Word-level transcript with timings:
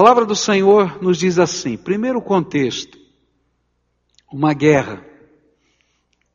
palavra 0.00 0.24
do 0.24 0.34
Senhor 0.34 1.02
nos 1.02 1.18
diz 1.18 1.38
assim: 1.38 1.76
primeiro 1.76 2.22
contexto, 2.22 2.98
uma 4.32 4.54
guerra. 4.54 5.04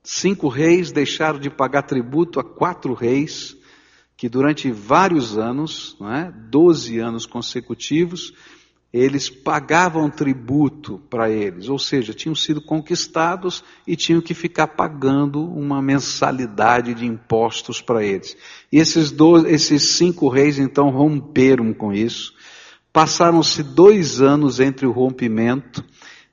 Cinco 0.03 0.47
reis 0.49 0.91
deixaram 0.91 1.39
de 1.39 1.49
pagar 1.49 1.81
tributo 1.81 2.39
a 2.39 2.43
quatro 2.43 2.93
reis, 2.93 3.57
que 4.15 4.29
durante 4.29 4.71
vários 4.71 5.35
anos, 5.35 5.97
não 5.99 6.13
é, 6.13 6.31
12 6.31 6.99
anos 6.99 7.25
consecutivos, 7.25 8.35
eles 8.93 9.31
pagavam 9.31 10.11
tributo 10.11 11.01
para 11.09 11.31
eles, 11.31 11.67
ou 11.67 11.79
seja, 11.79 12.13
tinham 12.13 12.35
sido 12.35 12.61
conquistados 12.61 13.63
e 13.87 13.95
tinham 13.95 14.21
que 14.21 14.35
ficar 14.35 14.67
pagando 14.67 15.43
uma 15.43 15.81
mensalidade 15.81 16.93
de 16.93 17.07
impostos 17.07 17.81
para 17.81 18.05
eles. 18.05 18.37
E 18.71 18.77
esses, 18.77 19.09
dois, 19.09 19.43
esses 19.45 19.97
cinco 19.97 20.29
reis 20.29 20.59
então 20.59 20.91
romperam 20.91 21.73
com 21.73 21.91
isso. 21.91 22.35
Passaram-se 22.95 23.61
dois 23.61 24.21
anos 24.21 24.61
entre 24.61 24.87
o 24.87 24.91
rompimento, 24.93 25.83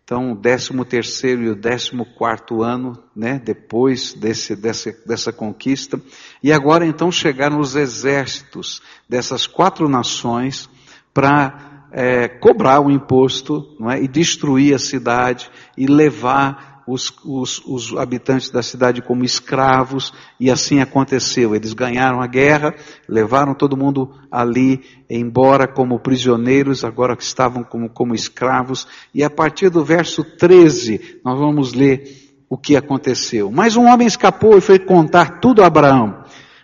então 0.04 0.30
o 0.30 0.36
décimo 0.36 0.84
terceiro 0.84 1.42
e 1.42 1.48
o 1.48 1.56
décimo 1.56 2.06
quarto 2.14 2.62
ano, 2.62 2.96
né, 3.16 3.42
depois 3.44 4.14
desse, 4.14 4.54
dessa, 4.54 4.94
dessa 5.04 5.32
conquista, 5.32 6.00
e 6.40 6.52
agora 6.52 6.86
então 6.86 7.10
chegaram 7.10 7.58
os 7.58 7.74
exércitos 7.74 8.80
dessas 9.08 9.44
quatro 9.44 9.88
nações 9.88 10.70
para 11.12 11.88
é, 11.90 12.28
cobrar 12.28 12.78
o 12.78 12.92
imposto 12.92 13.76
é? 13.90 14.00
e 14.00 14.06
destruir 14.06 14.72
a 14.72 14.78
cidade 14.78 15.50
e 15.76 15.88
levar 15.88 16.71
os, 16.86 17.12
os, 17.24 17.62
os, 17.66 17.96
habitantes 17.96 18.50
da 18.50 18.62
cidade 18.62 19.02
como 19.02 19.24
escravos, 19.24 20.12
e 20.38 20.50
assim 20.50 20.80
aconteceu. 20.80 21.54
Eles 21.54 21.72
ganharam 21.72 22.20
a 22.20 22.26
guerra, 22.26 22.74
levaram 23.08 23.54
todo 23.54 23.76
mundo 23.76 24.10
ali 24.30 24.82
embora 25.08 25.66
como 25.66 26.00
prisioneiros, 26.00 26.84
agora 26.84 27.16
que 27.16 27.22
estavam 27.22 27.62
como, 27.62 27.88
como 27.88 28.14
escravos, 28.14 28.86
e 29.14 29.22
a 29.22 29.30
partir 29.30 29.68
do 29.68 29.84
verso 29.84 30.24
13 30.24 31.20
nós 31.24 31.38
vamos 31.38 31.72
ler 31.72 32.04
o 32.48 32.58
que 32.58 32.76
aconteceu. 32.76 33.50
Mas 33.50 33.76
um 33.76 33.86
homem 33.86 34.06
escapou 34.06 34.58
e 34.58 34.60
foi 34.60 34.78
contar 34.78 35.40
tudo 35.40 35.62
a 35.62 35.66
Abraão. 35.66 36.22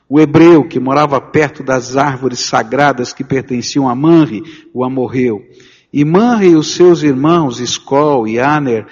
O 0.08 0.18
hebreu 0.18 0.66
que 0.66 0.80
morava 0.80 1.20
perto 1.20 1.62
das 1.62 1.96
árvores 1.96 2.40
sagradas 2.40 3.12
que 3.12 3.22
pertenciam 3.22 3.88
a 3.88 3.94
Manre 3.94 4.42
o 4.72 4.84
amorreu. 4.84 5.42
E 5.92 6.04
Manre 6.04 6.48
e 6.48 6.56
os 6.56 6.74
seus 6.74 7.02
irmãos, 7.02 7.60
Escol 7.60 8.28
e 8.28 8.38
Aner, 8.38 8.86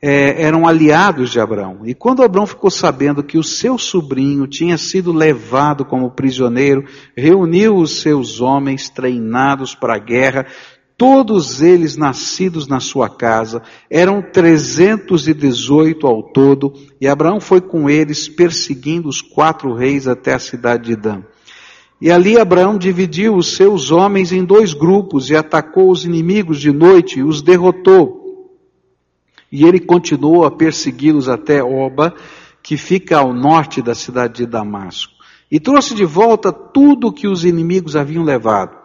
é, 0.00 0.42
eram 0.42 0.66
aliados 0.66 1.30
de 1.30 1.40
Abraão. 1.40 1.80
E 1.84 1.94
quando 1.94 2.22
Abraão 2.22 2.46
ficou 2.46 2.70
sabendo 2.70 3.22
que 3.22 3.36
o 3.36 3.42
seu 3.42 3.76
sobrinho 3.76 4.46
tinha 4.46 4.78
sido 4.78 5.12
levado 5.12 5.84
como 5.84 6.10
prisioneiro, 6.10 6.84
reuniu 7.16 7.76
os 7.76 8.00
seus 8.00 8.40
homens 8.40 8.88
treinados 8.88 9.74
para 9.74 9.96
a 9.96 9.98
guerra, 9.98 10.46
todos 10.96 11.62
eles 11.62 11.96
nascidos 11.96 12.66
na 12.66 12.80
sua 12.80 13.08
casa, 13.08 13.62
eram 13.90 14.20
318 14.20 16.06
ao 16.06 16.22
todo, 16.22 16.72
e 17.00 17.06
Abraão 17.06 17.40
foi 17.40 17.60
com 17.60 17.88
eles 17.88 18.28
perseguindo 18.28 19.08
os 19.08 19.20
quatro 19.20 19.74
reis 19.74 20.08
até 20.08 20.34
a 20.34 20.38
cidade 20.38 20.86
de 20.86 20.96
Dan. 20.96 21.22
E 22.00 22.12
ali 22.12 22.38
Abraão 22.38 22.78
dividiu 22.78 23.34
os 23.34 23.56
seus 23.56 23.90
homens 23.90 24.30
em 24.30 24.44
dois 24.44 24.72
grupos 24.72 25.30
e 25.30 25.36
atacou 25.36 25.90
os 25.90 26.04
inimigos 26.04 26.60
de 26.60 26.72
noite 26.72 27.18
e 27.18 27.24
os 27.24 27.42
derrotou. 27.42 28.17
E 29.50 29.64
ele 29.64 29.80
continuou 29.80 30.44
a 30.44 30.50
persegui-los 30.50 31.28
até 31.28 31.62
Oba, 31.62 32.14
que 32.62 32.76
fica 32.76 33.18
ao 33.18 33.32
norte 33.32 33.80
da 33.80 33.94
cidade 33.94 34.44
de 34.44 34.46
Damasco. 34.46 35.12
E 35.50 35.58
trouxe 35.58 35.94
de 35.94 36.04
volta 36.04 36.52
tudo 36.52 37.12
que 37.12 37.26
os 37.26 37.44
inimigos 37.44 37.96
haviam 37.96 38.22
levado 38.22 38.78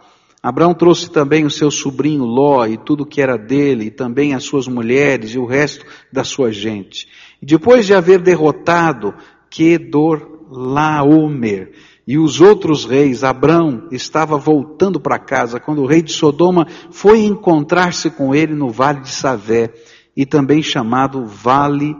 Abraão 0.44 0.74
trouxe 0.74 1.10
também 1.10 1.46
o 1.46 1.50
seu 1.50 1.70
sobrinho 1.70 2.26
Ló 2.26 2.66
e 2.66 2.76
tudo 2.76 3.06
que 3.06 3.22
era 3.22 3.38
dele, 3.38 3.86
e 3.86 3.90
também 3.90 4.34
as 4.34 4.44
suas 4.44 4.68
mulheres 4.68 5.30
e 5.30 5.38
o 5.38 5.46
resto 5.46 5.86
da 6.12 6.22
sua 6.22 6.52
gente. 6.52 7.08
E 7.40 7.46
depois 7.46 7.86
de 7.86 7.94
haver 7.94 8.20
derrotado 8.20 9.14
Kedor 9.48 10.42
Laomer 10.50 11.72
e 12.06 12.18
os 12.18 12.42
outros 12.42 12.84
reis, 12.84 13.24
Abraão 13.24 13.88
estava 13.90 14.36
voltando 14.36 15.00
para 15.00 15.18
casa 15.18 15.58
quando 15.58 15.80
o 15.80 15.86
rei 15.86 16.02
de 16.02 16.12
Sodoma 16.12 16.66
foi 16.90 17.20
encontrar-se 17.20 18.10
com 18.10 18.34
ele 18.34 18.52
no 18.52 18.68
vale 18.68 19.00
de 19.00 19.12
Savé, 19.12 19.72
e 20.16 20.24
também 20.24 20.62
chamado 20.62 21.24
Vale 21.24 21.96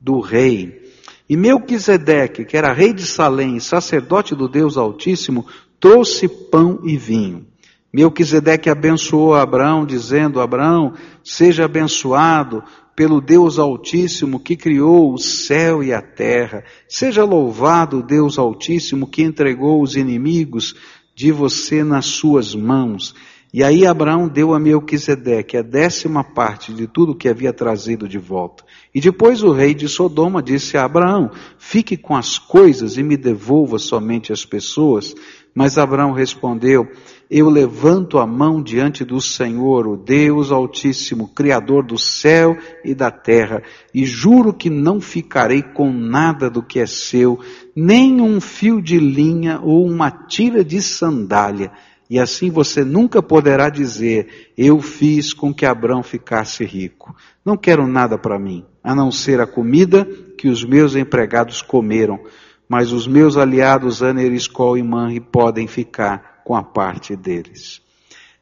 do 0.00 0.20
Rei. 0.20 0.82
E 1.28 1.36
Melquisedeque, 1.36 2.44
que 2.44 2.56
era 2.56 2.72
rei 2.72 2.92
de 2.92 3.06
Salém 3.06 3.58
sacerdote 3.58 4.34
do 4.34 4.48
Deus 4.48 4.76
Altíssimo, 4.76 5.46
trouxe 5.80 6.28
pão 6.28 6.80
e 6.84 6.96
vinho. 6.96 7.46
Melquisedeque 7.92 8.68
abençoou 8.68 9.34
Abraão, 9.34 9.86
dizendo: 9.86 10.40
Abraão, 10.40 10.94
seja 11.22 11.64
abençoado 11.64 12.62
pelo 12.96 13.20
Deus 13.20 13.58
Altíssimo 13.58 14.38
que 14.38 14.56
criou 14.56 15.12
o 15.12 15.18
céu 15.18 15.82
e 15.82 15.92
a 15.92 16.02
terra. 16.02 16.64
Seja 16.88 17.24
louvado 17.24 17.98
o 17.98 18.02
Deus 18.02 18.38
Altíssimo 18.38 19.06
que 19.06 19.22
entregou 19.22 19.80
os 19.82 19.96
inimigos 19.96 20.74
de 21.14 21.30
você 21.32 21.84
nas 21.84 22.06
suas 22.06 22.54
mãos. 22.54 23.14
E 23.56 23.62
aí 23.62 23.86
Abraão 23.86 24.26
deu 24.26 24.52
a 24.52 24.58
Melquisedeque 24.58 25.56
a 25.56 25.62
décima 25.62 26.24
parte 26.24 26.74
de 26.74 26.88
tudo 26.88 27.14
que 27.14 27.28
havia 27.28 27.52
trazido 27.52 28.08
de 28.08 28.18
volta. 28.18 28.64
E 28.92 29.00
depois 29.00 29.44
o 29.44 29.52
rei 29.52 29.72
de 29.72 29.88
Sodoma 29.88 30.42
disse 30.42 30.76
a 30.76 30.84
Abraão: 30.84 31.30
Fique 31.56 31.96
com 31.96 32.16
as 32.16 32.36
coisas 32.36 32.96
e 32.96 33.02
me 33.04 33.16
devolva 33.16 33.78
somente 33.78 34.32
as 34.32 34.44
pessoas. 34.44 35.14
Mas 35.54 35.78
Abraão 35.78 36.10
respondeu: 36.10 36.88
eu 37.30 37.48
levanto 37.48 38.18
a 38.18 38.26
mão 38.26 38.62
diante 38.62 39.04
do 39.04 39.20
Senhor, 39.20 39.86
o 39.86 39.96
Deus 39.96 40.52
Altíssimo, 40.52 41.28
Criador 41.28 41.84
do 41.84 41.96
céu 41.96 42.56
e 42.84 42.94
da 42.94 43.10
terra, 43.10 43.62
e 43.94 44.04
juro 44.04 44.52
que 44.52 44.68
não 44.68 45.00
ficarei 45.00 45.62
com 45.62 45.92
nada 45.92 46.50
do 46.50 46.62
que 46.62 46.78
é 46.78 46.86
seu, 46.86 47.40
nem 47.74 48.20
um 48.20 48.40
fio 48.40 48.82
de 48.82 48.98
linha 48.98 49.58
ou 49.62 49.86
uma 49.86 50.10
tira 50.10 50.64
de 50.64 50.82
sandália. 50.82 51.72
E 52.14 52.18
assim 52.20 52.48
você 52.48 52.84
nunca 52.84 53.20
poderá 53.20 53.68
dizer, 53.68 54.52
eu 54.56 54.80
fiz 54.80 55.32
com 55.34 55.52
que 55.52 55.66
Abraão 55.66 56.00
ficasse 56.00 56.64
rico. 56.64 57.12
Não 57.44 57.56
quero 57.56 57.88
nada 57.88 58.16
para 58.16 58.38
mim, 58.38 58.64
a 58.84 58.94
não 58.94 59.10
ser 59.10 59.40
a 59.40 59.48
comida 59.48 60.04
que 60.38 60.46
os 60.46 60.64
meus 60.64 60.94
empregados 60.94 61.60
comeram, 61.60 62.20
mas 62.68 62.92
os 62.92 63.08
meus 63.08 63.36
aliados 63.36 64.00
Aner, 64.00 64.32
Escol 64.32 64.78
e 64.78 64.82
Manri 64.84 65.18
podem 65.18 65.66
ficar 65.66 66.40
com 66.44 66.54
a 66.54 66.62
parte 66.62 67.16
deles. 67.16 67.82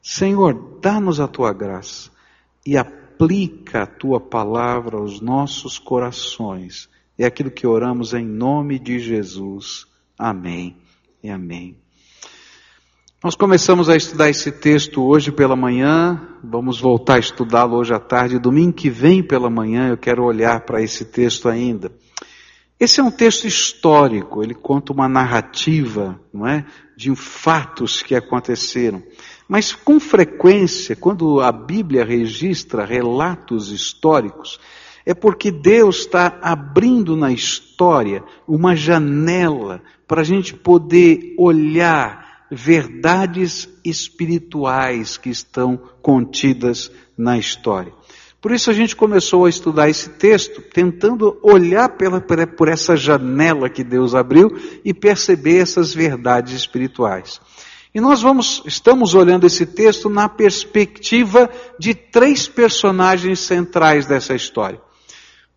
Senhor, 0.03 0.77
dá-nos 0.79 1.19
a 1.19 1.27
tua 1.27 1.51
graça 1.51 2.11
e 2.63 2.77
aplica 2.77 3.81
a 3.81 3.87
tua 3.87 4.19
palavra 4.19 4.97
aos 4.97 5.19
nossos 5.19 5.79
corações. 5.79 6.87
É 7.17 7.25
aquilo 7.25 7.49
que 7.49 7.65
oramos 7.65 8.13
em 8.13 8.23
nome 8.23 8.77
de 8.77 8.99
Jesus. 8.99 9.87
Amém 10.15 10.77
e 11.23 11.31
amém. 11.31 11.82
Nós 13.23 13.35
começamos 13.35 13.87
a 13.87 13.95
estudar 13.95 14.29
esse 14.29 14.51
texto 14.51 15.01
hoje 15.01 15.31
pela 15.31 15.55
manhã, 15.55 16.19
vamos 16.43 16.81
voltar 16.81 17.15
a 17.15 17.19
estudá-lo 17.19 17.77
hoje 17.77 17.93
à 17.93 17.99
tarde. 17.99 18.37
Domingo 18.37 18.73
que 18.73 18.89
vem 18.89 19.23
pela 19.23 19.49
manhã 19.49 19.87
eu 19.87 19.97
quero 19.97 20.25
olhar 20.25 20.59
para 20.65 20.81
esse 20.81 21.05
texto 21.05 21.47
ainda. 21.47 21.89
Esse 22.77 22.99
é 22.99 23.03
um 23.03 23.09
texto 23.09 23.47
histórico, 23.47 24.43
ele 24.43 24.53
conta 24.53 24.91
uma 24.91 25.07
narrativa, 25.07 26.19
não 26.33 26.45
é? 26.45 26.65
De 26.97 27.15
fatos 27.15 28.01
que 28.01 28.13
aconteceram. 28.13 29.01
Mas 29.47 29.71
com 29.71 30.01
frequência, 30.01 30.93
quando 30.93 31.39
a 31.39 31.49
Bíblia 31.49 32.03
registra 32.03 32.83
relatos 32.83 33.71
históricos, 33.71 34.59
é 35.05 35.13
porque 35.13 35.49
Deus 35.49 35.99
está 35.99 36.39
abrindo 36.41 37.15
na 37.15 37.31
história 37.31 38.21
uma 38.45 38.75
janela 38.75 39.81
para 40.05 40.19
a 40.19 40.25
gente 40.25 40.53
poder 40.53 41.35
olhar 41.37 42.22
verdades 42.53 43.67
espirituais 43.83 45.17
que 45.17 45.29
estão 45.29 45.77
contidas 46.01 46.91
na 47.17 47.37
história. 47.37 47.93
Por 48.41 48.51
isso 48.51 48.69
a 48.69 48.73
gente 48.73 48.95
começou 48.95 49.45
a 49.45 49.49
estudar 49.49 49.89
esse 49.89 50.09
texto, 50.09 50.61
tentando 50.61 51.39
olhar 51.41 51.89
pela, 51.97 52.19
por 52.19 52.67
essa 52.67 52.95
janela 52.97 53.69
que 53.69 53.83
Deus 53.83 54.13
abriu 54.13 54.51
e 54.83 54.93
perceber 54.93 55.59
essas 55.59 55.93
verdades 55.93 56.53
espirituais. 56.53 57.39
E 57.95 58.01
nós 58.01 58.21
vamos, 58.21 58.61
estamos 58.65 59.13
olhando 59.13 59.45
esse 59.45 59.65
texto 59.65 60.09
na 60.09 60.27
perspectiva 60.27 61.49
de 61.79 61.93
três 61.93 62.47
personagens 62.47 63.39
centrais 63.39 64.05
dessa 64.05 64.35
história. 64.35 64.81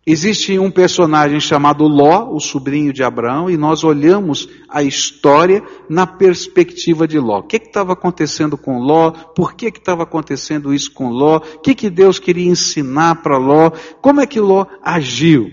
Existe 0.09 0.57
um 0.57 0.71
personagem 0.71 1.37
chamado 1.37 1.85
Ló, 1.85 2.33
o 2.33 2.39
sobrinho 2.39 2.93
de 2.93 3.03
Abraão, 3.03 3.49
e 3.49 3.57
nós 3.57 3.83
olhamos 3.83 4.47
a 4.69 4.81
história 4.81 5.61
na 5.89 6.07
perspectiva 6.07 7.05
de 7.05 7.19
Ló. 7.19 7.39
O 7.39 7.43
que 7.43 7.57
estava 7.57 7.91
acontecendo 7.91 8.57
com 8.57 8.79
Ló? 8.79 9.11
Por 9.11 9.53
que 9.53 9.65
estava 9.65 10.03
acontecendo 10.03 10.73
isso 10.73 10.93
com 10.93 11.09
Ló? 11.09 11.41
O 11.55 11.59
que, 11.59 11.75
que 11.75 11.89
Deus 11.89 12.19
queria 12.19 12.49
ensinar 12.49 13.15
para 13.15 13.37
Ló? 13.37 13.69
Como 14.01 14.21
é 14.21 14.25
que 14.25 14.39
Ló 14.39 14.65
agiu? 14.81 15.51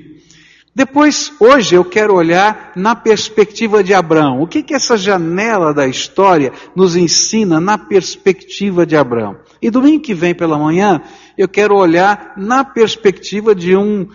Depois, 0.73 1.33
hoje 1.41 1.75
eu 1.75 1.85
quero 1.85 2.15
olhar 2.15 2.71
na 2.77 2.95
perspectiva 2.95 3.83
de 3.83 3.93
Abraão. 3.93 4.41
O 4.41 4.47
que, 4.47 4.63
que 4.63 4.75
essa 4.75 4.97
janela 4.97 5.75
da 5.75 5.89
história 5.89 6.53
nos 6.77 6.95
ensina 6.95 7.59
na 7.59 7.77
perspectiva 7.77 8.87
de 8.87 8.97
Abraão? 8.97 9.37
E 9.61 9.69
domingo 9.69 10.05
que 10.05 10.15
vem 10.15 10.33
pela 10.33 10.57
manhã, 10.57 11.03
eu 11.37 11.49
quero 11.49 11.75
olhar 11.75 12.35
na 12.37 12.63
perspectiva 12.63 13.53
de 13.53 13.77
um 13.77 14.07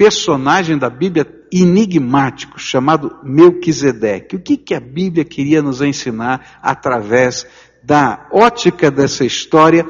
personagem 0.00 0.78
da 0.78 0.88
Bíblia 0.88 1.26
enigmático 1.52 2.58
chamado 2.58 3.18
Melquisedeque. 3.22 4.34
O 4.34 4.40
que, 4.40 4.56
que 4.56 4.74
a 4.74 4.80
Bíblia 4.80 5.26
queria 5.26 5.60
nos 5.60 5.82
ensinar 5.82 6.58
através 6.62 7.46
da 7.82 8.26
ótica 8.32 8.90
dessa 8.90 9.26
história 9.26 9.86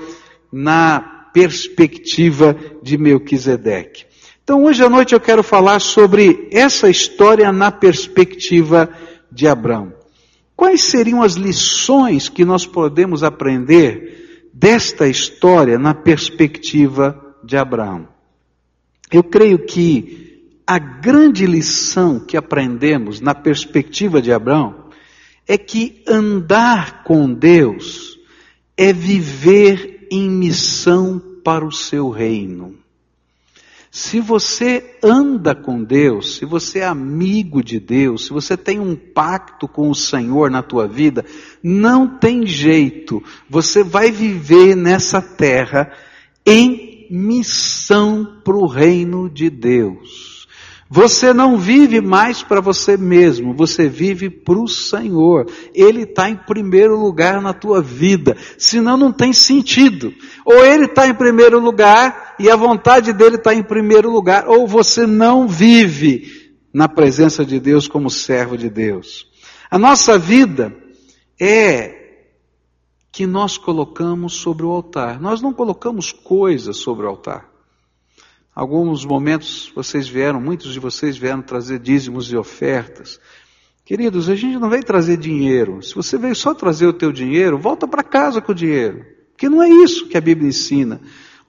na 0.53 1.29
perspectiva 1.33 2.57
de 2.83 2.99
Melquisedeque? 2.99 4.05
Então, 4.43 4.65
hoje 4.65 4.83
à 4.83 4.89
noite 4.89 5.15
eu 5.15 5.21
quero 5.21 5.45
falar 5.45 5.79
sobre 5.79 6.49
essa 6.51 6.91
história 6.91 7.53
na 7.53 7.71
perspectiva 7.71 8.91
de 9.31 9.47
Abraão. 9.47 9.93
Quais 10.57 10.83
seriam 10.83 11.23
as 11.23 11.35
lições 11.35 12.29
que 12.29 12.45
nós 12.45 12.67
podemos 12.67 13.23
aprender 13.23 14.49
desta 14.53 15.07
história 15.07 15.79
na 15.79 15.95
perspectiva 15.95 17.17
de 17.45 17.57
Abraão? 17.57 18.10
Eu 19.13 19.25
creio 19.25 19.59
que 19.59 20.61
a 20.67 20.79
grande 20.79 21.47
lição 21.47 22.21
que 22.21 22.37
aprendemos 22.37 23.21
na 23.21 23.35
perspectiva 23.35 24.23
de 24.23 24.33
Abraão 24.33 24.85
é 25.47 25.59
que 25.59 26.05
andar 26.07 27.03
com 27.03 27.33
Deus 27.33 28.19
é 28.77 28.93
viver 28.93 30.07
em 30.11 30.31
missão 30.31 31.21
para 31.43 31.65
o 31.67 31.73
seu 31.73 32.09
reino. 32.09 32.77
Se 33.91 34.21
você 34.21 34.99
anda 35.03 35.53
com 35.53 35.83
Deus, 35.83 36.37
se 36.37 36.45
você 36.45 36.79
é 36.79 36.87
amigo 36.87 37.65
de 37.65 37.81
Deus, 37.81 38.27
se 38.27 38.31
você 38.31 38.57
tem 38.57 38.79
um 38.79 38.95
pacto 38.95 39.67
com 39.67 39.91
o 39.91 39.95
Senhor 39.95 40.49
na 40.49 40.63
tua 40.63 40.87
vida, 40.87 41.25
não 41.61 42.07
tem 42.07 42.47
jeito. 42.47 43.21
Você 43.49 43.83
vai 43.83 44.13
viver 44.13 44.77
nessa 44.77 45.21
terra 45.21 45.91
em 46.47 46.90
missão 47.11 48.41
para 48.45 48.57
o 48.57 48.67
reino 48.67 49.29
de 49.29 49.51
Deus. 49.51 50.41
Você 50.93 51.33
não 51.33 51.57
vive 51.57 52.01
mais 52.01 52.43
para 52.43 52.61
você 52.61 52.97
mesmo, 52.97 53.55
você 53.55 53.89
vive 53.89 54.29
para 54.29 54.59
o 54.59 54.67
Senhor. 54.67 55.47
Ele 55.73 56.03
está 56.03 56.29
em 56.29 56.35
primeiro 56.35 56.99
lugar 56.99 57.41
na 57.41 57.53
tua 57.53 57.81
vida, 57.81 58.37
senão 58.59 58.97
não 58.97 59.13
tem 59.13 59.33
sentido. 59.33 60.13
Ou 60.45 60.65
Ele 60.65 60.87
está 60.87 61.07
em 61.07 61.15
primeiro 61.15 61.61
lugar 61.61 62.35
e 62.41 62.51
a 62.51 62.57
vontade 62.57 63.13
dele 63.13 63.37
está 63.37 63.55
em 63.55 63.63
primeiro 63.63 64.11
lugar, 64.11 64.49
ou 64.49 64.67
você 64.67 65.07
não 65.07 65.47
vive 65.47 66.51
na 66.75 66.89
presença 66.89 67.45
de 67.45 67.61
Deus 67.61 67.87
como 67.87 68.11
servo 68.11 68.59
de 68.59 68.69
Deus. 68.69 69.29
A 69.71 69.79
nossa 69.79 70.19
vida 70.19 70.75
é 71.41 72.00
que 73.21 73.27
nós 73.27 73.59
colocamos 73.59 74.33
sobre 74.33 74.65
o 74.65 74.71
altar. 74.71 75.21
Nós 75.21 75.43
não 75.43 75.53
colocamos 75.53 76.11
coisas 76.11 76.79
sobre 76.79 77.05
o 77.05 77.09
altar. 77.11 77.51
Alguns 78.55 79.05
momentos 79.05 79.71
vocês 79.77 80.09
vieram, 80.09 80.41
muitos 80.41 80.73
de 80.73 80.81
vocês 80.81 81.19
vieram 81.19 81.43
trazer 81.43 81.81
dízimos 81.81 82.33
e 82.33 82.37
ofertas. 82.39 83.21
Queridos, 83.85 84.31
a 84.31 84.35
gente 84.35 84.59
não 84.59 84.71
veio 84.71 84.83
trazer 84.83 85.19
dinheiro. 85.19 85.83
Se 85.83 85.95
você 85.95 86.17
veio 86.17 86.35
só 86.35 86.55
trazer 86.55 86.87
o 86.87 86.95
teu 86.95 87.13
dinheiro, 87.13 87.59
volta 87.59 87.87
para 87.87 88.03
casa 88.03 88.41
com 88.41 88.53
o 88.53 88.55
dinheiro. 88.55 89.05
Porque 89.33 89.51
não 89.51 89.63
é 89.63 89.69
isso 89.69 90.09
que 90.09 90.17
a 90.17 90.21
Bíblia 90.23 90.49
ensina. 90.49 90.99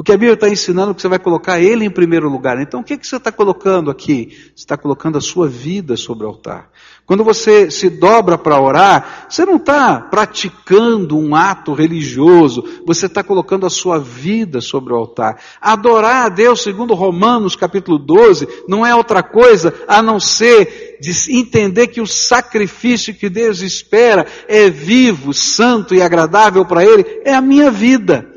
O 0.01 0.03
que 0.03 0.11
a 0.11 0.17
Bíblia 0.17 0.33
está 0.33 0.49
ensinando 0.49 0.89
é 0.89 0.93
que 0.95 1.01
você 1.03 1.07
vai 1.07 1.19
colocar 1.19 1.59
Ele 1.59 1.85
em 1.85 1.89
primeiro 1.91 2.27
lugar. 2.27 2.59
Então, 2.59 2.79
o 2.79 2.83
que, 2.83 2.97
que 2.97 3.05
você 3.05 3.17
está 3.17 3.31
colocando 3.31 3.91
aqui? 3.91 4.29
Você 4.55 4.63
está 4.63 4.75
colocando 4.75 5.19
a 5.19 5.21
sua 5.21 5.47
vida 5.47 5.95
sobre 5.95 6.25
o 6.25 6.27
altar. 6.29 6.71
Quando 7.05 7.23
você 7.23 7.69
se 7.69 7.87
dobra 7.87 8.35
para 8.35 8.59
orar, 8.59 9.27
você 9.29 9.45
não 9.45 9.57
está 9.57 9.99
praticando 10.01 11.15
um 11.15 11.35
ato 11.35 11.75
religioso, 11.75 12.63
você 12.83 13.05
está 13.05 13.23
colocando 13.23 13.67
a 13.67 13.69
sua 13.69 13.99
vida 13.99 14.59
sobre 14.59 14.91
o 14.91 14.95
altar. 14.95 15.39
Adorar 15.61 16.25
a 16.25 16.29
Deus, 16.29 16.63
segundo 16.63 16.95
Romanos 16.95 17.55
capítulo 17.55 17.99
12, 17.99 18.47
não 18.67 18.83
é 18.83 18.95
outra 18.95 19.21
coisa 19.21 19.71
a 19.87 20.01
não 20.01 20.19
ser 20.19 20.97
de 20.99 21.11
entender 21.31 21.85
que 21.89 22.01
o 22.01 22.07
sacrifício 22.07 23.13
que 23.13 23.29
Deus 23.29 23.61
espera 23.61 24.25
é 24.47 24.67
vivo, 24.67 25.31
santo 25.31 25.93
e 25.93 26.01
agradável 26.01 26.65
para 26.65 26.83
Ele, 26.83 27.05
é 27.23 27.35
a 27.35 27.41
minha 27.41 27.69
vida 27.69 28.30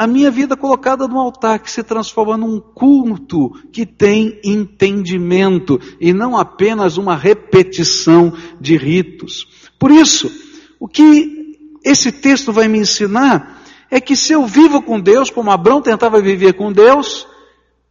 a 0.00 0.06
minha 0.06 0.30
vida 0.30 0.56
colocada 0.56 1.06
no 1.06 1.20
altar, 1.20 1.58
que 1.58 1.70
se 1.70 1.82
transforma 1.82 2.34
num 2.34 2.58
culto 2.58 3.50
que 3.70 3.84
tem 3.84 4.40
entendimento 4.42 5.78
e 6.00 6.10
não 6.10 6.38
apenas 6.38 6.96
uma 6.96 7.14
repetição 7.14 8.32
de 8.58 8.78
ritos. 8.78 9.46
Por 9.78 9.90
isso, 9.90 10.32
o 10.80 10.88
que 10.88 11.58
esse 11.84 12.10
texto 12.10 12.50
vai 12.50 12.66
me 12.66 12.78
ensinar 12.78 13.62
é 13.90 14.00
que 14.00 14.16
se 14.16 14.32
eu 14.32 14.46
vivo 14.46 14.80
com 14.80 14.98
Deus, 14.98 15.28
como 15.28 15.50
Abraão 15.50 15.82
tentava 15.82 16.18
viver 16.18 16.54
com 16.54 16.72
Deus, 16.72 17.26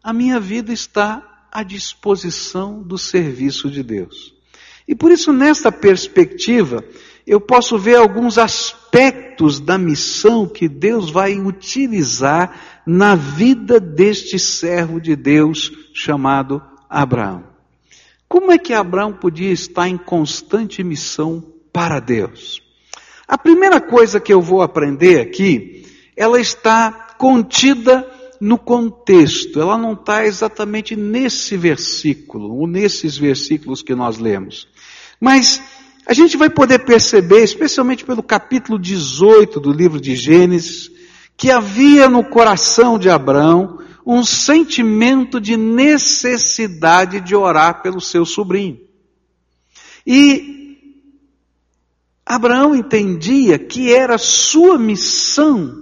a 0.03 0.11
minha 0.11 0.39
vida 0.39 0.73
está 0.73 1.45
à 1.51 1.61
disposição 1.61 2.81
do 2.81 2.97
serviço 2.97 3.69
de 3.69 3.83
Deus. 3.83 4.33
E 4.87 4.95
por 4.95 5.11
isso, 5.11 5.31
nesta 5.31 5.71
perspectiva, 5.71 6.83
eu 7.29 7.39
posso 7.39 7.77
ver 7.77 7.95
alguns 7.95 8.39
aspectos 8.39 9.59
da 9.59 9.77
missão 9.77 10.47
que 10.47 10.67
Deus 10.67 11.11
vai 11.11 11.39
utilizar 11.39 12.81
na 12.87 13.13
vida 13.13 13.79
deste 13.79 14.39
servo 14.39 14.99
de 14.99 15.15
Deus 15.15 15.71
chamado 15.93 16.59
Abraão. 16.89 17.43
Como 18.27 18.51
é 18.51 18.57
que 18.57 18.73
Abraão 18.73 19.13
podia 19.13 19.51
estar 19.51 19.87
em 19.87 19.95
constante 19.95 20.83
missão 20.83 21.43
para 21.71 21.99
Deus? 21.99 22.63
A 23.27 23.37
primeira 23.37 23.79
coisa 23.79 24.19
que 24.19 24.33
eu 24.33 24.41
vou 24.41 24.63
aprender 24.63 25.21
aqui, 25.21 25.85
ela 26.17 26.41
está 26.41 26.91
contida 27.19 28.09
no 28.41 28.57
contexto, 28.57 29.61
ela 29.61 29.77
não 29.77 29.93
está 29.93 30.25
exatamente 30.25 30.95
nesse 30.95 31.55
versículo, 31.55 32.55
ou 32.55 32.65
nesses 32.65 33.15
versículos 33.15 33.83
que 33.83 33.93
nós 33.93 34.17
lemos. 34.17 34.67
Mas 35.21 35.61
a 36.09 36.13
gente 36.15 36.35
vai 36.35 36.49
poder 36.49 36.79
perceber, 36.79 37.43
especialmente 37.43 38.03
pelo 38.03 38.23
capítulo 38.23 38.79
18 38.79 39.59
do 39.59 39.71
livro 39.71 40.01
de 40.01 40.15
Gênesis, 40.15 40.89
que 41.37 41.51
havia 41.51 42.09
no 42.09 42.23
coração 42.23 42.97
de 42.97 43.11
Abraão 43.11 43.77
um 44.03 44.23
sentimento 44.23 45.39
de 45.39 45.55
necessidade 45.55 47.21
de 47.21 47.35
orar 47.35 47.83
pelo 47.83 48.01
seu 48.01 48.25
sobrinho. 48.25 48.79
E 50.03 50.79
Abraão 52.25 52.73
entendia 52.73 53.59
que 53.59 53.93
era 53.93 54.17
sua 54.17 54.79
missão 54.79 55.79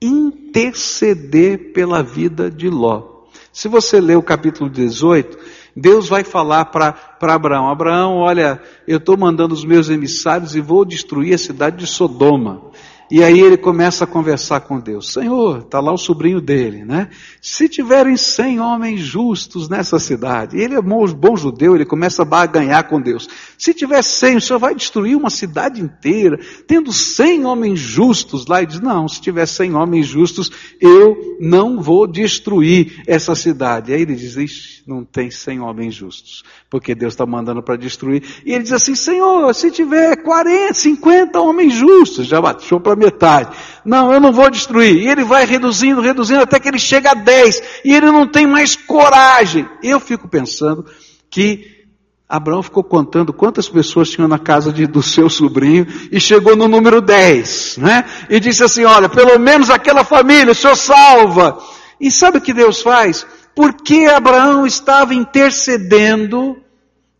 interceder 0.00 1.72
pela 1.72 2.04
vida 2.04 2.48
de 2.48 2.70
Ló. 2.70 3.24
Se 3.52 3.66
você 3.66 4.00
ler 4.00 4.16
o 4.16 4.22
capítulo 4.22 4.70
18, 4.70 5.36
Deus 5.74 6.08
vai 6.08 6.24
falar 6.24 6.66
para 6.66 6.94
Abraão: 7.20 7.68
Abraão, 7.68 8.16
olha, 8.16 8.60
eu 8.86 8.98
estou 8.98 9.16
mandando 9.16 9.54
os 9.54 9.64
meus 9.64 9.88
emissários 9.88 10.54
e 10.54 10.60
vou 10.60 10.84
destruir 10.84 11.34
a 11.34 11.38
cidade 11.38 11.76
de 11.76 11.86
Sodoma. 11.86 12.70
E 13.10 13.24
aí 13.24 13.40
ele 13.40 13.56
começa 13.56 14.04
a 14.04 14.06
conversar 14.06 14.60
com 14.60 14.78
Deus. 14.78 15.12
Senhor, 15.12 15.58
está 15.58 15.80
lá 15.80 15.92
o 15.92 15.98
sobrinho 15.98 16.40
dele, 16.40 16.84
né? 16.84 17.08
Se 17.42 17.68
tiverem 17.68 18.16
cem 18.16 18.60
homens 18.60 19.00
justos 19.00 19.68
nessa 19.68 19.98
cidade, 19.98 20.56
ele 20.56 20.74
é 20.76 20.80
bom, 20.80 21.04
bom 21.06 21.36
judeu, 21.36 21.74
ele 21.74 21.84
começa 21.84 22.22
a 22.22 22.46
ganhar 22.46 22.84
com 22.84 23.00
Deus. 23.00 23.28
Se 23.58 23.74
tiver 23.74 24.02
cem, 24.02 24.36
o 24.36 24.40
Senhor 24.40 24.60
vai 24.60 24.76
destruir 24.76 25.16
uma 25.16 25.28
cidade 25.28 25.80
inteira, 25.80 26.38
tendo 26.68 26.92
cem 26.92 27.44
homens 27.44 27.80
justos 27.80 28.46
lá, 28.46 28.62
e 28.62 28.66
diz, 28.66 28.80
não, 28.80 29.08
se 29.08 29.20
tiver 29.20 29.46
cem 29.46 29.74
homens 29.74 30.06
justos, 30.06 30.50
eu 30.80 31.36
não 31.40 31.82
vou 31.82 32.06
destruir 32.06 33.02
essa 33.08 33.34
cidade. 33.34 33.92
Aí 33.92 34.02
ele 34.02 34.14
diz, 34.14 34.36
Ixi, 34.36 34.82
não 34.86 35.04
tem 35.04 35.30
cem 35.30 35.60
homens 35.60 35.94
justos, 35.94 36.42
porque 36.68 36.94
Deus 36.94 37.14
está 37.14 37.26
mandando 37.26 37.62
para 37.62 37.76
destruir. 37.76 38.22
E 38.44 38.52
ele 38.52 38.62
diz 38.62 38.72
assim, 38.72 38.94
Senhor, 38.94 39.52
se 39.54 39.70
tiver 39.70 40.16
40, 40.16 40.74
50 40.74 41.40
homens 41.40 41.74
justos, 41.74 42.26
já 42.26 42.40
baixou 42.40 42.80
para 42.80 42.99
metade. 43.00 43.56
Não, 43.84 44.12
eu 44.12 44.20
não 44.20 44.32
vou 44.32 44.50
destruir. 44.50 44.96
E 44.96 45.08
ele 45.08 45.24
vai 45.24 45.44
reduzindo, 45.44 46.00
reduzindo, 46.00 46.42
até 46.42 46.60
que 46.60 46.68
ele 46.68 46.78
chega 46.78 47.10
a 47.10 47.14
10. 47.14 47.62
E 47.84 47.92
ele 47.92 48.06
não 48.06 48.26
tem 48.26 48.46
mais 48.46 48.76
coragem. 48.76 49.68
Eu 49.82 49.98
fico 49.98 50.28
pensando 50.28 50.86
que 51.28 51.80
Abraão 52.28 52.62
ficou 52.62 52.84
contando 52.84 53.32
quantas 53.32 53.68
pessoas 53.68 54.10
tinham 54.10 54.28
na 54.28 54.38
casa 54.38 54.72
de, 54.72 54.86
do 54.86 55.02
seu 55.02 55.28
sobrinho 55.28 55.84
e 56.12 56.20
chegou 56.20 56.54
no 56.54 56.68
número 56.68 57.00
10, 57.00 57.78
né? 57.78 58.04
E 58.28 58.38
disse 58.38 58.62
assim, 58.62 58.84
olha, 58.84 59.08
pelo 59.08 59.36
menos 59.38 59.70
aquela 59.70 60.04
família 60.04 60.52
o 60.52 60.54
Senhor 60.54 60.76
salva. 60.76 61.58
E 62.00 62.10
sabe 62.10 62.38
o 62.38 62.40
que 62.40 62.54
Deus 62.54 62.82
faz? 62.82 63.26
Porque 63.54 64.06
Abraão 64.06 64.64
estava 64.64 65.14
intercedendo, 65.14 66.56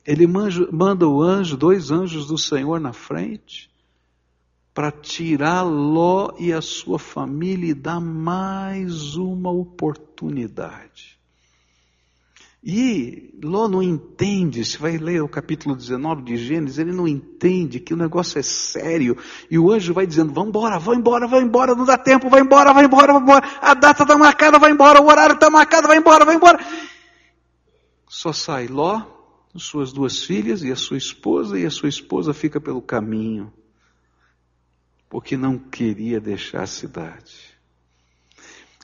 ele 0.06 0.26
manda 0.26 1.08
o 1.08 1.20
anjo, 1.20 1.56
dois 1.56 1.90
anjos 1.90 2.26
do 2.26 2.38
Senhor 2.38 2.80
na 2.80 2.92
frente, 2.92 3.70
para 4.73 4.91
tirar 4.91 5.62
Ló 5.62 6.35
e 6.39 6.53
a 6.53 6.62
sua 6.62 6.99
família 6.99 7.71
e 7.71 7.75
dar 7.75 8.00
mais 8.00 9.17
uma 9.17 9.50
oportunidade. 9.50 11.19
E 12.62 13.35
Ló 13.43 13.67
não 13.67 13.83
entende, 13.83 14.62
se 14.65 14.77
vai 14.77 14.99
ler 14.99 15.23
o 15.23 15.29
capítulo 15.29 15.75
19 15.75 16.23
de 16.23 16.37
Gênesis, 16.37 16.79
ele 16.79 16.93
não 16.93 17.09
entende 17.09 17.81
que 17.81 17.95
o 17.95 17.97
negócio 17.97 18.39
é 18.39 18.43
sério. 18.43 19.17
E 19.50 19.59
o 19.59 19.73
anjo 19.73 19.95
vai 19.95 20.07
dizendo: 20.07 20.33
Vamos 20.33 20.50
embora, 20.50 20.79
vai 20.79 20.97
embora, 20.97 21.27
vai 21.27 21.41
embora, 21.41 21.75
não 21.75 21.87
dá 21.87 21.97
tempo, 21.97 22.29
vai 22.29 22.43
embora, 22.43 22.75
vai 22.75 22.85
embora, 22.85 23.15
vai 23.15 23.23
embora. 23.23 23.49
A 23.62 23.73
data 23.73 24.03
está 24.03 24.17
marcada, 24.17 24.59
vai 24.59 24.73
embora, 24.73 25.00
o 25.00 25.07
horário 25.07 25.35
está 25.35 25.49
marcado, 25.49 25.89
vai 25.89 25.97
embora, 25.97 26.25
vai 26.27 26.37
embora. 26.37 26.62
Só 28.07 28.31
sai 28.31 28.67
Ló, 28.67 29.05
suas 29.57 29.91
duas 29.91 30.23
filhas 30.23 30.62
e 30.62 30.71
a 30.71 30.77
sua 30.77 30.99
esposa, 30.99 31.59
e 31.59 31.65
a 31.65 31.71
sua 31.71 31.89
esposa 31.89 32.35
fica 32.35 32.61
pelo 32.61 32.83
caminho, 32.83 33.50
porque 35.11 35.37
não 35.37 35.59
queria 35.59 36.21
deixar 36.21 36.62
a 36.62 36.67
cidade. 36.67 37.50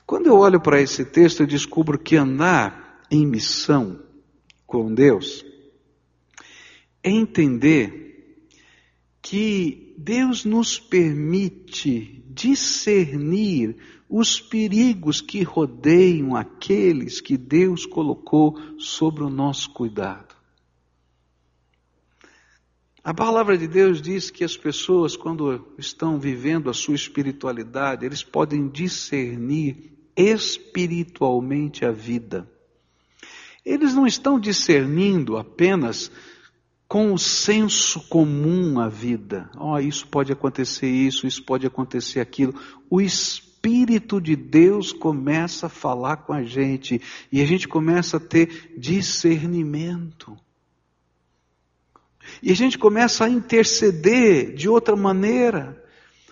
Quando 0.05 0.27
eu 0.27 0.35
olho 0.35 0.61
para 0.61 0.81
esse 0.81 1.05
texto, 1.05 1.39
eu 1.39 1.47
descubro 1.47 1.97
que 1.97 2.17
andar 2.17 3.01
em 3.09 3.25
missão 3.25 3.99
com 4.65 4.93
Deus 4.93 5.45
é 7.01 7.09
entender 7.09 8.45
que 9.21 9.95
Deus 9.97 10.43
nos 10.43 10.77
permite 10.77 12.23
discernir 12.27 13.77
os 14.09 14.39
perigos 14.39 15.21
que 15.21 15.43
rodeiam 15.43 16.35
aqueles 16.35 17.21
que 17.21 17.37
Deus 17.37 17.85
colocou 17.85 18.57
sobre 18.77 19.23
o 19.23 19.29
nosso 19.29 19.71
cuidado. 19.71 20.26
A 23.07 23.13
palavra 23.13 23.57
de 23.57 23.69
Deus 23.69 24.01
diz 24.01 24.29
que 24.29 24.43
as 24.43 24.57
pessoas, 24.57 25.15
quando 25.15 25.65
estão 25.77 26.19
vivendo 26.19 26.69
a 26.69 26.73
sua 26.73 26.93
espiritualidade, 26.93 28.05
eles 28.05 28.21
podem 28.21 28.67
discernir 28.67 29.93
espiritualmente 30.13 31.85
a 31.85 31.91
vida. 31.93 32.51
Eles 33.65 33.93
não 33.93 34.05
estão 34.05 34.37
discernindo 34.37 35.37
apenas 35.37 36.11
com 36.85 37.13
o 37.13 37.17
senso 37.17 38.01
comum 38.09 38.77
a 38.77 38.89
vida. 38.89 39.49
Oh, 39.57 39.79
isso 39.79 40.05
pode 40.05 40.33
acontecer 40.33 40.89
isso, 40.89 41.25
isso 41.25 41.45
pode 41.45 41.65
acontecer 41.65 42.19
aquilo. 42.19 42.53
O 42.89 42.99
Espírito 42.99 44.19
de 44.19 44.35
Deus 44.35 44.91
começa 44.91 45.67
a 45.67 45.69
falar 45.69 46.17
com 46.17 46.33
a 46.33 46.43
gente 46.43 47.01
e 47.31 47.41
a 47.41 47.45
gente 47.45 47.69
começa 47.69 48.17
a 48.17 48.19
ter 48.19 48.73
discernimento. 48.77 50.37
E 52.41 52.51
a 52.51 52.55
gente 52.55 52.77
começa 52.77 53.25
a 53.25 53.29
interceder 53.29 54.53
de 54.53 54.69
outra 54.69 54.95
maneira. 54.95 55.83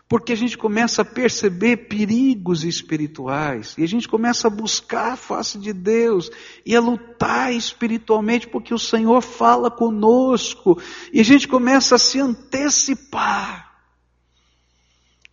Porque 0.07 0.33
a 0.33 0.37
gente 0.37 0.55
começa 0.55 1.01
a 1.01 1.05
perceber 1.05 1.87
perigos 1.87 2.63
espirituais, 2.63 3.73
e 3.75 3.83
a 3.83 3.87
gente 3.87 4.07
começa 4.07 4.47
a 4.47 4.51
buscar 4.51 5.13
a 5.13 5.15
face 5.15 5.57
de 5.57 5.73
Deus, 5.73 6.29
e 6.63 6.75
a 6.75 6.79
lutar 6.79 7.51
espiritualmente, 7.51 8.47
porque 8.47 8.71
o 8.71 8.77
Senhor 8.77 9.19
fala 9.21 9.71
conosco, 9.71 10.79
e 11.11 11.19
a 11.19 11.23
gente 11.23 11.47
começa 11.47 11.95
a 11.95 11.97
se 11.97 12.19
antecipar. 12.19 13.64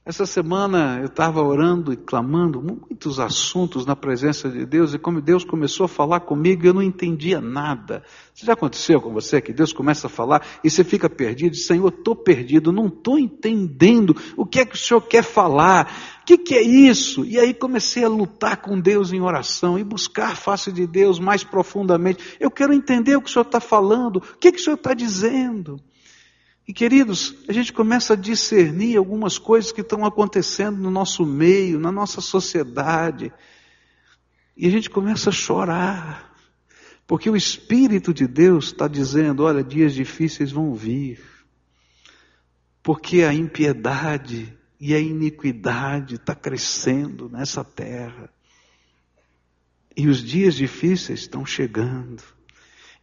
Essa 0.04 0.26
semana 0.26 0.98
eu 0.98 1.06
estava 1.06 1.40
orando 1.40 1.92
e 1.92 1.96
clamando 1.96 2.60
muitos 2.60 3.20
assuntos 3.20 3.86
na 3.86 3.94
presença 3.94 4.50
de 4.50 4.66
Deus 4.66 4.92
e 4.92 4.98
como 4.98 5.20
Deus 5.20 5.44
começou 5.44 5.84
a 5.84 5.88
falar 5.88 6.18
comigo, 6.18 6.66
eu 6.66 6.74
não 6.74 6.82
entendia 6.82 7.40
nada. 7.40 8.02
Isso 8.34 8.44
já 8.44 8.54
aconteceu 8.54 9.00
com 9.00 9.12
você 9.12 9.40
que 9.40 9.52
Deus 9.52 9.72
começa 9.72 10.08
a 10.08 10.10
falar 10.10 10.44
e 10.64 10.68
você 10.68 10.82
fica 10.82 11.08
perdido, 11.08 11.54
Senhor, 11.54 11.86
estou 11.86 12.16
perdido, 12.16 12.72
não 12.72 12.86
estou 12.86 13.16
entendendo 13.16 14.12
o 14.36 14.44
que 14.44 14.58
é 14.58 14.66
que 14.66 14.74
o 14.74 14.78
Senhor 14.78 15.02
quer 15.02 15.22
falar, 15.22 16.20
o 16.22 16.24
que, 16.24 16.36
que 16.36 16.56
é 16.56 16.62
isso? 16.62 17.24
E 17.24 17.38
aí 17.38 17.54
comecei 17.54 18.02
a 18.02 18.08
lutar 18.08 18.56
com 18.56 18.80
Deus 18.80 19.12
em 19.12 19.20
oração 19.20 19.78
e 19.78 19.84
buscar 19.84 20.32
a 20.32 20.36
face 20.36 20.72
de 20.72 20.84
Deus 20.84 21.20
mais 21.20 21.44
profundamente. 21.44 22.36
Eu 22.40 22.50
quero 22.50 22.72
entender 22.72 23.14
o 23.14 23.22
que 23.22 23.30
o 23.30 23.32
Senhor 23.32 23.46
está 23.46 23.60
falando, 23.60 24.16
o 24.16 24.38
que, 24.40 24.50
que 24.50 24.58
o 24.58 24.64
Senhor 24.64 24.74
está 24.74 24.94
dizendo. 24.94 25.80
E 26.66 26.72
queridos, 26.72 27.34
a 27.48 27.52
gente 27.52 27.72
começa 27.72 28.12
a 28.12 28.16
discernir 28.16 28.96
algumas 28.96 29.36
coisas 29.36 29.72
que 29.72 29.80
estão 29.80 30.04
acontecendo 30.04 30.78
no 30.78 30.90
nosso 30.90 31.26
meio, 31.26 31.78
na 31.78 31.90
nossa 31.90 32.20
sociedade. 32.20 33.32
E 34.56 34.66
a 34.66 34.70
gente 34.70 34.88
começa 34.88 35.30
a 35.30 35.32
chorar. 35.32 36.32
Porque 37.06 37.28
o 37.28 37.36
Espírito 37.36 38.14
de 38.14 38.26
Deus 38.28 38.66
está 38.66 38.86
dizendo: 38.86 39.42
olha, 39.42 39.62
dias 39.62 39.92
difíceis 39.92 40.52
vão 40.52 40.72
vir. 40.72 41.20
Porque 42.82 43.22
a 43.22 43.34
impiedade 43.34 44.56
e 44.78 44.94
a 44.94 45.00
iniquidade 45.00 46.14
está 46.14 46.34
crescendo 46.34 47.28
nessa 47.28 47.64
terra. 47.64 48.30
E 49.96 50.08
os 50.08 50.22
dias 50.22 50.54
difíceis 50.54 51.20
estão 51.20 51.44
chegando. 51.44 52.22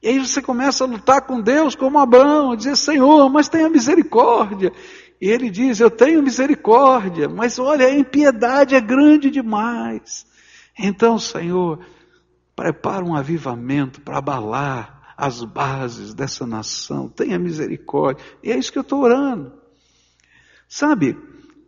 E 0.02 0.08
aí 0.08 0.20
você 0.20 0.42
começa 0.42 0.84
a 0.84 0.88
lutar 0.88 1.22
com 1.24 1.42
Deus 1.42 1.76
como 1.76 2.00
Abraão, 2.00 2.56
dizer, 2.56 2.76
Senhor, 2.78 3.30
mas 3.30 3.50
tenha 3.50 3.70
misericórdia. 3.70 4.72
E 5.20 5.30
ele 5.30 5.50
diz, 5.50 5.80
eu 5.80 5.92
tenho 5.92 6.24
misericórdia, 6.24 7.28
mas 7.28 7.60
olha, 7.60 7.86
a 7.86 7.94
impiedade 7.94 8.76
é 8.76 8.80
grande 8.80 9.30
demais. 9.30 10.26
Então, 10.78 11.20
Senhor, 11.20 11.80
prepara 12.56 13.04
um 13.04 13.14
avivamento 13.14 14.00
para 14.00 14.18
abalar 14.18 15.14
as 15.18 15.44
bases 15.44 16.14
dessa 16.14 16.48
nação. 16.48 17.10
Tenha 17.10 17.38
misericórdia. 17.38 18.24
E 18.42 18.52
é 18.52 18.58
isso 18.58 18.72
que 18.72 18.78
eu 18.78 18.84
estou 18.84 19.02
orando. 19.02 19.52
Sabe, 20.70 21.18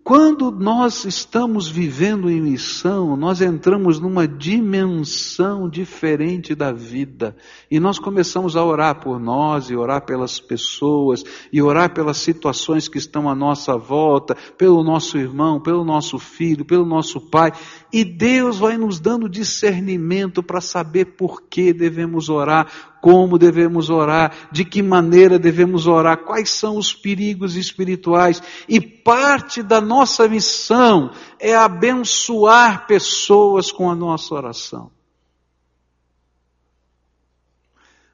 quando 0.03 0.50
nós 0.50 1.05
estamos 1.05 1.70
vivendo 1.70 2.27
em 2.27 2.41
missão, 2.41 3.15
nós 3.15 3.39
entramos 3.39 4.00
numa 4.00 4.27
dimensão 4.27 5.70
diferente 5.70 6.55
da 6.55 6.72
vida. 6.72 7.36
E 7.70 7.79
nós 7.79 8.00
começamos 8.00 8.55
a 8.55 8.65
orar 8.65 9.00
por 9.00 9.20
nós, 9.20 9.70
e 9.70 9.75
orar 9.75 10.03
pelas 10.03 10.39
pessoas, 10.39 11.24
e 11.53 11.62
orar 11.62 11.93
pelas 11.93 12.17
situações 12.17 12.88
que 12.88 12.98
estão 12.98 13.29
à 13.29 13.36
nossa 13.36 13.77
volta, 13.77 14.36
pelo 14.58 14.84
nosso 14.84 15.20
irmão, 15.20 15.62
pelo 15.62 15.86
nosso 15.86 16.17
filho, 16.17 16.65
pelo 16.65 16.86
nosso 16.86 17.22
pai. 17.22 17.51
E 17.93 18.03
Deus 18.03 18.58
vai 18.58 18.77
nos 18.77 19.00
dando 19.00 19.29
discernimento 19.29 20.41
para 20.41 20.62
saber 20.62 21.15
por 21.15 21.43
que 21.43 21.72
devemos 21.72 22.27
orar, 22.27 22.90
como 23.01 23.38
devemos 23.38 23.89
orar, 23.89 24.50
de 24.51 24.63
que 24.63 24.81
maneira 24.81 25.39
devemos 25.39 25.88
orar, 25.88 26.24
quais 26.24 26.51
são 26.51 26.77
os 26.77 26.93
perigos 26.93 27.55
espirituais. 27.55 28.41
E 28.70 28.79
parte 28.79 29.63
da 29.63 29.81
nossa 29.81 30.29
missão 30.29 31.12
é 31.39 31.55
abençoar 31.55 32.86
pessoas 32.86 33.72
com 33.72 33.89
a 33.89 33.96
nossa 33.96 34.36
oração. 34.36 34.91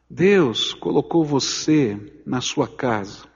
Deus 0.09 0.73
colocou 0.73 1.25
você 1.25 2.21
na 2.25 2.39
sua 2.39 2.67
casa. 2.67 3.27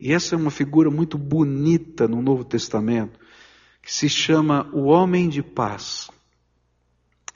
E 0.00 0.14
essa 0.14 0.34
é 0.34 0.38
uma 0.38 0.50
figura 0.50 0.90
muito 0.90 1.18
bonita 1.18 2.08
no 2.08 2.22
Novo 2.22 2.42
Testamento, 2.42 3.20
que 3.82 3.92
se 3.92 4.08
chama 4.08 4.66
o 4.72 4.84
homem 4.84 5.28
de 5.28 5.42
paz. 5.42 6.10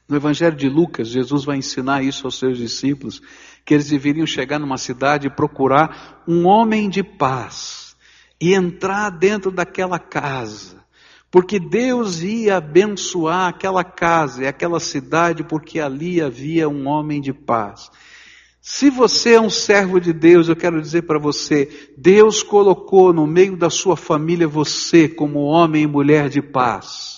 No 0.09 0.17
Evangelho 0.17 0.57
de 0.57 0.69
Lucas, 0.69 1.09
Jesus 1.09 1.45
vai 1.45 1.57
ensinar 1.57 2.03
isso 2.03 2.27
aos 2.27 2.39
seus 2.39 2.59
discípulos, 2.59 3.23
que 3.65 3.73
eles 3.73 3.89
deveriam 3.89 4.27
chegar 4.27 4.59
numa 4.59 4.77
cidade 4.77 5.27
e 5.27 5.31
procurar 5.31 6.23
um 6.29 6.47
homem 6.47 6.91
de 6.91 7.03
paz 7.03 7.97
e 8.41 8.53
entrar 8.53 9.11
dentro 9.11 9.51
daquela 9.51 9.99
casa, 9.99 10.85
porque 11.31 11.59
Deus 11.59 12.21
ia 12.21 12.59
abençoar 12.59 13.49
aquela 13.49 13.83
casa 13.83 14.45
e 14.45 14.47
aquela 14.47 14.79
cidade, 14.79 15.43
porque 15.43 15.81
ali 15.81 16.21
havia 16.21 16.69
um 16.69 16.87
homem 16.87 17.21
de 17.21 17.33
paz. 17.33 17.91
Se 18.61 18.89
você 18.89 19.35
é 19.35 19.41
um 19.41 19.51
servo 19.51 20.01
de 20.01 20.13
Deus, 20.13 20.49
eu 20.49 20.57
quero 20.57 20.81
dizer 20.81 21.03
para 21.03 21.19
você, 21.19 21.91
Deus 21.97 22.43
colocou 22.43 23.13
no 23.13 23.27
meio 23.27 23.57
da 23.57 23.69
sua 23.69 23.97
família 23.97 24.49
você 24.49 25.09
como 25.09 25.41
homem 25.41 25.83
e 25.83 25.87
mulher 25.87 26.29
de 26.29 26.41
paz. 26.41 27.14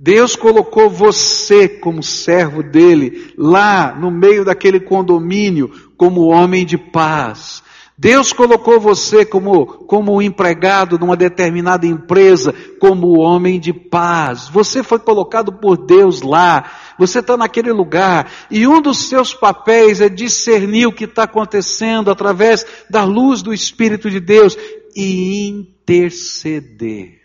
Deus 0.00 0.36
colocou 0.36 0.88
você 0.88 1.68
como 1.68 2.04
servo 2.04 2.62
dele 2.62 3.34
lá 3.36 3.96
no 3.98 4.12
meio 4.12 4.44
daquele 4.44 4.78
condomínio 4.78 5.70
como 5.96 6.28
homem 6.28 6.64
de 6.64 6.78
paz. 6.78 7.64
Deus 8.00 8.32
colocou 8.32 8.78
você 8.78 9.26
como, 9.26 9.66
como 9.66 10.22
empregado 10.22 11.00
numa 11.00 11.16
determinada 11.16 11.84
empresa, 11.84 12.54
como 12.78 13.18
homem 13.18 13.58
de 13.58 13.72
paz. 13.72 14.48
Você 14.48 14.84
foi 14.84 15.00
colocado 15.00 15.52
por 15.54 15.76
Deus 15.76 16.22
lá. 16.22 16.70
Você 16.96 17.18
está 17.18 17.36
naquele 17.36 17.72
lugar. 17.72 18.30
E 18.52 18.68
um 18.68 18.80
dos 18.80 19.08
seus 19.08 19.34
papéis 19.34 20.00
é 20.00 20.08
discernir 20.08 20.86
o 20.86 20.92
que 20.92 21.06
está 21.06 21.24
acontecendo 21.24 22.08
através 22.08 22.64
da 22.88 23.02
luz 23.02 23.42
do 23.42 23.52
Espírito 23.52 24.08
de 24.08 24.20
Deus 24.20 24.56
e 24.94 25.48
interceder. 25.48 27.17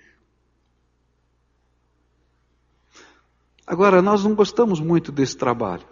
Agora, 3.65 4.01
nós 4.01 4.23
não 4.23 4.35
gostamos 4.35 4.79
muito 4.79 5.11
desse 5.11 5.37
trabalho. 5.37 5.85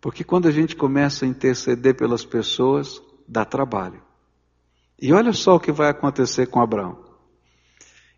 Porque 0.00 0.22
quando 0.22 0.46
a 0.46 0.50
gente 0.50 0.76
começa 0.76 1.24
a 1.24 1.28
interceder 1.28 1.96
pelas 1.96 2.24
pessoas, 2.24 3.02
dá 3.26 3.44
trabalho. 3.44 4.02
E 5.00 5.12
olha 5.12 5.32
só 5.32 5.56
o 5.56 5.60
que 5.60 5.72
vai 5.72 5.90
acontecer 5.90 6.46
com 6.46 6.60
Abraão. 6.60 7.04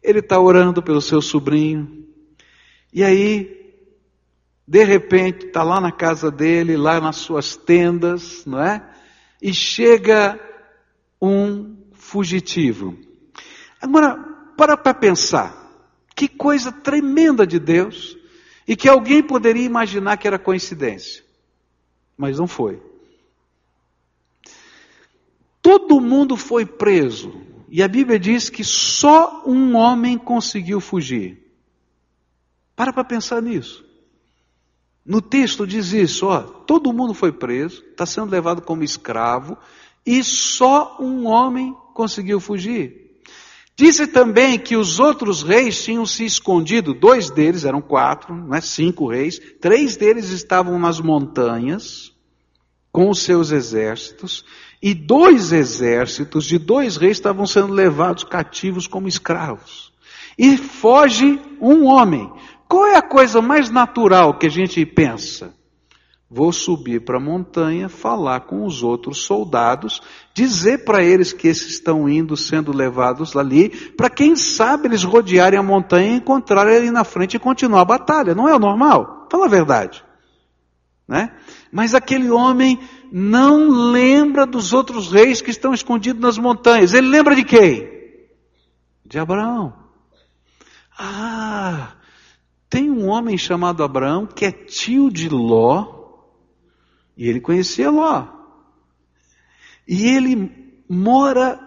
Ele 0.02 0.18
está 0.20 0.38
orando 0.38 0.82
pelo 0.82 1.00
seu 1.00 1.20
sobrinho, 1.20 2.06
e 2.92 3.02
aí 3.02 3.58
De 4.70 4.84
repente, 4.84 5.46
está 5.46 5.62
lá 5.62 5.80
na 5.80 5.90
casa 5.90 6.30
dele, 6.30 6.76
lá 6.76 7.00
nas 7.00 7.16
suas 7.16 7.56
tendas, 7.56 8.44
não 8.44 8.62
é? 8.62 8.86
E 9.40 9.54
chega 9.54 10.38
um 11.22 11.74
fugitivo. 11.94 12.94
Agora, 13.80 14.18
para 14.58 14.76
para 14.76 14.92
pensar. 14.92 15.57
Que 16.18 16.26
coisa 16.26 16.72
tremenda 16.72 17.46
de 17.46 17.60
Deus. 17.60 18.18
E 18.66 18.74
que 18.74 18.88
alguém 18.88 19.22
poderia 19.22 19.62
imaginar 19.62 20.16
que 20.16 20.26
era 20.26 20.36
coincidência. 20.36 21.22
Mas 22.16 22.40
não 22.40 22.48
foi. 22.48 22.82
Todo 25.62 26.00
mundo 26.00 26.36
foi 26.36 26.66
preso. 26.66 27.40
E 27.68 27.84
a 27.84 27.86
Bíblia 27.86 28.18
diz 28.18 28.50
que 28.50 28.64
só 28.64 29.44
um 29.46 29.76
homem 29.76 30.18
conseguiu 30.18 30.80
fugir. 30.80 31.38
Para 32.74 32.92
para 32.92 33.04
pensar 33.04 33.40
nisso. 33.40 33.84
No 35.06 35.22
texto 35.22 35.64
diz 35.68 35.92
isso, 35.92 36.26
ó, 36.26 36.40
todo 36.40 36.92
mundo 36.92 37.14
foi 37.14 37.30
preso, 37.30 37.84
está 37.90 38.04
sendo 38.04 38.30
levado 38.30 38.60
como 38.60 38.82
escravo, 38.82 39.56
e 40.04 40.22
só 40.24 40.96
um 41.00 41.26
homem 41.26 41.74
conseguiu 41.94 42.40
fugir. 42.40 43.07
Disse 43.78 44.08
também 44.08 44.58
que 44.58 44.76
os 44.76 44.98
outros 44.98 45.44
reis 45.44 45.84
tinham 45.84 46.04
se 46.04 46.24
escondido, 46.24 46.92
dois 46.92 47.30
deles, 47.30 47.64
eram 47.64 47.80
quatro, 47.80 48.34
não 48.34 48.52
é 48.52 48.60
cinco 48.60 49.06
reis, 49.06 49.40
três 49.60 49.96
deles 49.96 50.30
estavam 50.30 50.76
nas 50.80 51.00
montanhas 51.00 52.12
com 52.90 53.08
os 53.08 53.20
seus 53.20 53.52
exércitos, 53.52 54.44
e 54.82 54.92
dois 54.92 55.52
exércitos 55.52 56.44
de 56.44 56.58
dois 56.58 56.96
reis 56.96 57.18
estavam 57.18 57.46
sendo 57.46 57.72
levados 57.72 58.24
cativos 58.24 58.88
como 58.88 59.06
escravos. 59.06 59.92
E 60.36 60.56
foge 60.56 61.40
um 61.60 61.84
homem. 61.84 62.32
Qual 62.68 62.84
é 62.84 62.96
a 62.96 63.02
coisa 63.02 63.40
mais 63.40 63.70
natural 63.70 64.36
que 64.38 64.46
a 64.46 64.50
gente 64.50 64.84
pensa? 64.84 65.54
Vou 66.30 66.52
subir 66.52 67.06
para 67.06 67.16
a 67.16 67.20
montanha, 67.20 67.88
falar 67.88 68.40
com 68.40 68.66
os 68.66 68.82
outros 68.82 69.24
soldados, 69.24 70.02
dizer 70.34 70.84
para 70.84 71.02
eles 71.02 71.32
que 71.32 71.48
esses 71.48 71.70
estão 71.70 72.06
indo, 72.06 72.36
sendo 72.36 72.70
levados 72.70 73.34
ali, 73.34 73.70
para 73.70 74.10
quem 74.10 74.36
sabe 74.36 74.88
eles 74.88 75.02
rodearem 75.02 75.58
a 75.58 75.62
montanha 75.62 76.12
e 76.12 76.16
encontrarem 76.16 76.76
ali 76.76 76.90
na 76.90 77.02
frente 77.02 77.36
e 77.36 77.40
continuar 77.40 77.80
a 77.80 77.86
batalha. 77.86 78.34
Não 78.34 78.46
é 78.46 78.54
o 78.54 78.58
normal? 78.58 79.26
Fala 79.30 79.46
a 79.46 79.48
verdade. 79.48 80.04
Né? 81.08 81.34
Mas 81.72 81.94
aquele 81.94 82.30
homem 82.30 82.78
não 83.10 83.90
lembra 83.90 84.44
dos 84.44 84.74
outros 84.74 85.10
reis 85.10 85.40
que 85.40 85.50
estão 85.50 85.72
escondidos 85.72 86.20
nas 86.20 86.36
montanhas. 86.36 86.92
Ele 86.92 87.08
lembra 87.08 87.34
de 87.34 87.44
quem? 87.44 87.88
De 89.02 89.18
Abraão. 89.18 89.72
Ah, 90.98 91.92
tem 92.68 92.90
um 92.90 93.08
homem 93.08 93.38
chamado 93.38 93.82
Abraão 93.82 94.26
que 94.26 94.44
é 94.44 94.52
tio 94.52 95.10
de 95.10 95.30
Ló, 95.30 95.97
e 97.18 97.28
ele 97.28 97.40
conhecia 97.40 97.90
Ló. 97.90 98.28
E 99.86 100.06
ele 100.06 100.80
mora 100.88 101.58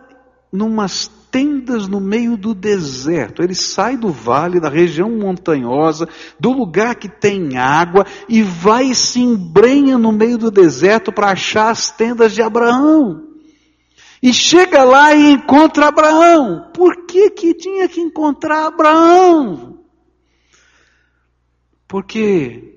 numas 0.51 1.11
tendas 1.29 1.89
no 1.89 1.99
meio 1.99 2.37
do 2.37 2.53
deserto. 2.53 3.43
Ele 3.43 3.53
sai 3.53 3.97
do 3.97 4.09
vale, 4.09 4.61
da 4.61 4.69
região 4.69 5.09
montanhosa, 5.09 6.07
do 6.39 6.51
lugar 6.51 6.95
que 6.95 7.09
tem 7.09 7.57
água 7.57 8.05
e 8.29 8.41
vai 8.41 8.85
e 8.85 8.95
se 8.95 9.19
embrenha 9.19 9.97
no 9.97 10.13
meio 10.13 10.37
do 10.37 10.49
deserto 10.49 11.11
para 11.11 11.31
achar 11.31 11.69
as 11.69 11.91
tendas 11.91 12.33
de 12.33 12.41
Abraão. 12.41 13.27
E 14.23 14.33
chega 14.33 14.85
lá 14.85 15.13
e 15.13 15.33
encontra 15.33 15.87
Abraão. 15.87 16.69
Por 16.73 17.05
que 17.05 17.31
que 17.31 17.53
tinha 17.53 17.89
que 17.89 17.99
encontrar 17.99 18.67
Abraão? 18.67 19.79
Porque 21.87 22.70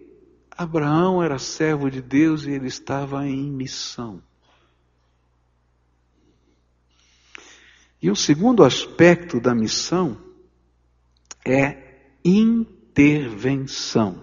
Abraão 0.57 1.23
era 1.23 1.39
servo 1.39 1.91
de 1.91 2.01
Deus 2.01 2.45
e 2.45 2.53
ele 2.53 2.69
estava 2.69 3.27
em 3.27 3.51
missão. 3.51 4.23
E 8.01 8.11
o 8.11 8.17
segundo 8.17 8.63
aspecto 8.63 9.41
da 9.41 9.55
missão 9.55 10.17
é 11.45 11.97
intervenção. 12.25 14.23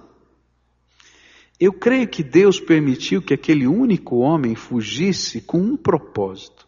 Eu 1.59 1.73
creio 1.73 2.07
que 2.07 2.23
Deus 2.23 2.59
permitiu 2.59 3.21
que 3.21 3.33
aquele 3.33 3.67
único 3.67 4.17
homem 4.17 4.55
fugisse 4.55 5.41
com 5.41 5.59
um 5.59 5.77
propósito. 5.77 6.67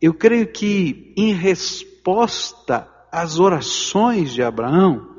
Eu 0.00 0.12
creio 0.12 0.52
que, 0.52 1.14
em 1.16 1.32
resposta 1.32 2.90
às 3.10 3.38
orações 3.38 4.34
de 4.34 4.42
Abraão, 4.42 5.15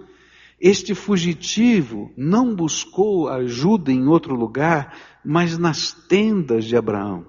este 0.60 0.96
fugitivo 0.96 2.12
não 2.17 2.56
buscou 2.56 3.30
ajuda 3.30 3.91
em 3.91 4.08
outro 4.08 4.34
lugar, 4.34 4.98
mas 5.24 5.58
nas 5.58 5.91
tendas 5.91 6.65
de 6.65 6.76
Abraão. 6.76 7.26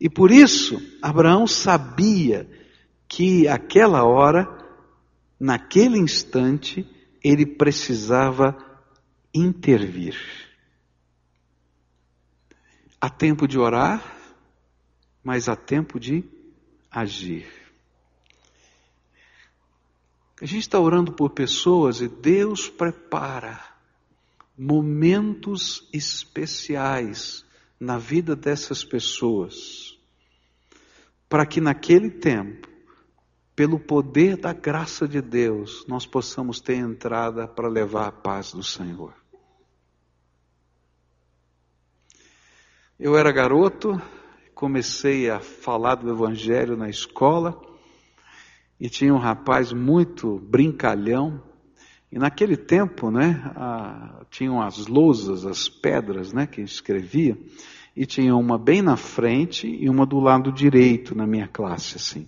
E 0.00 0.08
por 0.08 0.30
isso, 0.30 0.80
Abraão 1.02 1.46
sabia 1.46 2.48
que 3.08 3.48
aquela 3.48 4.04
hora, 4.04 4.48
naquele 5.38 5.98
instante, 5.98 6.86
ele 7.22 7.44
precisava 7.44 8.56
intervir. 9.34 10.16
Há 13.00 13.10
tempo 13.10 13.48
de 13.48 13.58
orar, 13.58 14.02
mas 15.24 15.48
há 15.48 15.56
tempo 15.56 15.98
de 15.98 16.24
agir. 16.90 17.59
A 20.40 20.46
gente 20.46 20.60
está 20.62 20.80
orando 20.80 21.12
por 21.12 21.30
pessoas 21.30 22.00
e 22.00 22.08
Deus 22.08 22.68
prepara 22.68 23.62
momentos 24.56 25.88
especiais 25.92 27.44
na 27.78 27.98
vida 27.98 28.34
dessas 28.34 28.84
pessoas, 28.84 29.98
para 31.28 31.46
que 31.46 31.60
naquele 31.60 32.10
tempo 32.10 32.68
pelo 33.54 33.78
poder 33.78 34.38
da 34.38 34.54
graça 34.54 35.06
de 35.06 35.20
Deus, 35.20 35.84
nós 35.86 36.06
possamos 36.06 36.62
ter 36.62 36.76
entrada 36.76 37.46
para 37.46 37.68
levar 37.68 38.06
a 38.06 38.12
paz 38.12 38.52
do 38.52 38.62
Senhor. 38.62 39.12
Eu 42.98 43.18
era 43.18 43.30
garoto, 43.30 44.00
comecei 44.54 45.28
a 45.28 45.40
falar 45.40 45.96
do 45.96 46.10
Evangelho 46.10 46.74
na 46.74 46.88
escola, 46.88 47.60
e 48.80 48.88
tinha 48.88 49.12
um 49.12 49.18
rapaz 49.18 49.72
muito 49.72 50.38
brincalhão, 50.38 51.42
e 52.10 52.18
naquele 52.18 52.56
tempo, 52.56 53.10
né, 53.10 53.40
a, 53.54 54.24
tinham 54.30 54.60
as 54.60 54.86
lousas, 54.86 55.44
as 55.44 55.68
pedras, 55.68 56.32
né, 56.32 56.46
que 56.46 56.62
escrevia, 56.62 57.38
e 57.94 58.06
tinha 58.06 58.34
uma 58.34 58.58
bem 58.58 58.80
na 58.80 58.96
frente 58.96 59.68
e 59.68 59.88
uma 59.88 60.06
do 60.06 60.18
lado 60.18 60.50
direito 60.50 61.14
na 61.14 61.26
minha 61.26 61.46
classe, 61.46 61.96
assim. 61.96 62.26